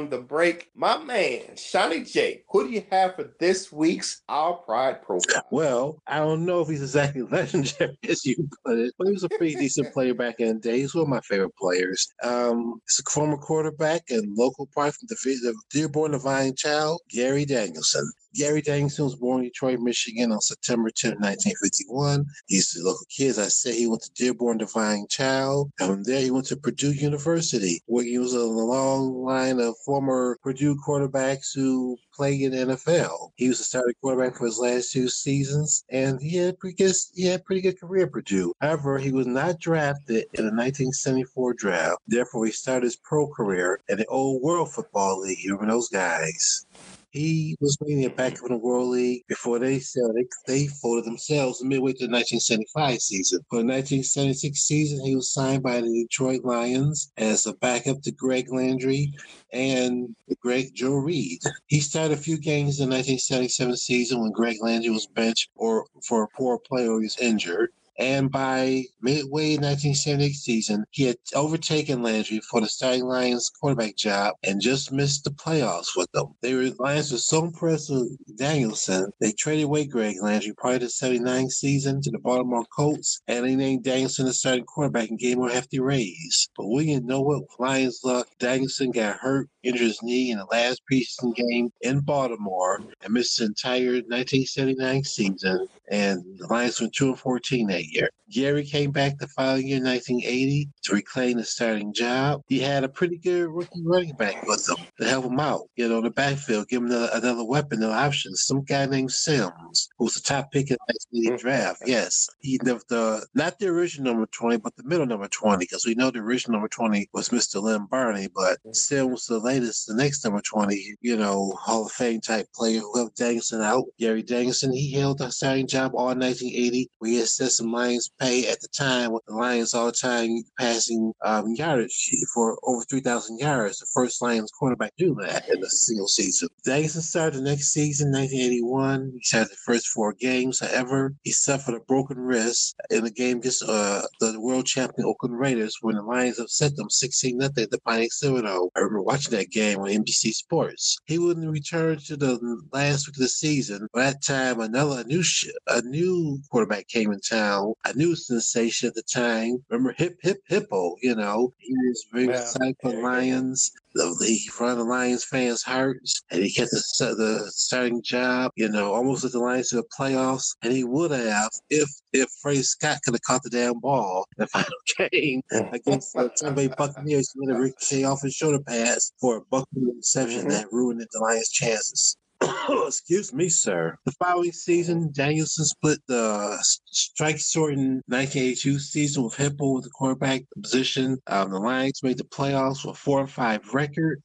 From 0.00 0.08
the 0.08 0.18
break. 0.18 0.70
My 0.74 0.96
man, 0.98 1.56
Shiny 1.56 2.04
J, 2.04 2.42
who 2.48 2.66
do 2.66 2.72
you 2.72 2.82
have 2.90 3.16
for 3.16 3.30
this 3.38 3.70
week's 3.70 4.22
Our 4.28 4.54
Pride 4.54 5.02
profile? 5.02 5.42
Well, 5.50 6.02
I 6.06 6.18
don't 6.18 6.46
know 6.46 6.62
if 6.62 6.68
he's 6.68 6.80
exactly 6.80 7.22
legendary 7.30 7.98
as 8.08 8.24
you 8.24 8.48
put 8.64 8.78
it, 8.78 8.94
but 8.96 9.08
he 9.08 9.12
was 9.12 9.24
a 9.24 9.28
pretty 9.28 9.56
decent 9.56 9.92
player 9.94 10.14
back 10.14 10.36
in 10.38 10.48
the 10.48 10.54
day. 10.54 10.80
He's 10.80 10.94
one 10.94 11.02
of 11.02 11.08
my 11.08 11.20
favorite 11.20 11.54
players. 11.56 12.08
Um, 12.22 12.80
he's 12.86 13.02
a 13.06 13.10
former 13.10 13.36
quarterback 13.36 14.04
and 14.08 14.34
local 14.36 14.66
pride 14.72 14.94
from 14.94 15.08
the, 15.08 15.16
the 15.22 15.54
Dearborn 15.70 16.12
Divine 16.12 16.54
Child, 16.56 17.00
Gary 17.10 17.44
Danielson. 17.44 18.10
Gary 18.34 18.62
Danielson 18.62 19.04
was 19.04 19.16
born 19.16 19.40
in 19.40 19.48
Detroit, 19.48 19.80
Michigan 19.80 20.32
on 20.32 20.40
September 20.40 20.90
10, 20.90 21.12
1951. 21.12 22.24
He's 22.46 22.76
a 22.76 22.84
local 22.84 23.06
kid. 23.08 23.30
As 23.30 23.38
I 23.38 23.48
said, 23.48 23.74
he 23.74 23.86
went 23.86 24.02
to 24.02 24.12
Dearborn 24.12 24.58
Divine 24.58 25.06
Child. 25.08 25.72
And 25.80 25.90
from 25.90 26.02
there, 26.04 26.20
he 26.20 26.30
went 26.30 26.46
to 26.46 26.56
Purdue 26.56 26.92
University, 26.92 27.82
where 27.86 28.04
he 28.04 28.18
was 28.18 28.34
on 28.34 28.40
a 28.40 28.44
long 28.44 29.24
line 29.24 29.60
of 29.60 29.74
former 29.84 30.38
Purdue 30.42 30.76
quarterbacks 30.86 31.54
who 31.54 31.96
played 32.14 32.40
in 32.42 32.52
the 32.52 32.74
NFL. 32.74 33.30
He 33.36 33.48
was 33.48 33.60
a 33.60 33.64
starting 33.64 33.94
quarterback 34.00 34.36
for 34.36 34.46
his 34.46 34.58
last 34.58 34.92
two 34.92 35.08
seasons, 35.08 35.84
and 35.90 36.20
he 36.20 36.36
had 36.36 36.58
pretty 36.58 36.76
good, 36.76 36.94
he 37.14 37.26
had 37.26 37.40
a 37.40 37.42
pretty 37.42 37.62
good 37.62 37.80
career 37.80 38.04
at 38.04 38.12
Purdue. 38.12 38.52
However, 38.60 38.98
he 38.98 39.10
was 39.12 39.26
not 39.26 39.58
drafted 39.58 40.24
in 40.34 40.44
the 40.46 40.52
1974 40.52 41.54
draft. 41.54 41.98
Therefore, 42.06 42.46
he 42.46 42.52
started 42.52 42.84
his 42.84 42.96
pro 42.96 43.26
career 43.28 43.80
in 43.88 43.98
the 43.98 44.06
Old 44.06 44.42
World 44.42 44.72
Football 44.72 45.20
League. 45.20 45.38
You 45.42 45.54
remember 45.54 45.74
those 45.74 45.88
guys? 45.88 46.66
He 47.12 47.56
was 47.60 47.76
mainly 47.80 48.04
a 48.04 48.10
backup 48.10 48.44
in 48.46 48.52
the 48.52 48.58
World 48.58 48.90
League 48.90 49.24
before 49.26 49.58
they 49.58 49.78
they, 49.78 50.26
they 50.46 50.66
folded 50.68 51.04
themselves 51.04 51.62
midway 51.62 51.92
through 51.92 52.06
the 52.06 52.12
1975 52.12 53.00
season. 53.00 53.40
For 53.50 53.56
the 53.56 53.64
1976 53.64 54.60
season, 54.60 55.04
he 55.04 55.16
was 55.16 55.32
signed 55.32 55.64
by 55.64 55.80
the 55.80 56.06
Detroit 56.08 56.44
Lions 56.44 57.10
as 57.16 57.46
a 57.46 57.54
backup 57.54 58.02
to 58.02 58.12
Greg 58.12 58.52
Landry 58.52 59.12
and 59.52 60.14
Greg 60.40 60.72
Joe 60.72 60.94
Reed. 60.94 61.40
He 61.66 61.80
started 61.80 62.16
a 62.16 62.20
few 62.20 62.38
games 62.38 62.78
in 62.78 62.90
the 62.90 62.94
1977 62.94 63.76
season 63.76 64.20
when 64.20 64.30
Greg 64.30 64.58
Landry 64.60 64.90
was 64.90 65.08
benched 65.08 65.50
or 65.56 65.86
for 66.06 66.22
a 66.22 66.28
poor 66.28 66.58
player 66.58 66.86
who 66.86 67.00
was 67.00 67.16
injured. 67.18 67.70
And 68.00 68.30
by 68.30 68.84
midway 69.02 69.56
1978 69.56 70.32
season, 70.32 70.84
he 70.90 71.04
had 71.04 71.16
overtaken 71.34 72.02
Landry 72.02 72.40
for 72.50 72.62
the 72.62 72.66
starting 72.66 73.04
Lions 73.04 73.50
quarterback 73.50 73.94
job 73.96 74.36
and 74.42 74.60
just 74.60 74.90
missed 74.90 75.24
the 75.24 75.30
playoffs 75.30 75.94
with 75.94 76.10
them. 76.12 76.34
They 76.40 76.54
were 76.54 76.70
Lions 76.78 77.12
were 77.12 77.18
so 77.18 77.44
impressed 77.44 77.90
with 77.90 78.16
Danielson, 78.36 79.10
they 79.20 79.32
traded 79.32 79.64
away 79.64 79.84
Greg 79.84 80.16
Landry 80.22 80.54
prior 80.56 80.78
to 80.78 80.86
the 80.86 80.90
79 80.90 81.50
season 81.50 82.00
to 82.00 82.10
the 82.10 82.18
Baltimore 82.18 82.64
Colts, 82.74 83.20
and 83.28 83.44
they 83.44 83.54
named 83.54 83.84
Danielson 83.84 84.24
the 84.24 84.32
starting 84.32 84.64
quarterback 84.64 85.10
and 85.10 85.18
gave 85.18 85.36
him 85.36 85.44
a 85.44 85.52
hefty 85.52 85.78
raise. 85.78 86.48
But 86.56 86.68
we 86.68 86.86
didn't 86.86 87.06
know 87.06 87.20
what 87.20 87.42
Lions 87.58 88.00
luck. 88.02 88.28
Danielson 88.38 88.92
got 88.92 89.18
hurt, 89.18 89.48
injured 89.62 89.88
his 89.88 90.02
knee 90.02 90.30
in 90.30 90.38
the 90.38 90.46
last 90.46 90.80
preseason 90.90 91.34
game 91.34 91.70
in 91.82 92.00
Baltimore, 92.00 92.80
and 93.02 93.12
missed 93.12 93.38
the 93.38 93.44
entire 93.44 93.92
1979 93.92 95.04
season. 95.04 95.68
And 95.90 96.22
the 96.38 96.46
Lions 96.46 96.80
went 96.80 96.94
2 96.94 97.08
and 97.08 97.18
14 97.18 97.66
that 97.68 97.84
year. 97.86 98.10
Gary 98.30 98.64
came 98.64 98.92
back 98.92 99.18
the 99.18 99.26
following 99.26 99.66
year, 99.66 99.82
1980, 99.82 100.68
to 100.84 100.94
reclaim 100.94 101.36
the 101.36 101.44
starting 101.44 101.92
job. 101.92 102.42
He 102.48 102.60
had 102.60 102.84
a 102.84 102.88
pretty 102.88 103.18
good 103.18 103.48
rookie 103.48 103.82
running 103.84 104.14
back 104.14 104.46
with 104.46 104.68
him 104.68 104.86
to 105.00 105.08
help 105.08 105.24
him 105.24 105.40
out, 105.40 105.62
you 105.74 105.88
know, 105.88 105.98
in 105.98 106.04
the 106.04 106.10
backfield, 106.10 106.68
give 106.68 106.82
him 106.82 106.86
another, 106.86 107.10
another 107.14 107.44
weapon, 107.44 107.78
another 107.78 107.94
option. 107.94 108.34
Some 108.36 108.62
guy 108.62 108.86
named 108.86 109.10
Sims, 109.10 109.88
who 109.98 110.04
was 110.04 110.14
the 110.14 110.20
top 110.20 110.52
pick 110.52 110.70
in 110.70 110.76
the 110.86 110.94
1980 111.10 111.28
mm-hmm. 111.28 111.36
draft. 111.36 111.82
Yes, 111.86 112.28
he 112.38 112.58
the, 112.58 112.80
the 112.88 113.26
not 113.34 113.58
the 113.58 113.66
original 113.66 114.12
number 114.12 114.28
20, 114.30 114.58
but 114.58 114.76
the 114.76 114.84
middle 114.84 115.06
number 115.06 115.26
20, 115.26 115.58
because 115.58 115.84
we 115.84 115.94
know 115.94 116.12
the 116.12 116.20
original 116.20 116.52
number 116.52 116.68
20 116.68 117.10
was 117.12 117.30
Mr. 117.30 117.60
Lem 117.60 117.86
Barney, 117.86 118.28
but 118.32 118.58
mm-hmm. 118.60 118.72
Sims 118.72 119.10
was 119.10 119.26
the 119.26 119.40
latest, 119.40 119.88
the 119.88 119.94
next 119.94 120.24
number 120.24 120.40
20, 120.40 120.96
you 121.00 121.16
know, 121.16 121.52
Hall 121.58 121.86
of 121.86 121.92
Fame 121.92 122.20
type 122.20 122.46
player 122.54 122.78
who 122.78 122.96
helped 122.96 123.16
Danielson 123.16 123.60
out. 123.60 123.86
Gary 123.98 124.22
Danielson, 124.22 124.72
he 124.72 124.92
held 124.92 125.18
the 125.18 125.30
starting 125.32 125.66
job 125.66 125.79
all 125.88 126.14
1980. 126.14 126.90
We 127.00 127.16
had 127.16 127.28
set 127.28 127.52
some 127.52 127.72
Lions 127.72 128.10
pay 128.18 128.48
at 128.48 128.60
the 128.60 128.68
time 128.68 129.12
with 129.12 129.24
the 129.26 129.34
Lions 129.34 129.74
all 129.74 129.92
time 129.92 130.42
passing 130.58 131.12
um, 131.24 131.54
yardage 131.54 132.10
for 132.34 132.58
over 132.64 132.84
3,000 132.88 133.38
yards. 133.38 133.78
The 133.78 133.86
first 133.94 134.20
Lions 134.20 134.50
quarterback 134.50 134.92
do 134.98 135.14
that 135.20 135.48
in 135.48 135.62
a 135.62 135.68
single 135.68 136.08
season. 136.08 136.48
Danielson 136.64 137.02
started 137.02 137.38
the 137.38 137.42
next 137.42 137.72
season, 137.72 138.12
1981. 138.12 139.12
He 139.14 139.22
started 139.22 139.50
the 139.52 139.56
first 139.64 139.88
four 139.88 140.12
games. 140.12 140.60
However, 140.60 141.14
he 141.22 141.30
suffered 141.30 141.74
a 141.74 141.80
broken 141.80 142.18
wrist 142.18 142.74
in 142.90 143.04
the 143.04 143.10
game 143.10 143.38
against 143.38 143.62
uh, 143.62 144.02
the 144.18 144.40
world 144.40 144.66
champion 144.66 145.06
Oakland 145.06 145.38
Raiders 145.38 145.76
when 145.80 145.94
the 145.94 146.02
Lions 146.02 146.38
upset 146.38 146.76
them 146.76 146.90
16 146.90 147.40
0 147.40 147.50
at 147.56 147.70
the 147.70 147.80
Pontiac 147.86 148.10
Silverdome. 148.10 148.70
I 148.76 148.80
remember 148.80 149.02
watching 149.02 149.32
that 149.32 149.50
game 149.50 149.78
on 149.78 149.88
NBC 149.88 150.32
Sports. 150.32 150.98
He 151.06 151.18
wouldn't 151.18 151.50
return 151.50 151.98
to 152.06 152.16
the 152.16 152.38
last 152.72 153.06
week 153.06 153.16
of 153.16 153.22
the 153.22 153.28
season. 153.28 153.88
By 153.92 154.04
that 154.04 154.22
time, 154.22 154.60
another 154.60 155.04
new 155.04 155.20
new 155.20 155.24
a 155.68 155.82
new 155.82 156.38
quarterback 156.50 156.88
came 156.88 157.12
in 157.12 157.20
town, 157.20 157.74
a 157.84 157.92
new 157.94 158.16
sensation 158.16 158.88
at 158.88 158.94
the 158.94 159.02
time. 159.02 159.62
Remember 159.68 159.94
Hip 159.96 160.18
Hip 160.22 160.38
Hipple? 160.50 160.94
You 161.02 161.14
know, 161.14 161.52
he 161.58 161.72
was 161.72 162.04
very 162.12 162.28
well, 162.28 162.40
excited 162.40 162.76
for 162.80 162.92
the 162.92 163.00
Lions 163.00 163.72
the, 163.94 164.24
he 164.26 164.50
run 164.60 164.78
the 164.78 164.84
Lions 164.84 165.24
fans' 165.24 165.62
hearts, 165.62 166.22
and 166.30 166.42
he 166.42 166.52
kept 166.52 166.70
the, 166.70 167.14
the 167.16 167.50
starting 167.50 168.02
job. 168.02 168.52
You 168.56 168.68
know, 168.68 168.92
almost 168.92 169.22
with 169.22 169.32
the 169.32 169.40
Lions 169.40 169.70
to 169.70 169.76
the 169.76 169.84
playoffs, 169.98 170.54
and 170.62 170.72
he 170.72 170.84
would 170.84 171.10
have 171.10 171.50
if 171.68 171.88
if 172.12 172.28
Freddie 172.42 172.62
Scott 172.62 173.00
could 173.04 173.14
have 173.14 173.22
caught 173.22 173.42
the 173.42 173.50
damn 173.50 173.80
ball 173.80 174.26
in 174.36 174.42
the 174.42 174.46
final 174.48 175.10
game 175.10 175.42
against 175.72 176.12
the 176.12 176.30
Tampa 176.36 176.56
Bay 176.56 176.74
Buccaneers. 176.76 177.32
He 177.32 177.40
would 177.40 177.50
have 177.50 177.62
ricocheted 177.62 178.04
off 178.06 178.22
his 178.22 178.34
shoulder 178.34 178.60
pass 178.60 179.12
for 179.20 179.38
a 179.38 179.40
Buccaneer 179.42 179.94
reception 179.96 180.40
mm-hmm. 180.40 180.50
that 180.50 180.72
ruined 180.72 181.00
the 181.00 181.20
Lions' 181.20 181.50
chances. 181.50 182.16
Excuse 182.86 183.32
me, 183.32 183.48
sir. 183.48 183.96
The 184.04 184.12
following 184.12 184.52
season, 184.52 185.10
Danielson 185.12 185.64
split 185.64 185.98
the 186.06 186.58
strike 186.86 187.38
shortened 187.38 188.02
1982 188.06 188.78
season 188.78 189.24
with 189.24 189.34
Hipple 189.34 189.74
with 189.74 189.84
the 189.84 189.90
quarterback 189.90 190.42
position. 190.62 191.18
Um, 191.26 191.50
the 191.50 191.58
Lions 191.58 192.02
made 192.02 192.18
the 192.18 192.24
playoffs 192.24 192.84
with 192.84 192.96
a 192.96 192.98
four 192.98 193.20
and 193.20 193.30
five 193.30 193.62
record 193.74 194.22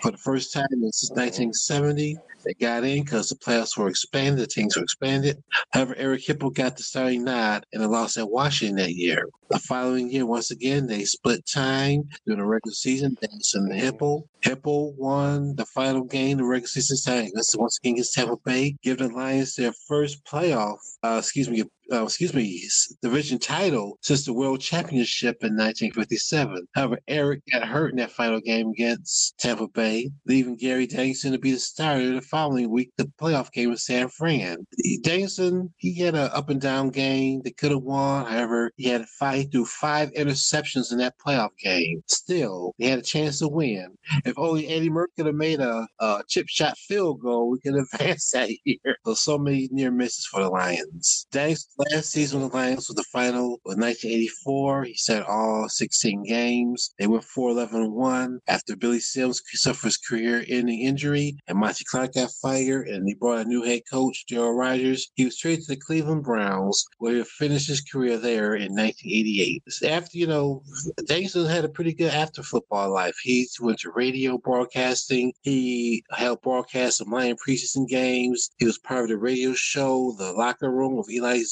for 0.00 0.10
the 0.10 0.18
first 0.18 0.52
time 0.52 0.66
since 0.70 1.10
1970. 1.10 2.16
They 2.46 2.54
got 2.54 2.84
in 2.84 3.02
because 3.02 3.28
the 3.28 3.34
playoffs 3.34 3.76
were 3.76 3.88
expanded, 3.88 4.38
the 4.38 4.46
teams 4.46 4.76
were 4.76 4.82
expanded. 4.84 5.42
However, 5.72 5.96
Eric 5.96 6.24
Hipple 6.24 6.54
got 6.54 6.76
the 6.76 6.84
starting 6.84 7.24
nod 7.24 7.66
in 7.72 7.80
a 7.80 7.88
loss 7.88 8.16
at 8.16 8.30
Washington 8.30 8.76
that 8.76 8.94
year. 8.94 9.28
The 9.50 9.58
following 9.58 10.10
year, 10.10 10.26
once 10.26 10.52
again, 10.52 10.86
they 10.86 11.04
split 11.04 11.44
time 11.44 12.08
during 12.24 12.38
the 12.38 12.46
regular 12.46 12.72
season. 12.72 13.16
Danielson 13.20 13.72
and 13.72 13.80
Hipple. 13.80 14.22
Hipple 14.44 14.94
won 14.94 15.56
the 15.56 15.66
final 15.66 16.04
game, 16.04 16.38
the 16.38 16.44
regular 16.44 16.68
season 16.68 16.98
time. 17.04 17.30
This 17.34 17.54
once 17.56 17.78
again 17.78 17.94
against 17.94 18.14
Tampa 18.14 18.36
Bay, 18.44 18.76
give 18.80 18.98
the 18.98 19.08
Lions 19.08 19.56
their 19.56 19.72
first 19.88 20.24
playoff, 20.24 20.78
uh, 21.02 21.16
excuse 21.18 21.50
me, 21.50 21.64
uh, 21.92 22.04
excuse 22.04 22.34
me, 22.34 22.62
division 23.02 23.38
title 23.38 23.98
since 24.02 24.24
the 24.24 24.32
World 24.32 24.60
Championship 24.60 25.36
in 25.42 25.56
1957. 25.56 26.66
However, 26.74 26.98
Eric 27.08 27.42
got 27.52 27.66
hurt 27.66 27.90
in 27.90 27.96
that 27.98 28.10
final 28.10 28.40
game 28.40 28.70
against 28.70 29.38
Tampa 29.38 29.68
Bay, 29.68 30.10
leaving 30.26 30.56
Gary 30.56 30.86
Danielson 30.86 31.32
to 31.32 31.38
be 31.38 31.52
the 31.52 31.58
starter 31.58 32.14
the 32.14 32.20
following 32.20 32.70
week, 32.70 32.92
the 32.96 33.10
playoff 33.20 33.52
game 33.52 33.70
with 33.70 33.80
San 33.80 34.08
Fran. 34.08 34.66
Danielson, 35.02 35.72
he 35.76 35.98
had 35.98 36.14
an 36.14 36.30
up 36.32 36.50
and 36.50 36.60
down 36.60 36.90
game. 36.90 37.42
that 37.44 37.56
could 37.56 37.70
have 37.70 37.82
won. 37.82 38.26
However, 38.26 38.72
he 38.76 38.88
had 38.88 39.02
to 39.02 39.06
fight 39.06 39.52
through 39.52 39.66
five 39.66 40.10
interceptions 40.12 40.92
in 40.92 40.98
that 40.98 41.14
playoff 41.24 41.50
game. 41.62 42.02
Still, 42.08 42.74
he 42.78 42.86
had 42.86 42.98
a 42.98 43.02
chance 43.02 43.38
to 43.38 43.48
win. 43.48 43.96
If 44.24 44.38
only 44.38 44.68
Eddie 44.68 44.90
Murray 44.90 45.08
could 45.16 45.26
have 45.26 45.34
made 45.34 45.60
a, 45.60 45.86
a 46.00 46.22
chip 46.28 46.46
shot 46.48 46.76
field 46.78 47.20
goal, 47.20 47.50
we 47.50 47.60
could 47.60 47.74
advance 47.92 48.30
that 48.30 48.50
year. 48.64 48.96
So, 49.04 49.14
so 49.14 49.38
many 49.38 49.68
near 49.70 49.90
misses 49.90 50.26
for 50.26 50.42
the 50.42 50.50
Lions. 50.50 51.26
Danielson 51.30 51.70
last 51.78 52.10
season 52.10 52.40
with 52.40 52.52
the 52.52 52.56
Lions 52.56 52.88
was 52.88 52.96
the 52.96 53.04
final 53.04 53.54
of 53.54 53.76
1984. 53.78 54.84
He 54.84 54.94
set 54.94 55.26
all 55.26 55.68
16 55.68 56.24
games. 56.24 56.94
They 56.98 57.06
went 57.06 57.24
4 57.24 57.50
11 57.50 57.92
1 57.92 58.40
after 58.48 58.76
Billy 58.76 59.00
Sims 59.00 59.42
suffered 59.52 59.86
his 59.86 59.96
career 59.96 60.44
ending 60.48 60.80
injury 60.82 61.36
and 61.46 61.58
Monty 61.58 61.84
Clark 61.84 62.14
got 62.14 62.30
fired 62.42 62.88
and 62.88 63.06
he 63.06 63.14
brought 63.14 63.46
a 63.46 63.48
new 63.48 63.62
head 63.62 63.82
coach, 63.90 64.24
Darryl 64.30 64.56
Rogers. 64.56 65.10
He 65.14 65.24
was 65.24 65.36
traded 65.38 65.64
to 65.64 65.74
the 65.74 65.80
Cleveland 65.80 66.24
Browns 66.24 66.84
where 66.98 67.16
he 67.16 67.24
finished 67.24 67.68
his 67.68 67.80
career 67.80 68.18
there 68.18 68.54
in 68.54 68.74
1988. 68.74 69.62
After, 69.84 70.18
you 70.18 70.26
know, 70.26 70.62
Danielson 71.06 71.46
had 71.46 71.64
a 71.64 71.68
pretty 71.68 71.94
good 71.94 72.12
after 72.12 72.42
football 72.42 72.92
life. 72.92 73.16
He 73.22 73.48
went 73.60 73.80
to 73.80 73.90
radio 73.92 74.38
broadcasting. 74.38 75.32
He 75.42 76.04
helped 76.10 76.44
broadcast 76.44 76.98
some 76.98 77.10
Lion 77.10 77.36
preseason 77.36 77.88
games. 77.88 78.50
He 78.58 78.66
was 78.66 78.78
part 78.78 79.04
of 79.04 79.08
the 79.08 79.18
radio 79.18 79.52
show, 79.54 80.14
The 80.18 80.32
Locker 80.32 80.70
Room 80.70 80.96
with 80.96 81.10
Eli 81.10 81.42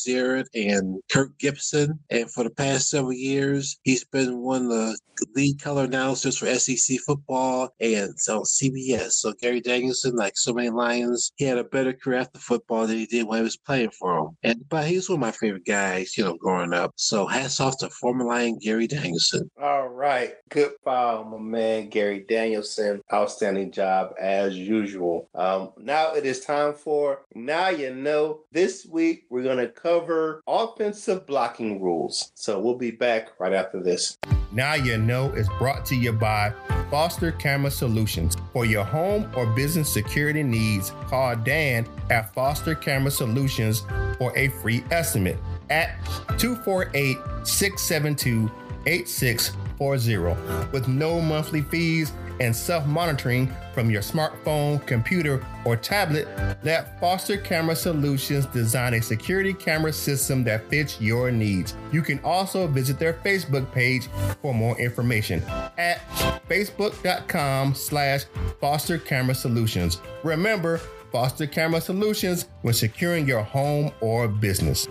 And 0.54 1.00
Kirk 1.10 1.38
Gibson. 1.38 1.98
And 2.10 2.30
for 2.30 2.44
the 2.44 2.50
past 2.50 2.90
several 2.90 3.12
years, 3.12 3.78
he's 3.82 4.04
been 4.04 4.38
one 4.38 4.64
of 4.64 4.68
the 4.68 4.98
lead 5.34 5.60
color 5.60 5.84
announcers 5.84 6.38
for 6.38 6.46
SEC 6.54 6.98
football 7.06 7.70
and 7.80 8.10
on 8.28 8.42
CBS. 8.42 9.12
So 9.12 9.32
Gary 9.40 9.60
Danielson, 9.60 10.16
like 10.16 10.36
so 10.36 10.52
many 10.52 10.70
Lions, 10.70 11.32
he 11.36 11.44
had 11.44 11.58
a 11.58 11.64
better 11.64 11.92
career 11.92 12.18
after 12.18 12.38
football 12.38 12.86
than 12.86 12.98
he 12.98 13.06
did 13.06 13.26
when 13.26 13.38
he 13.38 13.44
was 13.44 13.56
playing 13.56 13.90
for 13.90 14.16
them. 14.16 14.36
And 14.42 14.68
but 14.68 14.86
he's 14.86 15.08
one 15.08 15.16
of 15.16 15.20
my 15.20 15.30
favorite 15.30 15.64
guys, 15.64 16.16
you 16.16 16.24
know, 16.24 16.36
growing 16.36 16.72
up. 16.72 16.92
So 16.96 17.26
hats 17.26 17.60
off 17.60 17.78
to 17.78 17.90
former 17.90 18.24
Lion 18.24 18.58
Gary 18.58 18.86
Danielson. 18.86 19.50
All 19.60 19.88
right. 19.88 20.34
Good 20.48 20.72
file, 20.84 21.24
my 21.24 21.38
man 21.38 21.88
Gary 21.88 22.24
Danielson. 22.28 23.00
Outstanding 23.12 23.72
job 23.72 24.14
as 24.20 24.56
usual. 24.56 25.28
Um, 25.34 25.72
now 25.78 26.14
it 26.14 26.26
is 26.26 26.40
time 26.40 26.74
for 26.74 27.22
Now 27.34 27.68
You 27.68 27.94
Know. 27.94 28.40
This 28.52 28.86
week 28.86 29.24
we're 29.30 29.42
gonna 29.42 29.68
cover 29.68 30.03
cover 30.04 30.42
offensive 30.46 31.26
blocking 31.26 31.80
rules. 31.80 32.30
So 32.34 32.60
we'll 32.60 32.76
be 32.76 32.90
back 32.90 33.28
right 33.38 33.52
after 33.52 33.82
this. 33.82 34.18
Now 34.52 34.74
You 34.74 34.98
Know 34.98 35.32
is 35.32 35.48
brought 35.58 35.86
to 35.86 35.96
you 35.96 36.12
by 36.12 36.52
Foster 36.90 37.32
Camera 37.32 37.70
Solutions. 37.70 38.36
For 38.52 38.66
your 38.66 38.84
home 38.84 39.30
or 39.34 39.46
business 39.46 39.92
security 39.92 40.42
needs, 40.42 40.90
call 41.08 41.36
Dan 41.36 41.86
at 42.10 42.34
Foster 42.34 42.74
Camera 42.74 43.10
Solutions 43.10 43.82
for 44.18 44.36
a 44.36 44.48
free 44.48 44.84
estimate 44.90 45.38
at 45.70 45.98
248 46.38 47.16
672 47.46 48.50
8640 48.86 50.70
with 50.72 50.86
no 50.86 51.20
monthly 51.20 51.62
fees 51.62 52.12
and 52.40 52.54
self 52.54 52.86
monitoring 52.86 53.52
from 53.72 53.90
your 53.90 54.02
smartphone, 54.02 54.84
computer, 54.86 55.44
or 55.64 55.76
tablet, 55.76 56.28
let 56.62 56.98
Foster 57.00 57.36
Camera 57.36 57.76
Solutions 57.76 58.46
design 58.46 58.94
a 58.94 59.02
security 59.02 59.52
camera 59.52 59.92
system 59.92 60.44
that 60.44 60.68
fits 60.68 61.00
your 61.00 61.30
needs. 61.30 61.74
You 61.92 62.02
can 62.02 62.20
also 62.20 62.66
visit 62.66 62.98
their 62.98 63.14
Facebook 63.14 63.70
page 63.72 64.08
for 64.40 64.54
more 64.54 64.78
information 64.78 65.42
at 65.78 66.00
facebook.com 66.48 67.74
slash 67.74 68.24
Foster 68.60 68.98
Camera 68.98 69.34
Solutions. 69.34 70.00
Remember, 70.22 70.80
Foster 71.12 71.46
Camera 71.46 71.80
Solutions 71.80 72.46
when 72.62 72.74
securing 72.74 73.26
your 73.28 73.42
home 73.42 73.92
or 74.00 74.26
business. 74.26 74.88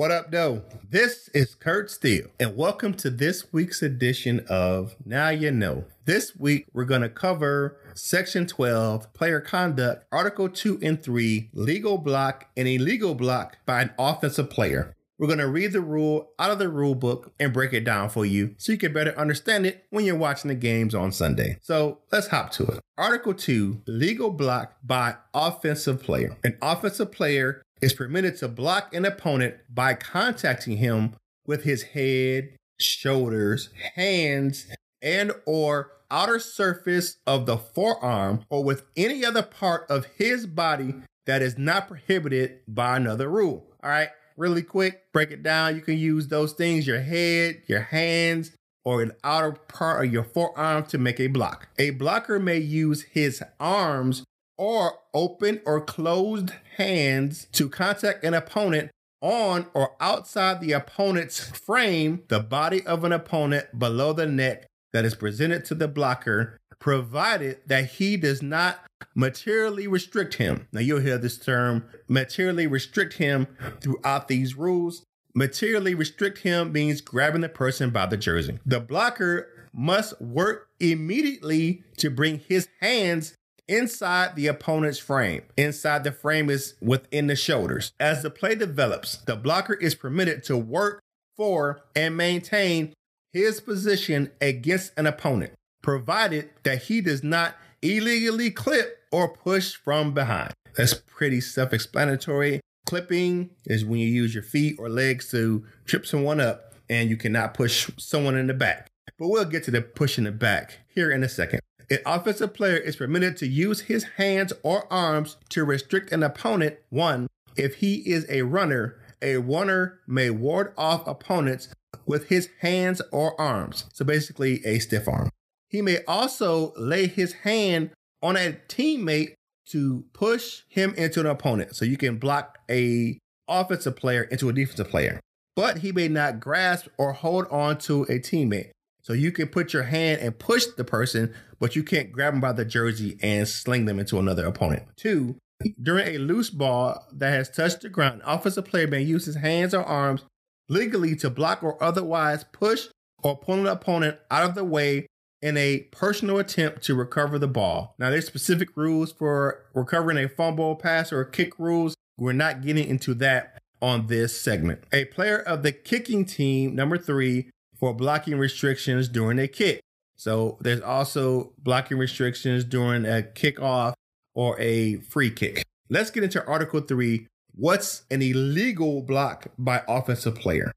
What 0.00 0.10
up, 0.10 0.30
though? 0.30 0.62
This 0.88 1.28
is 1.34 1.54
Kurt 1.54 1.90
Steele, 1.90 2.28
and 2.40 2.56
welcome 2.56 2.94
to 2.94 3.10
this 3.10 3.52
week's 3.52 3.82
edition 3.82 4.40
of 4.48 4.96
Now 5.04 5.28
You 5.28 5.50
Know. 5.50 5.84
This 6.06 6.34
week, 6.34 6.64
we're 6.72 6.86
going 6.86 7.02
to 7.02 7.10
cover 7.10 7.76
Section 7.92 8.46
12, 8.46 9.12
Player 9.12 9.42
Conduct, 9.42 10.06
Article 10.10 10.48
2 10.48 10.78
and 10.80 11.02
3, 11.02 11.50
Legal 11.52 11.98
Block, 11.98 12.46
and 12.56 12.66
Illegal 12.66 13.14
Block 13.14 13.58
by 13.66 13.82
an 13.82 13.90
offensive 13.98 14.48
player. 14.48 14.96
We're 15.18 15.26
going 15.26 15.38
to 15.38 15.48
read 15.48 15.72
the 15.72 15.82
rule 15.82 16.30
out 16.38 16.50
of 16.50 16.58
the 16.58 16.70
rule 16.70 16.94
book 16.94 17.34
and 17.38 17.52
break 17.52 17.74
it 17.74 17.84
down 17.84 18.08
for 18.08 18.24
you 18.24 18.54
so 18.56 18.72
you 18.72 18.78
can 18.78 18.94
better 18.94 19.14
understand 19.18 19.66
it 19.66 19.84
when 19.90 20.06
you're 20.06 20.16
watching 20.16 20.48
the 20.48 20.54
games 20.54 20.94
on 20.94 21.12
Sunday. 21.12 21.58
So 21.60 21.98
let's 22.10 22.28
hop 22.28 22.52
to 22.52 22.64
it. 22.68 22.80
Article 22.96 23.34
2 23.34 23.82
Legal 23.86 24.30
block 24.30 24.76
by 24.82 25.16
offensive 25.34 26.02
player. 26.02 26.38
An 26.42 26.56
offensive 26.62 27.12
player 27.12 27.62
is 27.80 27.92
permitted 27.92 28.36
to 28.38 28.48
block 28.48 28.94
an 28.94 29.04
opponent 29.04 29.56
by 29.68 29.94
contacting 29.94 30.76
him 30.76 31.14
with 31.46 31.64
his 31.64 31.82
head, 31.82 32.50
shoulders, 32.78 33.70
hands, 33.94 34.66
and 35.02 35.32
or 35.46 35.92
outer 36.10 36.38
surface 36.38 37.16
of 37.26 37.46
the 37.46 37.56
forearm 37.56 38.44
or 38.50 38.64
with 38.64 38.84
any 38.96 39.24
other 39.24 39.42
part 39.42 39.88
of 39.90 40.06
his 40.16 40.46
body 40.46 40.94
that 41.26 41.42
is 41.42 41.56
not 41.56 41.88
prohibited 41.88 42.60
by 42.66 42.96
another 42.96 43.28
rule. 43.28 43.66
All 43.82 43.90
right. 43.90 44.08
really 44.36 44.62
quick, 44.62 45.12
break 45.12 45.30
it 45.30 45.42
down. 45.42 45.76
You 45.76 45.82
can 45.82 45.98
use 45.98 46.28
those 46.28 46.52
things 46.54 46.86
your 46.86 47.00
head, 47.00 47.62
your 47.66 47.82
hands, 47.82 48.52
or 48.84 49.02
an 49.02 49.12
outer 49.22 49.52
part 49.52 50.04
of 50.04 50.12
your 50.12 50.24
forearm 50.24 50.84
to 50.86 50.98
make 50.98 51.20
a 51.20 51.26
block. 51.26 51.68
A 51.78 51.90
blocker 51.90 52.38
may 52.38 52.58
use 52.58 53.02
his 53.02 53.42
arms 53.58 54.24
or 54.60 54.98
open 55.14 55.58
or 55.64 55.80
closed 55.80 56.52
hands 56.76 57.46
to 57.50 57.66
contact 57.66 58.22
an 58.22 58.34
opponent 58.34 58.90
on 59.22 59.66
or 59.72 59.96
outside 60.00 60.60
the 60.60 60.72
opponent's 60.72 61.40
frame, 61.40 62.22
the 62.28 62.40
body 62.40 62.86
of 62.86 63.02
an 63.02 63.10
opponent 63.10 63.78
below 63.78 64.12
the 64.12 64.26
neck 64.26 64.66
that 64.92 65.06
is 65.06 65.14
presented 65.14 65.64
to 65.64 65.74
the 65.74 65.88
blocker, 65.88 66.58
provided 66.78 67.58
that 67.66 67.86
he 67.86 68.18
does 68.18 68.42
not 68.42 68.84
materially 69.14 69.86
restrict 69.86 70.34
him. 70.34 70.68
Now 70.72 70.80
you'll 70.80 71.00
hear 71.00 71.16
this 71.16 71.38
term 71.38 71.86
materially 72.06 72.66
restrict 72.66 73.14
him 73.14 73.46
throughout 73.80 74.28
these 74.28 74.56
rules. 74.56 75.04
Materially 75.34 75.94
restrict 75.94 76.40
him 76.40 76.70
means 76.70 77.00
grabbing 77.00 77.40
the 77.40 77.48
person 77.48 77.88
by 77.88 78.04
the 78.04 78.18
jersey. 78.18 78.58
The 78.66 78.80
blocker 78.80 79.48
must 79.72 80.20
work 80.20 80.68
immediately 80.80 81.84
to 81.96 82.10
bring 82.10 82.40
his 82.40 82.68
hands 82.80 83.34
inside 83.70 84.34
the 84.34 84.48
opponent's 84.48 84.98
frame. 84.98 85.42
Inside 85.56 86.04
the 86.04 86.12
frame 86.12 86.50
is 86.50 86.74
within 86.82 87.28
the 87.28 87.36
shoulders. 87.36 87.92
As 88.00 88.22
the 88.22 88.30
play 88.30 88.56
develops, 88.56 89.16
the 89.16 89.36
blocker 89.36 89.74
is 89.74 89.94
permitted 89.94 90.42
to 90.44 90.56
work 90.56 91.00
for 91.36 91.80
and 91.94 92.16
maintain 92.16 92.92
his 93.32 93.60
position 93.60 94.32
against 94.40 94.92
an 94.98 95.06
opponent, 95.06 95.52
provided 95.82 96.50
that 96.64 96.82
he 96.82 97.00
does 97.00 97.22
not 97.22 97.54
illegally 97.80 98.50
clip 98.50 98.98
or 99.12 99.32
push 99.32 99.74
from 99.74 100.12
behind. 100.12 100.52
That's 100.76 100.94
pretty 100.94 101.40
self 101.40 101.72
explanatory. 101.72 102.60
Clipping 102.86 103.50
is 103.66 103.84
when 103.84 104.00
you 104.00 104.08
use 104.08 104.34
your 104.34 104.42
feet 104.42 104.76
or 104.80 104.88
legs 104.88 105.30
to 105.30 105.64
trip 105.84 106.04
someone 106.06 106.40
up 106.40 106.74
and 106.88 107.08
you 107.08 107.16
cannot 107.16 107.54
push 107.54 107.88
someone 107.98 108.36
in 108.36 108.48
the 108.48 108.54
back. 108.54 108.88
But 109.16 109.28
we'll 109.28 109.44
get 109.44 109.62
to 109.64 109.70
the 109.70 109.80
push 109.80 110.18
in 110.18 110.24
the 110.24 110.32
back 110.32 110.80
here 110.88 111.12
in 111.12 111.22
a 111.22 111.28
second. 111.28 111.60
An 111.90 111.98
offensive 112.06 112.54
player 112.54 112.76
is 112.76 112.94
permitted 112.94 113.36
to 113.38 113.48
use 113.48 113.80
his 113.82 114.04
hands 114.16 114.52
or 114.62 114.90
arms 114.92 115.36
to 115.48 115.64
restrict 115.64 116.12
an 116.12 116.22
opponent. 116.22 116.76
One, 116.88 117.26
if 117.56 117.76
he 117.76 117.96
is 117.96 118.24
a 118.28 118.42
runner, 118.42 118.96
a 119.20 119.38
runner 119.38 119.98
may 120.06 120.30
ward 120.30 120.72
off 120.78 121.04
opponents 121.08 121.68
with 122.06 122.28
his 122.28 122.48
hands 122.60 123.02
or 123.10 123.38
arms. 123.40 123.86
So 123.92 124.04
basically, 124.04 124.64
a 124.64 124.78
stiff 124.78 125.08
arm. 125.08 125.30
He 125.68 125.82
may 125.82 126.04
also 126.04 126.72
lay 126.76 127.08
his 127.08 127.32
hand 127.32 127.90
on 128.22 128.36
a 128.36 128.56
teammate 128.68 129.34
to 129.70 130.04
push 130.12 130.62
him 130.68 130.94
into 130.96 131.20
an 131.20 131.26
opponent. 131.26 131.74
So 131.74 131.84
you 131.84 131.96
can 131.96 132.18
block 132.18 132.58
a 132.70 133.18
offensive 133.48 133.96
player 133.96 134.22
into 134.22 134.48
a 134.48 134.52
defensive 134.52 134.88
player. 134.88 135.18
But 135.56 135.78
he 135.78 135.90
may 135.90 136.06
not 136.06 136.38
grasp 136.38 136.86
or 136.98 137.12
hold 137.12 137.46
on 137.50 137.78
to 137.78 138.04
a 138.04 138.20
teammate. 138.20 138.70
So 139.10 139.14
you 139.14 139.32
can 139.32 139.48
put 139.48 139.72
your 139.72 139.82
hand 139.82 140.20
and 140.20 140.38
push 140.38 140.66
the 140.66 140.84
person, 140.84 141.34
but 141.58 141.74
you 141.74 141.82
can't 141.82 142.12
grab 142.12 142.32
them 142.32 142.40
by 142.40 142.52
the 142.52 142.64
jersey 142.64 143.18
and 143.20 143.48
sling 143.48 143.86
them 143.86 143.98
into 143.98 144.20
another 144.20 144.46
opponent. 144.46 144.84
Two, 144.96 145.34
during 145.82 146.14
a 146.14 146.18
loose 146.18 146.48
ball 146.48 147.04
that 147.14 147.30
has 147.30 147.50
touched 147.50 147.80
the 147.80 147.88
ground, 147.88 148.22
offensive 148.24 148.66
player 148.66 148.86
may 148.86 149.02
use 149.02 149.26
his 149.26 149.34
hands 149.34 149.74
or 149.74 149.82
arms 149.82 150.22
legally 150.68 151.16
to 151.16 151.28
block 151.28 151.60
or 151.64 151.82
otherwise 151.82 152.44
push 152.52 152.86
or 153.24 153.36
pull 153.36 153.56
an 153.56 153.66
opponent 153.66 154.16
out 154.30 154.48
of 154.48 154.54
the 154.54 154.62
way 154.62 155.08
in 155.42 155.56
a 155.56 155.80
personal 155.90 156.38
attempt 156.38 156.84
to 156.84 156.94
recover 156.94 157.36
the 157.36 157.48
ball. 157.48 157.96
Now, 157.98 158.10
there's 158.10 158.28
specific 158.28 158.76
rules 158.76 159.10
for 159.10 159.64
recovering 159.74 160.24
a 160.24 160.28
fumble, 160.28 160.76
pass, 160.76 161.12
or 161.12 161.24
kick 161.24 161.58
rules. 161.58 161.96
We're 162.16 162.32
not 162.32 162.62
getting 162.62 162.86
into 162.86 163.14
that 163.14 163.60
on 163.82 164.06
this 164.06 164.40
segment. 164.40 164.84
A 164.92 165.06
player 165.06 165.40
of 165.40 165.64
the 165.64 165.72
kicking 165.72 166.24
team, 166.24 166.76
number 166.76 166.96
three, 166.96 167.50
for 167.80 167.94
blocking 167.94 168.38
restrictions 168.38 169.08
during 169.08 169.38
a 169.38 169.48
kick. 169.48 169.80
So 170.16 170.58
there's 170.60 170.82
also 170.82 171.54
blocking 171.58 171.96
restrictions 171.96 172.62
during 172.62 173.06
a 173.06 173.22
kickoff 173.22 173.94
or 174.34 174.60
a 174.60 174.96
free 174.96 175.30
kick. 175.30 175.64
Let's 175.88 176.10
get 176.10 176.22
into 176.22 176.44
Article 176.44 176.80
3. 176.80 177.26
What's 177.54 178.02
an 178.10 178.20
illegal 178.22 179.02
block 179.02 179.46
by 179.58 179.82
offensive 179.88 180.36
player? 180.36 180.72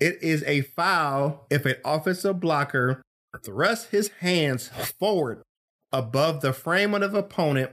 It 0.00 0.20
is 0.20 0.42
a 0.44 0.62
foul 0.62 1.46
if 1.48 1.64
an 1.64 1.76
offensive 1.84 2.40
blocker 2.40 3.02
thrusts 3.44 3.86
his 3.86 4.08
hands 4.20 4.68
forward 4.98 5.42
above 5.92 6.40
the 6.40 6.52
frame 6.52 6.92
of 6.92 7.12
the 7.12 7.18
opponent, 7.18 7.70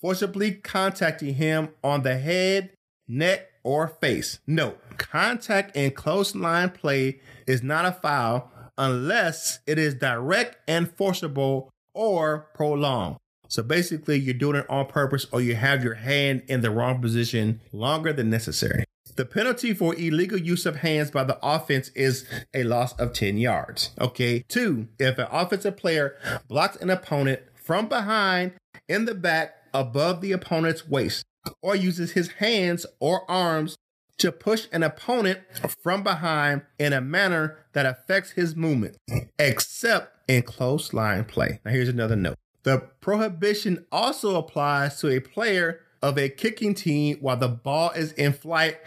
forcibly 0.00 0.52
contacting 0.52 1.34
him 1.34 1.70
on 1.82 2.02
the 2.02 2.18
head, 2.18 2.70
neck, 3.08 3.49
or 3.62 3.88
face. 3.88 4.40
Note, 4.46 4.80
contact 4.98 5.76
in 5.76 5.90
close 5.92 6.34
line 6.34 6.70
play 6.70 7.20
is 7.46 7.62
not 7.62 7.84
a 7.84 7.92
foul 7.92 8.50
unless 8.78 9.60
it 9.66 9.78
is 9.78 9.94
direct 9.94 10.56
and 10.68 10.90
forcible 10.90 11.70
or 11.94 12.48
prolonged. 12.54 13.16
So 13.48 13.62
basically, 13.62 14.18
you're 14.18 14.34
doing 14.34 14.56
it 14.56 14.70
on 14.70 14.86
purpose 14.86 15.26
or 15.32 15.40
you 15.40 15.56
have 15.56 15.82
your 15.82 15.94
hand 15.94 16.42
in 16.46 16.60
the 16.60 16.70
wrong 16.70 17.00
position 17.00 17.60
longer 17.72 18.12
than 18.12 18.30
necessary. 18.30 18.84
The 19.16 19.24
penalty 19.26 19.74
for 19.74 19.94
illegal 19.96 20.38
use 20.38 20.66
of 20.66 20.76
hands 20.76 21.10
by 21.10 21.24
the 21.24 21.38
offense 21.42 21.88
is 21.90 22.26
a 22.54 22.62
loss 22.62 22.92
of 22.98 23.12
10 23.12 23.38
yards. 23.38 23.90
Okay. 24.00 24.44
Two, 24.48 24.88
if 24.98 25.18
an 25.18 25.26
offensive 25.30 25.76
player 25.76 26.16
blocks 26.48 26.76
an 26.76 26.90
opponent 26.90 27.40
from 27.54 27.88
behind, 27.88 28.52
in 28.88 29.04
the 29.04 29.14
back, 29.14 29.56
above 29.74 30.20
the 30.20 30.32
opponent's 30.32 30.88
waist, 30.88 31.24
or 31.62 31.76
uses 31.76 32.12
his 32.12 32.32
hands 32.32 32.86
or 32.98 33.30
arms 33.30 33.76
to 34.18 34.30
push 34.30 34.66
an 34.70 34.82
opponent 34.82 35.40
from 35.82 36.02
behind 36.02 36.62
in 36.78 36.92
a 36.92 37.00
manner 37.00 37.58
that 37.72 37.86
affects 37.86 38.32
his 38.32 38.54
movement, 38.54 38.96
except 39.38 40.14
in 40.28 40.42
close 40.42 40.92
line 40.92 41.24
play. 41.24 41.60
Now, 41.64 41.70
here's 41.70 41.88
another 41.88 42.16
note 42.16 42.36
the 42.62 42.78
prohibition 43.00 43.86
also 43.90 44.36
applies 44.36 45.00
to 45.00 45.08
a 45.08 45.20
player 45.20 45.80
of 46.02 46.18
a 46.18 46.28
kicking 46.28 46.74
team 46.74 47.16
while 47.20 47.36
the 47.36 47.48
ball 47.48 47.90
is 47.90 48.12
in 48.12 48.32
flight 48.32 48.78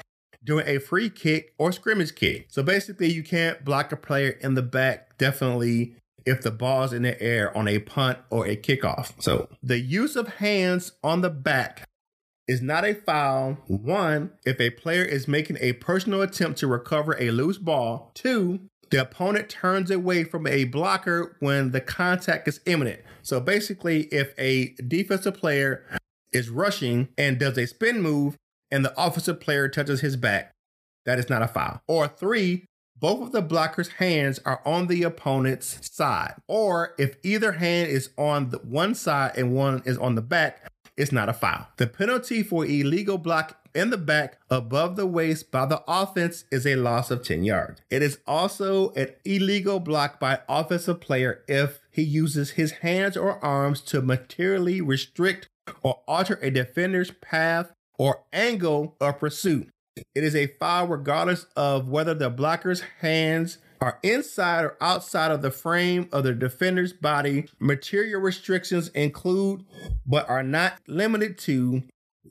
during 0.43 0.67
a 0.67 0.79
free 0.79 1.09
kick 1.09 1.53
or 1.57 1.71
scrimmage 1.71 2.13
kick. 2.15 2.47
So 2.49 2.61
basically, 2.61 3.11
you 3.11 3.23
can't 3.23 3.63
block 3.65 3.91
a 3.91 3.97
player 3.97 4.37
in 4.41 4.53
the 4.53 4.61
back, 4.61 5.17
definitely 5.17 5.95
if 6.25 6.41
the 6.41 6.51
ball's 6.51 6.93
in 6.93 7.03
the 7.03 7.21
air 7.21 7.55
on 7.57 7.67
a 7.67 7.79
punt 7.79 8.19
or 8.29 8.47
a 8.47 8.55
kickoff. 8.55 9.11
So 9.21 9.49
the 9.61 9.79
use 9.79 10.15
of 10.15 10.35
hands 10.35 10.93
on 11.03 11.21
the 11.21 11.29
back 11.29 11.87
is 12.47 12.61
not 12.61 12.85
a 12.85 12.93
foul. 12.93 13.57
One, 13.67 14.31
if 14.45 14.59
a 14.59 14.71
player 14.71 15.03
is 15.03 15.27
making 15.27 15.57
a 15.61 15.73
personal 15.73 16.21
attempt 16.21 16.59
to 16.59 16.67
recover 16.67 17.15
a 17.19 17.31
loose 17.31 17.57
ball. 17.57 18.11
Two, 18.13 18.59
the 18.91 19.01
opponent 19.01 19.49
turns 19.49 19.89
away 19.89 20.23
from 20.23 20.45
a 20.45 20.65
blocker 20.65 21.35
when 21.39 21.71
the 21.71 21.81
contact 21.81 22.47
is 22.47 22.59
imminent. 22.65 23.01
So 23.21 23.39
basically, 23.39 24.03
if 24.11 24.33
a 24.37 24.75
defensive 24.87 25.35
player 25.35 25.85
is 26.31 26.49
rushing 26.49 27.09
and 27.17 27.39
does 27.39 27.57
a 27.57 27.65
spin 27.65 28.01
move 28.01 28.37
and 28.69 28.83
the 28.83 28.93
offensive 29.01 29.39
player 29.39 29.67
touches 29.69 30.01
his 30.01 30.15
back, 30.15 30.51
that 31.05 31.19
is 31.19 31.29
not 31.29 31.41
a 31.41 31.47
foul. 31.47 31.81
Or 31.87 32.07
three, 32.07 32.65
both 32.95 33.21
of 33.21 33.31
the 33.31 33.41
blocker's 33.41 33.89
hands 33.89 34.39
are 34.45 34.61
on 34.65 34.87
the 34.87 35.03
opponent's 35.03 35.89
side. 35.91 36.35
Or 36.47 36.93
if 36.97 37.17
either 37.23 37.53
hand 37.53 37.89
is 37.89 38.11
on 38.17 38.49
the 38.49 38.59
one 38.59 38.95
side 38.95 39.37
and 39.37 39.55
one 39.55 39.81
is 39.85 39.97
on 39.97 40.15
the 40.15 40.21
back, 40.21 40.71
it's 40.97 41.11
not 41.11 41.29
a 41.29 41.33
foul. 41.33 41.67
The 41.77 41.87
penalty 41.87 42.43
for 42.43 42.65
illegal 42.65 43.17
block 43.17 43.59
in 43.73 43.89
the 43.89 43.97
back 43.97 44.39
above 44.49 44.95
the 44.95 45.07
waist 45.07 45.51
by 45.51 45.65
the 45.65 45.83
offense 45.87 46.45
is 46.51 46.67
a 46.67 46.75
loss 46.75 47.09
of 47.09 47.23
10 47.23 47.43
yards. 47.43 47.81
It 47.89 48.01
is 48.01 48.19
also 48.27 48.91
an 48.91 49.09
illegal 49.25 49.79
block 49.79 50.19
by 50.19 50.39
offensive 50.47 51.01
player 51.01 51.43
if 51.47 51.79
he 51.89 52.03
uses 52.03 52.51
his 52.51 52.71
hands 52.71 53.17
or 53.17 53.43
arms 53.43 53.81
to 53.81 54.01
materially 54.01 54.81
restrict 54.81 55.49
or 55.81 56.01
alter 56.07 56.39
a 56.41 56.51
defender's 56.51 57.11
path 57.11 57.73
or 57.97 58.23
angle 58.31 58.95
of 58.99 59.19
pursuit. 59.19 59.69
It 60.15 60.23
is 60.23 60.35
a 60.35 60.47
foul 60.47 60.87
regardless 60.87 61.45
of 61.55 61.87
whether 61.87 62.13
the 62.13 62.29
blocker's 62.29 62.81
hands 63.01 63.59
are 63.83 63.99
inside 64.01 64.63
or 64.63 64.77
outside 64.79 65.29
of 65.29 65.41
the 65.41 65.51
frame 65.51 66.07
of 66.13 66.23
the 66.23 66.33
defender's 66.33 66.93
body. 66.93 67.49
Material 67.59 68.21
restrictions 68.21 68.87
include, 68.89 69.65
but 70.05 70.27
are 70.29 70.41
not 70.41 70.75
limited 70.87 71.37
to, 71.37 71.83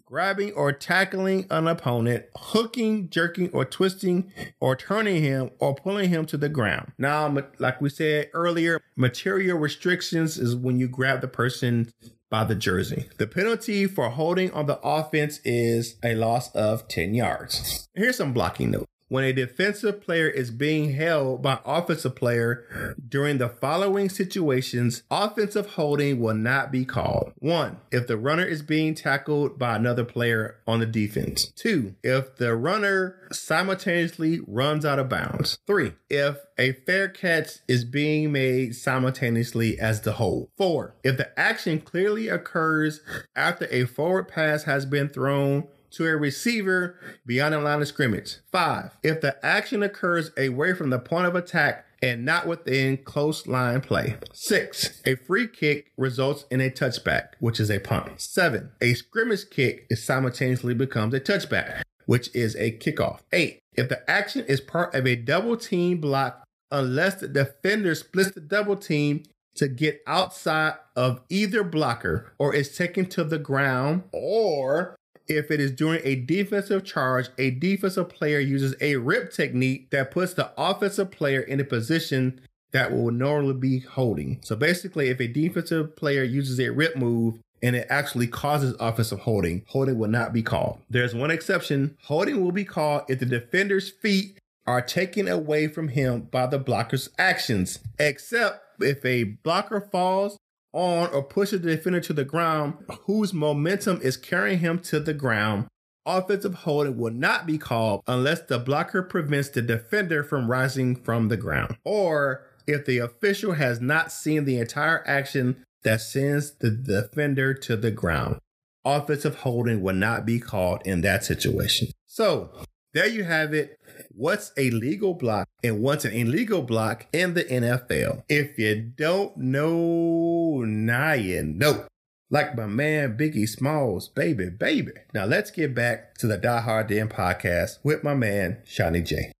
grabbing 0.06 0.50
or 0.52 0.72
tackling 0.72 1.46
an 1.50 1.68
opponent, 1.68 2.24
hooking, 2.34 3.10
jerking, 3.10 3.50
or 3.52 3.66
twisting, 3.66 4.32
or 4.60 4.74
turning 4.74 5.22
him 5.22 5.50
or 5.58 5.74
pulling 5.74 6.08
him 6.08 6.24
to 6.24 6.38
the 6.38 6.48
ground. 6.48 6.90
Now, 6.96 7.36
like 7.58 7.82
we 7.82 7.90
said 7.90 8.30
earlier, 8.32 8.80
material 8.96 9.58
restrictions 9.58 10.38
is 10.38 10.56
when 10.56 10.78
you 10.78 10.88
grab 10.88 11.20
the 11.20 11.28
person 11.28 11.92
by 12.30 12.44
the 12.44 12.54
jersey. 12.54 13.10
The 13.18 13.26
penalty 13.26 13.86
for 13.86 14.08
holding 14.08 14.50
on 14.52 14.64
the 14.64 14.80
offense 14.82 15.38
is 15.44 15.96
a 16.02 16.14
loss 16.14 16.50
of 16.54 16.88
10 16.88 17.12
yards. 17.12 17.90
Here's 17.94 18.16
some 18.16 18.32
blocking 18.32 18.70
notes. 18.70 18.86
When 19.12 19.24
a 19.24 19.32
defensive 19.34 20.00
player 20.00 20.26
is 20.26 20.50
being 20.50 20.94
held 20.94 21.42
by 21.42 21.58
offensive 21.66 22.16
player 22.16 22.96
during 23.06 23.36
the 23.36 23.48
following 23.50 24.08
situations, 24.08 25.02
offensive 25.10 25.66
holding 25.72 26.18
will 26.18 26.32
not 26.32 26.72
be 26.72 26.82
called. 26.86 27.30
One, 27.38 27.76
if 27.90 28.06
the 28.06 28.16
runner 28.16 28.46
is 28.46 28.62
being 28.62 28.94
tackled 28.94 29.58
by 29.58 29.76
another 29.76 30.06
player 30.06 30.56
on 30.66 30.80
the 30.80 30.86
defense. 30.86 31.52
Two, 31.54 31.94
if 32.02 32.36
the 32.36 32.56
runner 32.56 33.18
simultaneously 33.30 34.40
runs 34.46 34.86
out 34.86 34.98
of 34.98 35.10
bounds. 35.10 35.58
Three, 35.66 35.92
if 36.08 36.38
a 36.58 36.72
fair 36.72 37.08
catch 37.08 37.58
is 37.68 37.84
being 37.84 38.32
made 38.32 38.74
simultaneously 38.74 39.78
as 39.78 40.00
the 40.00 40.12
hold. 40.12 40.48
Four, 40.56 40.94
if 41.04 41.18
the 41.18 41.38
action 41.38 41.82
clearly 41.82 42.28
occurs 42.28 43.02
after 43.36 43.68
a 43.70 43.84
forward 43.84 44.28
pass 44.28 44.64
has 44.64 44.86
been 44.86 45.10
thrown 45.10 45.68
to 45.92 46.06
a 46.06 46.16
receiver 46.16 46.98
beyond 47.26 47.54
the 47.54 47.60
line 47.60 47.82
of 47.82 47.88
scrimmage. 47.88 48.36
Five, 48.50 48.98
if 49.02 49.20
the 49.20 49.44
action 49.44 49.82
occurs 49.82 50.30
away 50.36 50.74
from 50.74 50.90
the 50.90 50.98
point 50.98 51.26
of 51.26 51.34
attack 51.34 51.86
and 52.02 52.24
not 52.24 52.46
within 52.46 52.96
close 52.96 53.46
line 53.46 53.80
play. 53.80 54.16
Six, 54.32 55.00
a 55.06 55.14
free 55.14 55.46
kick 55.46 55.92
results 55.96 56.44
in 56.50 56.60
a 56.60 56.68
touchback, 56.68 57.28
which 57.38 57.60
is 57.60 57.70
a 57.70 57.78
punt. 57.78 58.20
Seven, 58.20 58.72
a 58.80 58.94
scrimmage 58.94 59.48
kick 59.50 59.86
is 59.88 60.04
simultaneously 60.04 60.74
becomes 60.74 61.14
a 61.14 61.20
touchback, 61.20 61.82
which 62.06 62.34
is 62.34 62.56
a 62.56 62.72
kickoff. 62.72 63.20
Eight, 63.32 63.60
if 63.74 63.88
the 63.88 64.08
action 64.10 64.44
is 64.46 64.60
part 64.60 64.94
of 64.94 65.06
a 65.06 65.14
double 65.14 65.56
team 65.56 66.00
block, 66.00 66.42
unless 66.72 67.16
the 67.16 67.28
defender 67.28 67.94
splits 67.94 68.32
the 68.32 68.40
double 68.40 68.76
team 68.76 69.22
to 69.54 69.68
get 69.68 70.02
outside 70.06 70.74
of 70.96 71.20
either 71.28 71.62
blocker 71.62 72.32
or 72.38 72.54
is 72.54 72.76
taken 72.76 73.06
to 73.06 73.22
the 73.22 73.38
ground, 73.38 74.02
or 74.12 74.96
if 75.28 75.50
it 75.50 75.60
is 75.60 75.72
during 75.72 76.00
a 76.04 76.16
defensive 76.16 76.84
charge, 76.84 77.28
a 77.38 77.50
defensive 77.50 78.08
player 78.08 78.38
uses 78.38 78.74
a 78.80 78.96
rip 78.96 79.32
technique 79.32 79.90
that 79.90 80.10
puts 80.10 80.34
the 80.34 80.52
offensive 80.56 81.10
player 81.10 81.40
in 81.40 81.60
a 81.60 81.64
position 81.64 82.40
that 82.72 82.90
will 82.90 83.10
normally 83.10 83.54
be 83.54 83.80
holding. 83.80 84.38
So 84.42 84.56
basically, 84.56 85.08
if 85.08 85.20
a 85.20 85.28
defensive 85.28 85.94
player 85.96 86.22
uses 86.22 86.58
a 86.58 86.70
rip 86.70 86.96
move 86.96 87.38
and 87.62 87.76
it 87.76 87.86
actually 87.88 88.26
causes 88.26 88.74
offensive 88.80 89.20
holding, 89.20 89.62
holding 89.68 89.98
will 89.98 90.08
not 90.08 90.32
be 90.32 90.42
called. 90.42 90.80
There's 90.90 91.14
one 91.14 91.30
exception 91.30 91.96
holding 92.02 92.42
will 92.42 92.52
be 92.52 92.64
called 92.64 93.02
if 93.08 93.20
the 93.20 93.26
defender's 93.26 93.90
feet 93.90 94.38
are 94.66 94.80
taken 94.80 95.28
away 95.28 95.68
from 95.68 95.88
him 95.88 96.22
by 96.30 96.46
the 96.46 96.58
blocker's 96.58 97.08
actions, 97.18 97.78
except 97.98 98.60
if 98.80 99.04
a 99.04 99.24
blocker 99.24 99.80
falls 99.80 100.38
on 100.72 101.08
or 101.10 101.22
pushes 101.22 101.60
the 101.60 101.76
defender 101.76 102.00
to 102.00 102.12
the 102.12 102.24
ground 102.24 102.74
whose 103.02 103.32
momentum 103.32 104.00
is 104.02 104.16
carrying 104.16 104.58
him 104.58 104.78
to 104.78 105.00
the 105.00 105.14
ground, 105.14 105.66
offensive 106.06 106.54
holding 106.54 106.96
will 106.96 107.12
not 107.12 107.46
be 107.46 107.58
called 107.58 108.02
unless 108.06 108.40
the 108.42 108.58
blocker 108.58 109.02
prevents 109.02 109.50
the 109.50 109.62
defender 109.62 110.24
from 110.24 110.50
rising 110.50 110.96
from 110.96 111.28
the 111.28 111.36
ground 111.36 111.76
or 111.84 112.44
if 112.66 112.86
the 112.86 112.98
official 112.98 113.52
has 113.52 113.80
not 113.80 114.12
seen 114.12 114.44
the 114.44 114.58
entire 114.58 115.06
action 115.06 115.64
that 115.82 116.00
sends 116.00 116.52
the 116.52 116.70
defender 116.70 117.54
to 117.54 117.76
the 117.76 117.90
ground. 117.90 118.38
Offensive 118.84 119.36
holding 119.36 119.82
will 119.82 119.94
not 119.94 120.26
be 120.26 120.40
called 120.40 120.82
in 120.84 121.02
that 121.02 121.24
situation. 121.24 121.88
So, 122.06 122.50
there 122.94 123.06
you 123.06 123.24
have 123.24 123.54
it. 123.54 123.78
What's 124.14 124.52
a 124.58 124.70
legal 124.70 125.14
block 125.14 125.48
and 125.64 125.80
what's 125.80 126.04
an 126.04 126.12
illegal 126.12 126.62
block 126.62 127.06
in 127.14 127.32
the 127.32 127.44
NFL? 127.44 128.24
If 128.28 128.58
you 128.58 128.92
don't 128.96 129.34
know, 129.38 130.64
now 130.66 131.12
you 131.14 131.42
know. 131.42 131.86
Like 132.30 132.56
my 132.56 132.66
man 132.66 133.16
Biggie 133.16 133.48
Smalls, 133.48 134.08
baby, 134.08 134.50
baby. 134.50 134.92
Now 135.14 135.24
let's 135.24 135.50
get 135.50 135.74
back 135.74 136.16
to 136.18 136.26
the 136.26 136.36
Die 136.36 136.60
Hard 136.60 136.88
Den 136.88 137.08
podcast 137.08 137.78
with 137.82 138.04
my 138.04 138.14
man 138.14 138.58
Shawnee 138.64 139.02
J. 139.02 139.32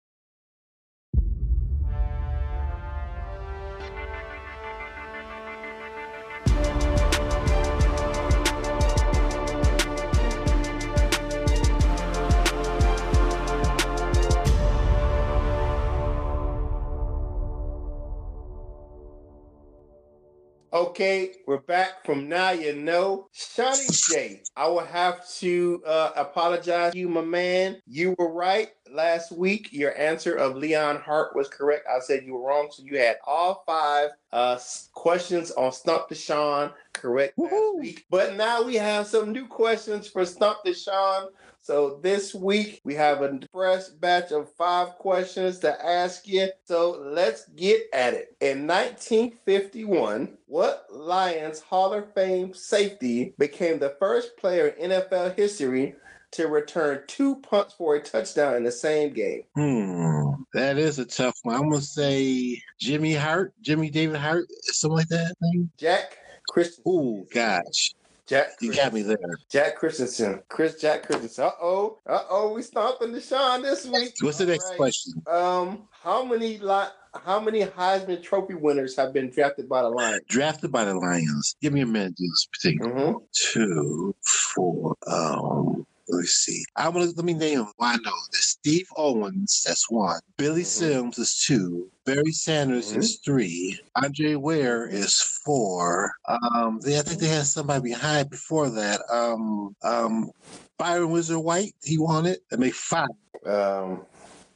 Okay, 20.83 21.31
we're 21.47 21.61
back 21.61 22.05
from 22.05 22.29
now 22.29 22.51
you 22.51 22.75
know. 22.75 23.29
Shawnee 23.31 23.87
J, 24.11 24.43
I 24.57 24.67
will 24.67 24.85
have 24.85 25.25
to 25.37 25.81
uh, 25.87 26.11
apologize 26.17 26.93
to 26.93 26.99
you, 26.99 27.09
my 27.09 27.21
man. 27.21 27.81
You 27.87 28.17
were 28.19 28.33
right 28.33 28.71
last 28.91 29.31
week. 29.31 29.69
Your 29.71 29.97
answer 29.97 30.35
of 30.35 30.57
Leon 30.57 30.97
Hart 30.97 31.37
was 31.37 31.49
correct. 31.49 31.87
I 31.89 32.01
said 32.01 32.25
you 32.25 32.35
were 32.35 32.49
wrong. 32.49 32.69
So 32.73 32.83
you 32.85 32.99
had 32.99 33.19
all 33.25 33.63
five 33.65 34.11
uh, 34.33 34.59
questions 34.93 35.53
on 35.53 35.71
Stump 35.71 36.09
the 36.09 36.17
Sean 36.17 36.73
correct 36.95 37.35
Woo-hoo. 37.37 37.75
last 37.75 37.81
week. 37.81 38.05
But 38.11 38.35
now 38.35 38.65
we 38.65 38.75
have 38.75 39.07
some 39.07 39.31
new 39.31 39.47
questions 39.47 40.09
for 40.09 40.27
Stump 40.27 40.59
the 40.65 40.75
Sean 40.75 41.29
so 41.63 42.01
this 42.03 42.35
week 42.35 42.81
we 42.83 42.95
have 42.97 43.23
a 43.23 43.39
fresh 43.53 43.85
batch 43.85 44.33
of 44.33 44.53
five 44.55 44.97
questions 44.99 45.61
to 45.61 45.87
ask 45.87 46.27
you. 46.27 46.49
So 46.65 47.01
let's 47.01 47.49
get 47.51 47.83
at 47.93 48.15
it. 48.15 48.37
In 48.41 48.67
1951, 48.67 50.37
what 50.47 50.87
Lions 50.91 51.61
Hall 51.61 51.95
of 51.95 52.13
Fame 52.15 52.53
safety 52.53 53.35
became 53.39 53.79
the 53.79 53.95
first 54.01 54.37
player 54.37 54.69
in 54.69 54.91
NFL 54.91 55.37
history 55.37 55.95
to 56.33 56.49
return 56.49 57.05
two 57.07 57.37
punts 57.37 57.75
for 57.75 57.95
a 57.95 58.03
touchdown 58.03 58.57
in 58.57 58.65
the 58.65 58.73
same 58.73 59.13
game? 59.13 59.43
Hmm, 59.55 60.43
that 60.55 60.79
is 60.79 60.99
a 60.99 61.05
tough 61.05 61.39
one. 61.45 61.55
I'm 61.55 61.71
gonna 61.71 61.81
say 61.81 62.61
Jimmy 62.81 63.15
Hart, 63.15 63.55
Jimmy 63.61 63.89
David 63.89 64.17
Hart, 64.17 64.47
something 64.63 64.97
like 64.97 65.09
that. 65.09 65.35
Jack 65.79 66.19
Christian. 66.49 66.83
Oh 66.87 67.25
gosh. 67.33 67.95
Jack, 68.33 68.49
you 68.63 68.73
got 68.73 68.95
me 68.95 69.03
there. 69.03 69.19
Jack 69.51 69.77
Christiansen, 69.77 70.43
Chris 70.49 70.81
Jack 70.81 71.03
Christiansen. 71.03 71.45
Uh 71.45 71.51
oh, 71.61 71.99
uh 72.07 72.23
oh, 72.31 72.55
we 72.55 72.63
stomping 72.63 73.11
Deshaun 73.11 73.61
this 73.61 73.85
week. 73.85 74.15
What's 74.23 74.39
the 74.39 74.45
All 74.45 74.51
next 74.51 74.69
right. 74.71 74.77
question? 74.79 75.23
Um, 75.27 75.83
how 75.91 76.25
many 76.25 76.57
lot? 76.57 76.93
How 77.15 77.41
many 77.41 77.63
Heisman 77.63 78.23
Trophy 78.23 78.55
winners 78.55 78.97
have 78.97 79.13
been 79.13 79.29
drafted 79.29 79.69
by 79.69 79.83
the 79.83 79.91
Lions? 79.91 80.23
Drafted 80.29 80.73
by 80.73 80.87
the 80.87 80.95
Lions. 80.95 81.57
Give 81.61 81.75
me 81.75 81.83
a 81.83 81.87
minute 81.87 82.17
to 82.17 82.27
this 82.27 82.47
particular. 82.51 82.91
Mm-hmm. 82.91 83.19
Two, 83.35 84.15
four. 84.25 84.97
Um, 85.07 85.82
Let's 86.13 86.45
see. 86.45 86.63
I'm 86.77 86.93
gonna 86.93 87.07
let 87.07 87.25
me 87.25 87.33
name 87.33 87.61
them. 87.61 87.73
I 87.81 87.97
know 87.97 88.13
this. 88.33 88.49
Steve 88.49 88.87
Owens, 88.97 89.65
that's 89.67 89.91
one. 89.91 90.21
Billy 90.37 90.61
mm-hmm. 90.61 90.67
Sims 90.67 91.19
is 91.19 91.43
two. 91.47 91.91
Barry 92.05 92.33
Sanders 92.33 92.91
mm-hmm. 92.91 93.01
is 93.01 93.21
three. 93.25 93.81
Andre 93.97 94.35
Ware 94.35 94.87
is 94.87 95.19
four. 95.45 96.13
Um, 96.29 96.81
they, 96.85 96.99
I 96.99 97.03
think 97.03 97.19
they 97.19 97.29
had 97.29 97.47
somebody 97.47 97.81
behind 97.81 98.29
before 98.29 98.69
that. 98.69 99.01
Um, 99.11 99.75
um, 99.83 100.31
Byron 100.77 101.11
Whizzer 101.11 101.41
White, 101.41 101.75
he 101.83 101.97
won 101.97 102.27
it. 102.27 102.41
That 102.51 102.61
make 102.61 102.75
five. 102.75 103.09
Um, 103.47 104.05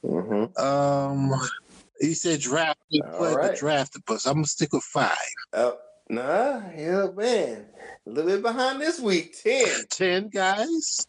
mm-hmm. 0.04 0.62
um, 0.62 1.32
he 2.00 2.12
said 2.12 2.40
draft. 2.40 2.78
He 2.90 3.00
played 3.00 3.36
right. 3.36 3.52
the 3.52 3.57
draft, 3.57 3.96
but 4.07 4.26
I'm 4.26 4.34
gonna 4.34 4.46
stick 4.46 4.74
with 4.74 4.84
five. 4.84 5.16
Oh, 5.54 5.78
nah, 6.11 6.61
yeah, 6.76 7.07
man. 7.16 7.64
A 8.07 8.11
little 8.11 8.30
bit 8.30 8.42
behind 8.42 8.82
this 8.82 9.00
week. 9.00 9.42
Ten. 9.42 9.66
Ten 9.88 10.28
guys. 10.28 11.07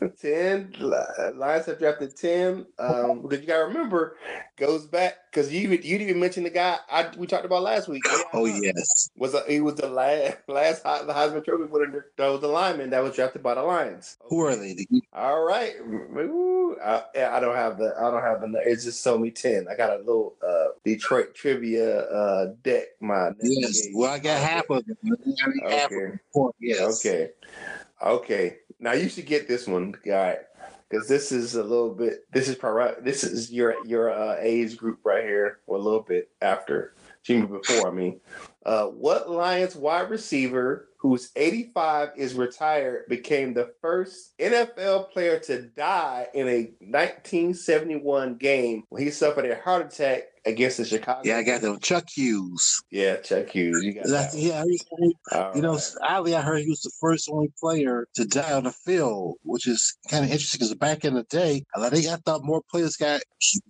ten. 0.20 0.74
Lions 0.78 1.66
have 1.66 1.78
drafted 1.78 2.16
ten. 2.16 2.66
Um, 2.78 3.22
because 3.22 3.40
you 3.40 3.46
gotta 3.46 3.66
remember, 3.66 4.16
goes 4.56 4.86
back 4.86 5.14
because 5.30 5.52
you 5.52 5.68
you 5.68 5.76
didn't 5.76 6.08
even 6.08 6.20
mention 6.20 6.44
the 6.44 6.50
guy 6.50 6.78
I 6.90 7.10
we 7.16 7.26
talked 7.26 7.44
about 7.44 7.62
last 7.62 7.88
week. 7.88 8.02
Oh 8.32 8.44
yes, 8.44 9.10
was 9.16 9.34
a, 9.34 9.42
he 9.48 9.60
was 9.60 9.74
the 9.76 9.88
last 9.88 10.36
last 10.48 10.82
the 10.82 11.12
Heisman 11.12 11.44
Trophy 11.44 11.64
winner. 11.64 12.06
That 12.16 12.28
was 12.28 12.40
the 12.40 12.48
lineman 12.48 12.90
that 12.90 13.02
was 13.02 13.14
drafted 13.14 13.42
by 13.42 13.54
the 13.54 13.62
Lions. 13.62 14.16
Who 14.28 14.40
are 14.40 14.56
they? 14.56 14.86
All 15.12 15.42
right, 15.42 15.74
Ooh, 15.80 16.76
I, 16.84 17.02
I, 17.16 17.40
don't 17.40 17.56
have 17.56 17.78
the 17.78 17.94
I 17.98 18.10
don't 18.10 18.22
have 18.22 18.40
the. 18.40 18.60
It's 18.64 18.84
just 18.84 19.02
told 19.02 19.20
me 19.20 19.30
ten. 19.30 19.66
I 19.70 19.76
got 19.76 19.90
a 19.90 19.98
little 19.98 20.34
uh, 20.46 20.66
Detroit 20.84 21.34
trivia 21.34 22.00
uh, 22.00 22.54
deck. 22.62 22.84
My 23.00 23.30
yes, 23.42 23.88
well 23.94 24.12
I 24.12 24.18
got 24.18 24.40
half 24.40 24.68
of 24.70 24.84
them. 24.86 24.96
okay. 25.04 25.76
Half 25.76 25.84
of 25.84 25.90
them. 25.90 26.20
Yes. 26.60 27.04
Okay. 27.04 27.30
Okay. 28.02 28.56
Now 28.78 28.92
you 28.92 29.08
should 29.08 29.26
get 29.26 29.48
this 29.48 29.66
one, 29.66 29.94
guy, 30.04 30.38
because 30.88 31.08
this 31.08 31.32
is 31.32 31.54
a 31.54 31.62
little 31.62 31.94
bit. 31.94 32.30
This 32.32 32.48
is 32.48 32.56
probably 32.56 33.02
this 33.02 33.24
is 33.24 33.50
your 33.50 33.76
your 33.86 34.10
uh, 34.10 34.36
age 34.40 34.76
group 34.76 35.00
right 35.04 35.24
here, 35.24 35.60
or 35.66 35.76
a 35.78 35.80
little 35.80 36.02
bit 36.02 36.30
after, 36.42 36.94
Jimmy 37.22 37.46
before. 37.46 37.88
I 37.88 37.90
mean, 37.92 38.20
Uh, 38.64 38.86
what 38.86 39.30
Lions 39.30 39.76
wide 39.76 40.10
receiver 40.10 40.88
who's 40.98 41.30
85 41.36 42.10
is 42.16 42.34
retired 42.34 43.06
became 43.08 43.54
the 43.54 43.72
first 43.80 44.36
NFL 44.38 45.10
player 45.12 45.38
to 45.40 45.62
die 45.62 46.26
in 46.34 46.48
a 46.48 46.72
1971 46.80 48.36
game 48.36 48.82
when 48.88 49.02
he 49.02 49.10
suffered 49.10 49.44
a 49.44 49.60
heart 49.60 49.86
attack 49.92 50.24
against 50.46 50.78
the 50.78 50.84
Chicago. 50.84 51.20
Yeah, 51.24 51.38
I 51.38 51.42
got 51.42 51.60
them. 51.60 51.78
Chuck 51.80 52.04
Hughes. 52.14 52.82
Yeah, 52.90 53.16
Chuck 53.16 53.48
Hughes. 53.50 53.82
You 53.84 53.94
got 53.94 54.06
That's, 54.06 54.34
that. 54.34 54.40
yeah, 54.40 54.62
I- 54.62 55.52
you 55.54 55.62
know, 55.62 55.78
oddly, 56.02 56.34
I 56.34 56.40
heard 56.40 56.60
he 56.62 56.68
was 56.68 56.80
the 56.80 56.92
first 57.00 57.28
only 57.30 57.52
player 57.60 58.06
to 58.14 58.24
die 58.24 58.52
on 58.52 58.64
the 58.64 58.72
field, 58.72 59.36
which 59.42 59.66
is 59.66 59.96
kind 60.10 60.24
of 60.24 60.30
interesting 60.30 60.58
because 60.58 60.74
back 60.74 61.04
in 61.04 61.14
the 61.14 61.24
day, 61.24 61.62
I 61.76 61.88
think 61.90 62.06
I 62.06 62.16
thought 62.16 62.44
more 62.44 62.62
players 62.70 62.96
got, 62.96 63.20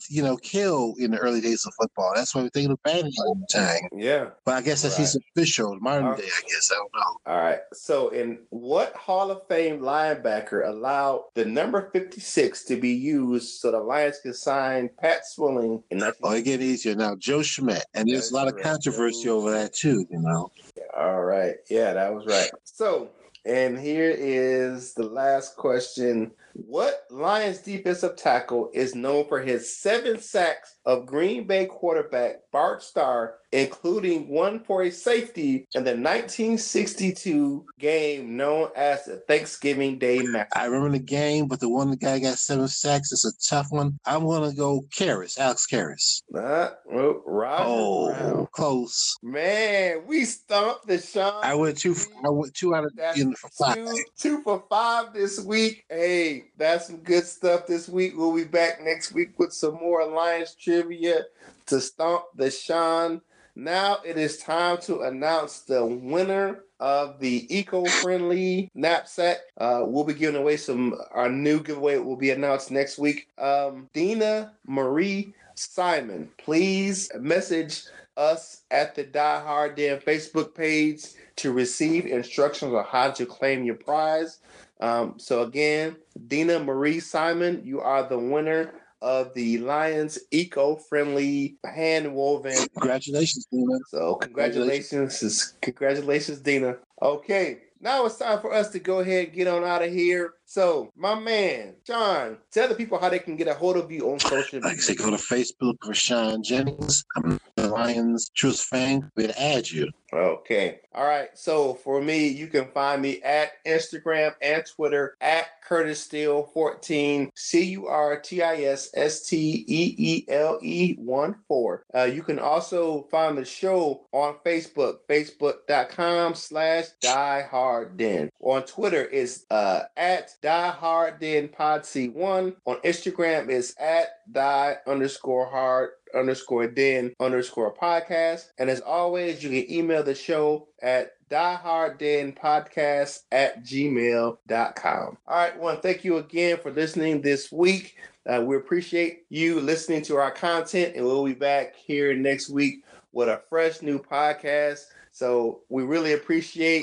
you 0.08 0.22
know, 0.22 0.36
killed 0.36 0.98
in 0.98 1.12
the 1.12 1.18
early 1.18 1.40
days 1.40 1.64
of 1.66 1.72
football. 1.80 2.12
That's 2.14 2.34
why 2.34 2.42
we're 2.42 2.50
thinking 2.50 2.72
of 2.72 2.82
banning 2.82 3.06
at 3.06 3.12
the 3.12 3.46
time. 3.52 3.88
Yeah. 3.96 4.26
But 4.44 4.54
I 4.56 4.60
guess 4.62 4.82
that's 4.82 4.96
he's 4.96 5.16
official 5.34 5.76
modern 5.80 6.06
All 6.06 6.16
day. 6.16 6.24
I 6.24 6.42
guess 6.42 6.70
I 6.72 6.76
don't 6.76 6.92
know. 6.94 7.32
All 7.32 7.40
right. 7.40 7.60
So, 7.72 8.08
in 8.10 8.38
what 8.50 8.94
Hall 8.94 9.30
of 9.30 9.46
Fame 9.48 9.80
linebacker 9.80 10.66
allowed 10.68 11.24
the 11.34 11.44
number 11.44 11.90
56 11.92 12.64
to 12.64 12.76
be 12.76 12.90
used 12.90 13.60
so 13.60 13.70
the 13.70 13.78
Lions 13.78 14.18
could 14.22 14.36
sign 14.36 14.90
Pat 15.00 15.26
Swilling 15.26 15.82
in 15.90 15.98
19- 15.98 16.12
Oh, 16.22 16.40
get 16.42 16.60
easier 16.66 16.94
now. 16.94 17.16
Joe 17.16 17.42
Schmidt, 17.42 17.84
and 17.94 18.08
there's 18.08 18.30
That's 18.30 18.32
a 18.32 18.34
lot 18.34 18.48
of 18.48 18.60
controversy 18.60 19.24
Joe 19.24 19.38
over 19.38 19.50
that 19.52 19.74
too. 19.74 20.06
You 20.10 20.20
know. 20.20 20.50
All 20.96 21.22
right. 21.22 21.56
Yeah, 21.70 21.92
that 21.92 22.14
was 22.14 22.26
right. 22.26 22.50
So, 22.64 23.10
and 23.44 23.78
here 23.78 24.14
is 24.16 24.94
the 24.94 25.06
last 25.06 25.56
question. 25.56 26.32
What 26.58 27.02
Lions 27.10 27.58
defensive 27.58 28.16
tackle 28.16 28.70
is 28.72 28.94
known 28.94 29.26
for 29.28 29.40
his 29.40 29.76
seven 29.78 30.18
sacks 30.20 30.76
of 30.86 31.04
Green 31.06 31.46
Bay 31.46 31.66
quarterback 31.66 32.36
Bart 32.50 32.82
Starr, 32.82 33.34
including 33.52 34.28
one 34.28 34.60
for 34.64 34.82
a 34.82 34.90
safety 34.90 35.66
in 35.74 35.84
the 35.84 35.94
1962 35.96 37.64
game 37.78 38.36
known 38.36 38.68
as 38.76 39.04
the 39.04 39.16
Thanksgiving 39.28 39.98
Day 39.98 40.20
Massacre? 40.22 40.48
I 40.58 40.64
remember 40.66 40.96
the 40.98 41.04
game, 41.04 41.46
but 41.46 41.60
the 41.60 41.68
one 41.68 41.90
the 41.90 41.96
guy 41.96 42.18
got 42.18 42.38
seven 42.38 42.68
sacks. 42.68 43.12
It's 43.12 43.24
a 43.26 43.48
tough 43.54 43.66
one. 43.70 43.98
I'm 44.06 44.24
gonna 44.24 44.54
go 44.54 44.82
Karras, 44.94 45.38
Alex 45.38 45.66
Karras. 45.70 46.22
Uh, 46.34 46.70
well, 46.86 47.22
Roger 47.26 47.64
Oh, 47.66 48.12
Brown. 48.14 48.46
close. 48.52 49.16
Man, 49.22 50.06
we 50.06 50.24
stumped 50.24 50.86
the 50.86 50.98
Sean. 50.98 51.44
I 51.44 51.54
went 51.54 51.78
two. 51.78 51.94
I 52.24 52.30
went 52.30 52.54
two 52.54 52.74
out 52.74 52.84
of 52.84 52.92
That's 52.96 53.18
in 53.20 53.34
for 53.34 53.48
five. 53.58 53.76
two, 53.76 54.04
two 54.18 54.42
for 54.42 54.64
five 54.70 55.12
this 55.12 55.40
week. 55.40 55.84
Hey, 55.88 56.44
that's 56.56 56.86
some 56.86 56.98
good 56.98 57.24
stuff 57.24 57.66
this 57.66 57.88
week. 57.88 58.14
We'll 58.16 58.34
be 58.34 58.44
back 58.44 58.82
next 58.82 59.12
week 59.12 59.38
with 59.38 59.52
some 59.52 59.74
more 59.74 60.00
Alliance 60.00 60.54
trivia 60.54 61.24
to 61.66 61.80
stomp 61.80 62.24
the 62.34 62.50
Sean. 62.50 63.20
Now 63.54 63.98
it 64.04 64.18
is 64.18 64.38
time 64.38 64.78
to 64.82 65.00
announce 65.02 65.60
the 65.60 65.84
winner 65.84 66.64
of 66.78 67.18
the 67.20 67.46
eco-friendly 67.56 68.70
knapsack. 68.74 69.38
Uh, 69.56 69.82
we'll 69.86 70.04
be 70.04 70.12
giving 70.12 70.40
away 70.40 70.58
some. 70.58 70.94
Our 71.12 71.30
new 71.30 71.62
giveaway 71.62 71.96
will 71.98 72.16
be 72.16 72.30
announced 72.30 72.70
next 72.70 72.98
week. 72.98 73.28
Um, 73.38 73.88
Dina 73.94 74.52
Marie 74.66 75.34
Simon, 75.54 76.28
please 76.36 77.10
message 77.18 77.84
us 78.16 78.62
at 78.70 78.94
the 78.94 79.04
Die 79.04 79.40
Hard 79.40 79.76
Den 79.76 79.98
Facebook 80.00 80.54
page 80.54 81.04
to 81.36 81.52
receive 81.52 82.06
instructions 82.06 82.72
on 82.74 82.84
how 82.84 83.10
to 83.10 83.26
claim 83.26 83.64
your 83.64 83.74
prize. 83.76 84.38
Um, 84.80 85.14
so 85.18 85.42
again, 85.42 85.96
Dina 86.26 86.58
Marie 86.58 87.00
Simon, 87.00 87.62
you 87.64 87.80
are 87.80 88.08
the 88.08 88.18
winner 88.18 88.72
of 89.02 89.32
the 89.34 89.58
Lions 89.58 90.18
eco-friendly 90.30 91.56
hand 91.64 92.14
woven. 92.14 92.54
Congratulations, 92.74 93.46
Dina. 93.52 93.78
So 93.88 94.16
congratulations, 94.16 95.54
congratulations, 95.60 96.40
Dina. 96.40 96.76
Okay, 97.02 97.58
now 97.80 98.06
it's 98.06 98.16
time 98.16 98.40
for 98.40 98.52
us 98.52 98.70
to 98.70 98.78
go 98.78 99.00
ahead 99.00 99.26
and 99.26 99.34
get 99.34 99.46
on 99.48 99.64
out 99.64 99.82
of 99.82 99.92
here. 99.92 100.34
So, 100.46 100.90
my 100.96 101.14
man, 101.18 101.74
Sean, 101.86 102.38
tell 102.50 102.68
the 102.68 102.74
people 102.74 102.98
how 102.98 103.08
they 103.10 103.18
can 103.18 103.36
get 103.36 103.48
a 103.48 103.54
hold 103.54 103.76
of 103.76 103.90
you 103.92 104.10
on 104.10 104.18
social 104.18 104.60
Like 104.60 104.64
I 104.64 104.68
media. 104.70 104.82
say, 104.82 104.94
go 104.94 105.10
to 105.10 105.16
Facebook 105.16 105.74
for 105.84 105.92
Sean 105.94 106.42
Jennings. 106.42 107.04
I'm 107.16 107.38
Lions 107.56 108.30
choose 108.34 108.60
fan. 108.60 109.10
We'll 109.16 109.32
add 109.38 109.70
you. 109.70 109.88
Okay. 110.16 110.80
All 110.94 111.06
right. 111.06 111.28
So 111.34 111.74
for 111.74 112.00
me, 112.00 112.28
you 112.28 112.46
can 112.46 112.66
find 112.68 113.02
me 113.02 113.20
at 113.22 113.62
Instagram 113.66 114.34
and 114.40 114.64
Twitter 114.64 115.16
at 115.20 115.60
Curtis 115.62 116.00
Steele 116.00 116.48
14 116.54 117.30
C 117.34 117.64
U 117.64 117.86
R 117.86 118.18
T 118.18 118.42
I 118.42 118.62
S 118.62 118.90
S 118.94 119.26
T 119.26 119.64
E 119.66 119.94
E 119.98 120.24
L 120.28 120.58
E 120.62 120.94
1 120.98 121.36
4. 121.46 121.84
Uh, 121.94 122.04
you 122.04 122.22
can 122.22 122.38
also 122.38 123.06
find 123.10 123.36
the 123.36 123.44
show 123.44 124.06
on 124.12 124.36
Facebook, 124.44 124.98
facebook.com 125.08 126.34
slash 126.34 126.86
Die 127.02 127.48
Hard 127.50 127.96
Den. 127.96 128.30
On 128.40 128.62
Twitter 128.62 129.04
is 129.04 129.44
uh, 129.50 129.82
at 129.96 130.30
Die 130.40 130.70
Hard 130.70 131.20
Den 131.20 131.48
Pod 131.48 131.82
C1. 131.82 132.54
On 132.64 132.76
Instagram 132.76 133.50
is 133.50 133.74
at 133.78 134.06
Die 134.32 134.76
underscore 134.86 135.46
hard 135.46 135.90
underscore 136.14 136.66
den 136.66 137.14
underscore 137.20 137.74
podcast. 137.74 138.50
And 138.58 138.70
as 138.70 138.80
always, 138.80 139.42
you 139.42 139.50
can 139.50 139.70
email 139.72 140.02
the 140.06 140.14
show 140.14 140.68
at 140.80 141.12
dieharddenpodcast 141.28 143.24
at 143.32 143.64
gmail.com. 143.64 145.18
All 145.26 145.36
right, 145.36 145.58
one, 145.58 145.80
thank 145.80 146.04
you 146.04 146.16
again 146.16 146.58
for 146.58 146.70
listening 146.70 147.20
this 147.20 147.52
week. 147.52 147.96
Uh, 148.26 148.42
we 148.44 148.56
appreciate 148.56 149.24
you 149.28 149.60
listening 149.60 150.02
to 150.02 150.16
our 150.16 150.30
content, 150.30 150.96
and 150.96 151.04
we'll 151.04 151.24
be 151.24 151.34
back 151.34 151.76
here 151.76 152.14
next 152.14 152.48
week 152.48 152.84
with 153.12 153.28
a 153.28 153.42
fresh 153.48 153.82
new 153.82 153.98
podcast. 153.98 154.86
So 155.12 155.60
we 155.68 155.82
really 155.82 156.12
appreciate 156.12 156.82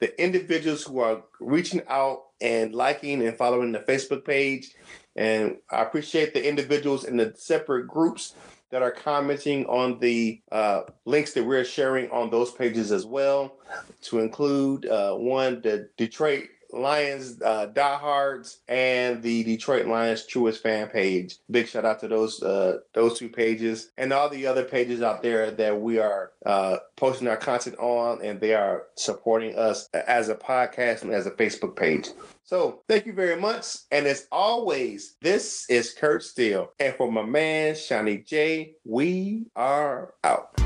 the 0.00 0.20
individuals 0.22 0.84
who 0.84 0.98
are 1.00 1.22
reaching 1.40 1.82
out 1.88 2.24
and 2.40 2.74
liking 2.74 3.26
and 3.26 3.36
following 3.36 3.72
the 3.72 3.80
Facebook 3.80 4.24
page. 4.24 4.74
And 5.16 5.58
I 5.70 5.82
appreciate 5.82 6.34
the 6.34 6.46
individuals 6.46 7.04
in 7.04 7.16
the 7.16 7.32
separate 7.36 7.86
groups 7.86 8.34
that 8.74 8.82
are 8.82 8.90
commenting 8.90 9.64
on 9.66 10.00
the 10.00 10.42
uh, 10.50 10.82
links 11.04 11.32
that 11.32 11.44
we're 11.44 11.64
sharing 11.64 12.10
on 12.10 12.28
those 12.28 12.50
pages 12.50 12.90
as 12.90 13.06
well, 13.06 13.54
to 14.02 14.18
include 14.18 14.84
uh, 14.86 15.14
one, 15.14 15.60
the 15.60 15.88
Detroit 15.96 16.46
Lions 16.72 17.40
uh, 17.40 17.66
diehards 17.66 18.58
and 18.66 19.22
the 19.22 19.44
Detroit 19.44 19.86
Lions 19.86 20.26
truest 20.26 20.60
fan 20.60 20.88
page. 20.88 21.36
Big 21.48 21.68
shout 21.68 21.84
out 21.84 22.00
to 22.00 22.08
those 22.08 22.42
uh, 22.42 22.78
those 22.94 23.16
two 23.16 23.28
pages 23.28 23.92
and 23.96 24.12
all 24.12 24.28
the 24.28 24.44
other 24.44 24.64
pages 24.64 25.02
out 25.02 25.22
there 25.22 25.52
that 25.52 25.80
we 25.80 26.00
are 26.00 26.32
uh, 26.44 26.78
posting 26.96 27.28
our 27.28 27.36
content 27.36 27.76
on, 27.78 28.20
and 28.24 28.40
they 28.40 28.54
are 28.54 28.86
supporting 28.96 29.56
us 29.56 29.88
as 29.92 30.28
a 30.28 30.34
podcast 30.34 31.02
and 31.02 31.12
as 31.12 31.26
a 31.26 31.30
Facebook 31.30 31.76
page. 31.76 32.08
So 32.44 32.82
thank 32.88 33.06
you 33.06 33.14
very 33.14 33.40
much. 33.40 33.64
And 33.90 34.06
as 34.06 34.26
always, 34.30 35.16
this 35.22 35.64
is 35.70 35.94
Kurt 35.94 36.22
Steele. 36.22 36.72
And 36.78 36.94
for 36.94 37.10
my 37.10 37.24
man, 37.24 37.74
Shawnee 37.74 38.18
J, 38.18 38.74
we 38.84 39.46
are 39.56 40.12
out. 40.22 40.60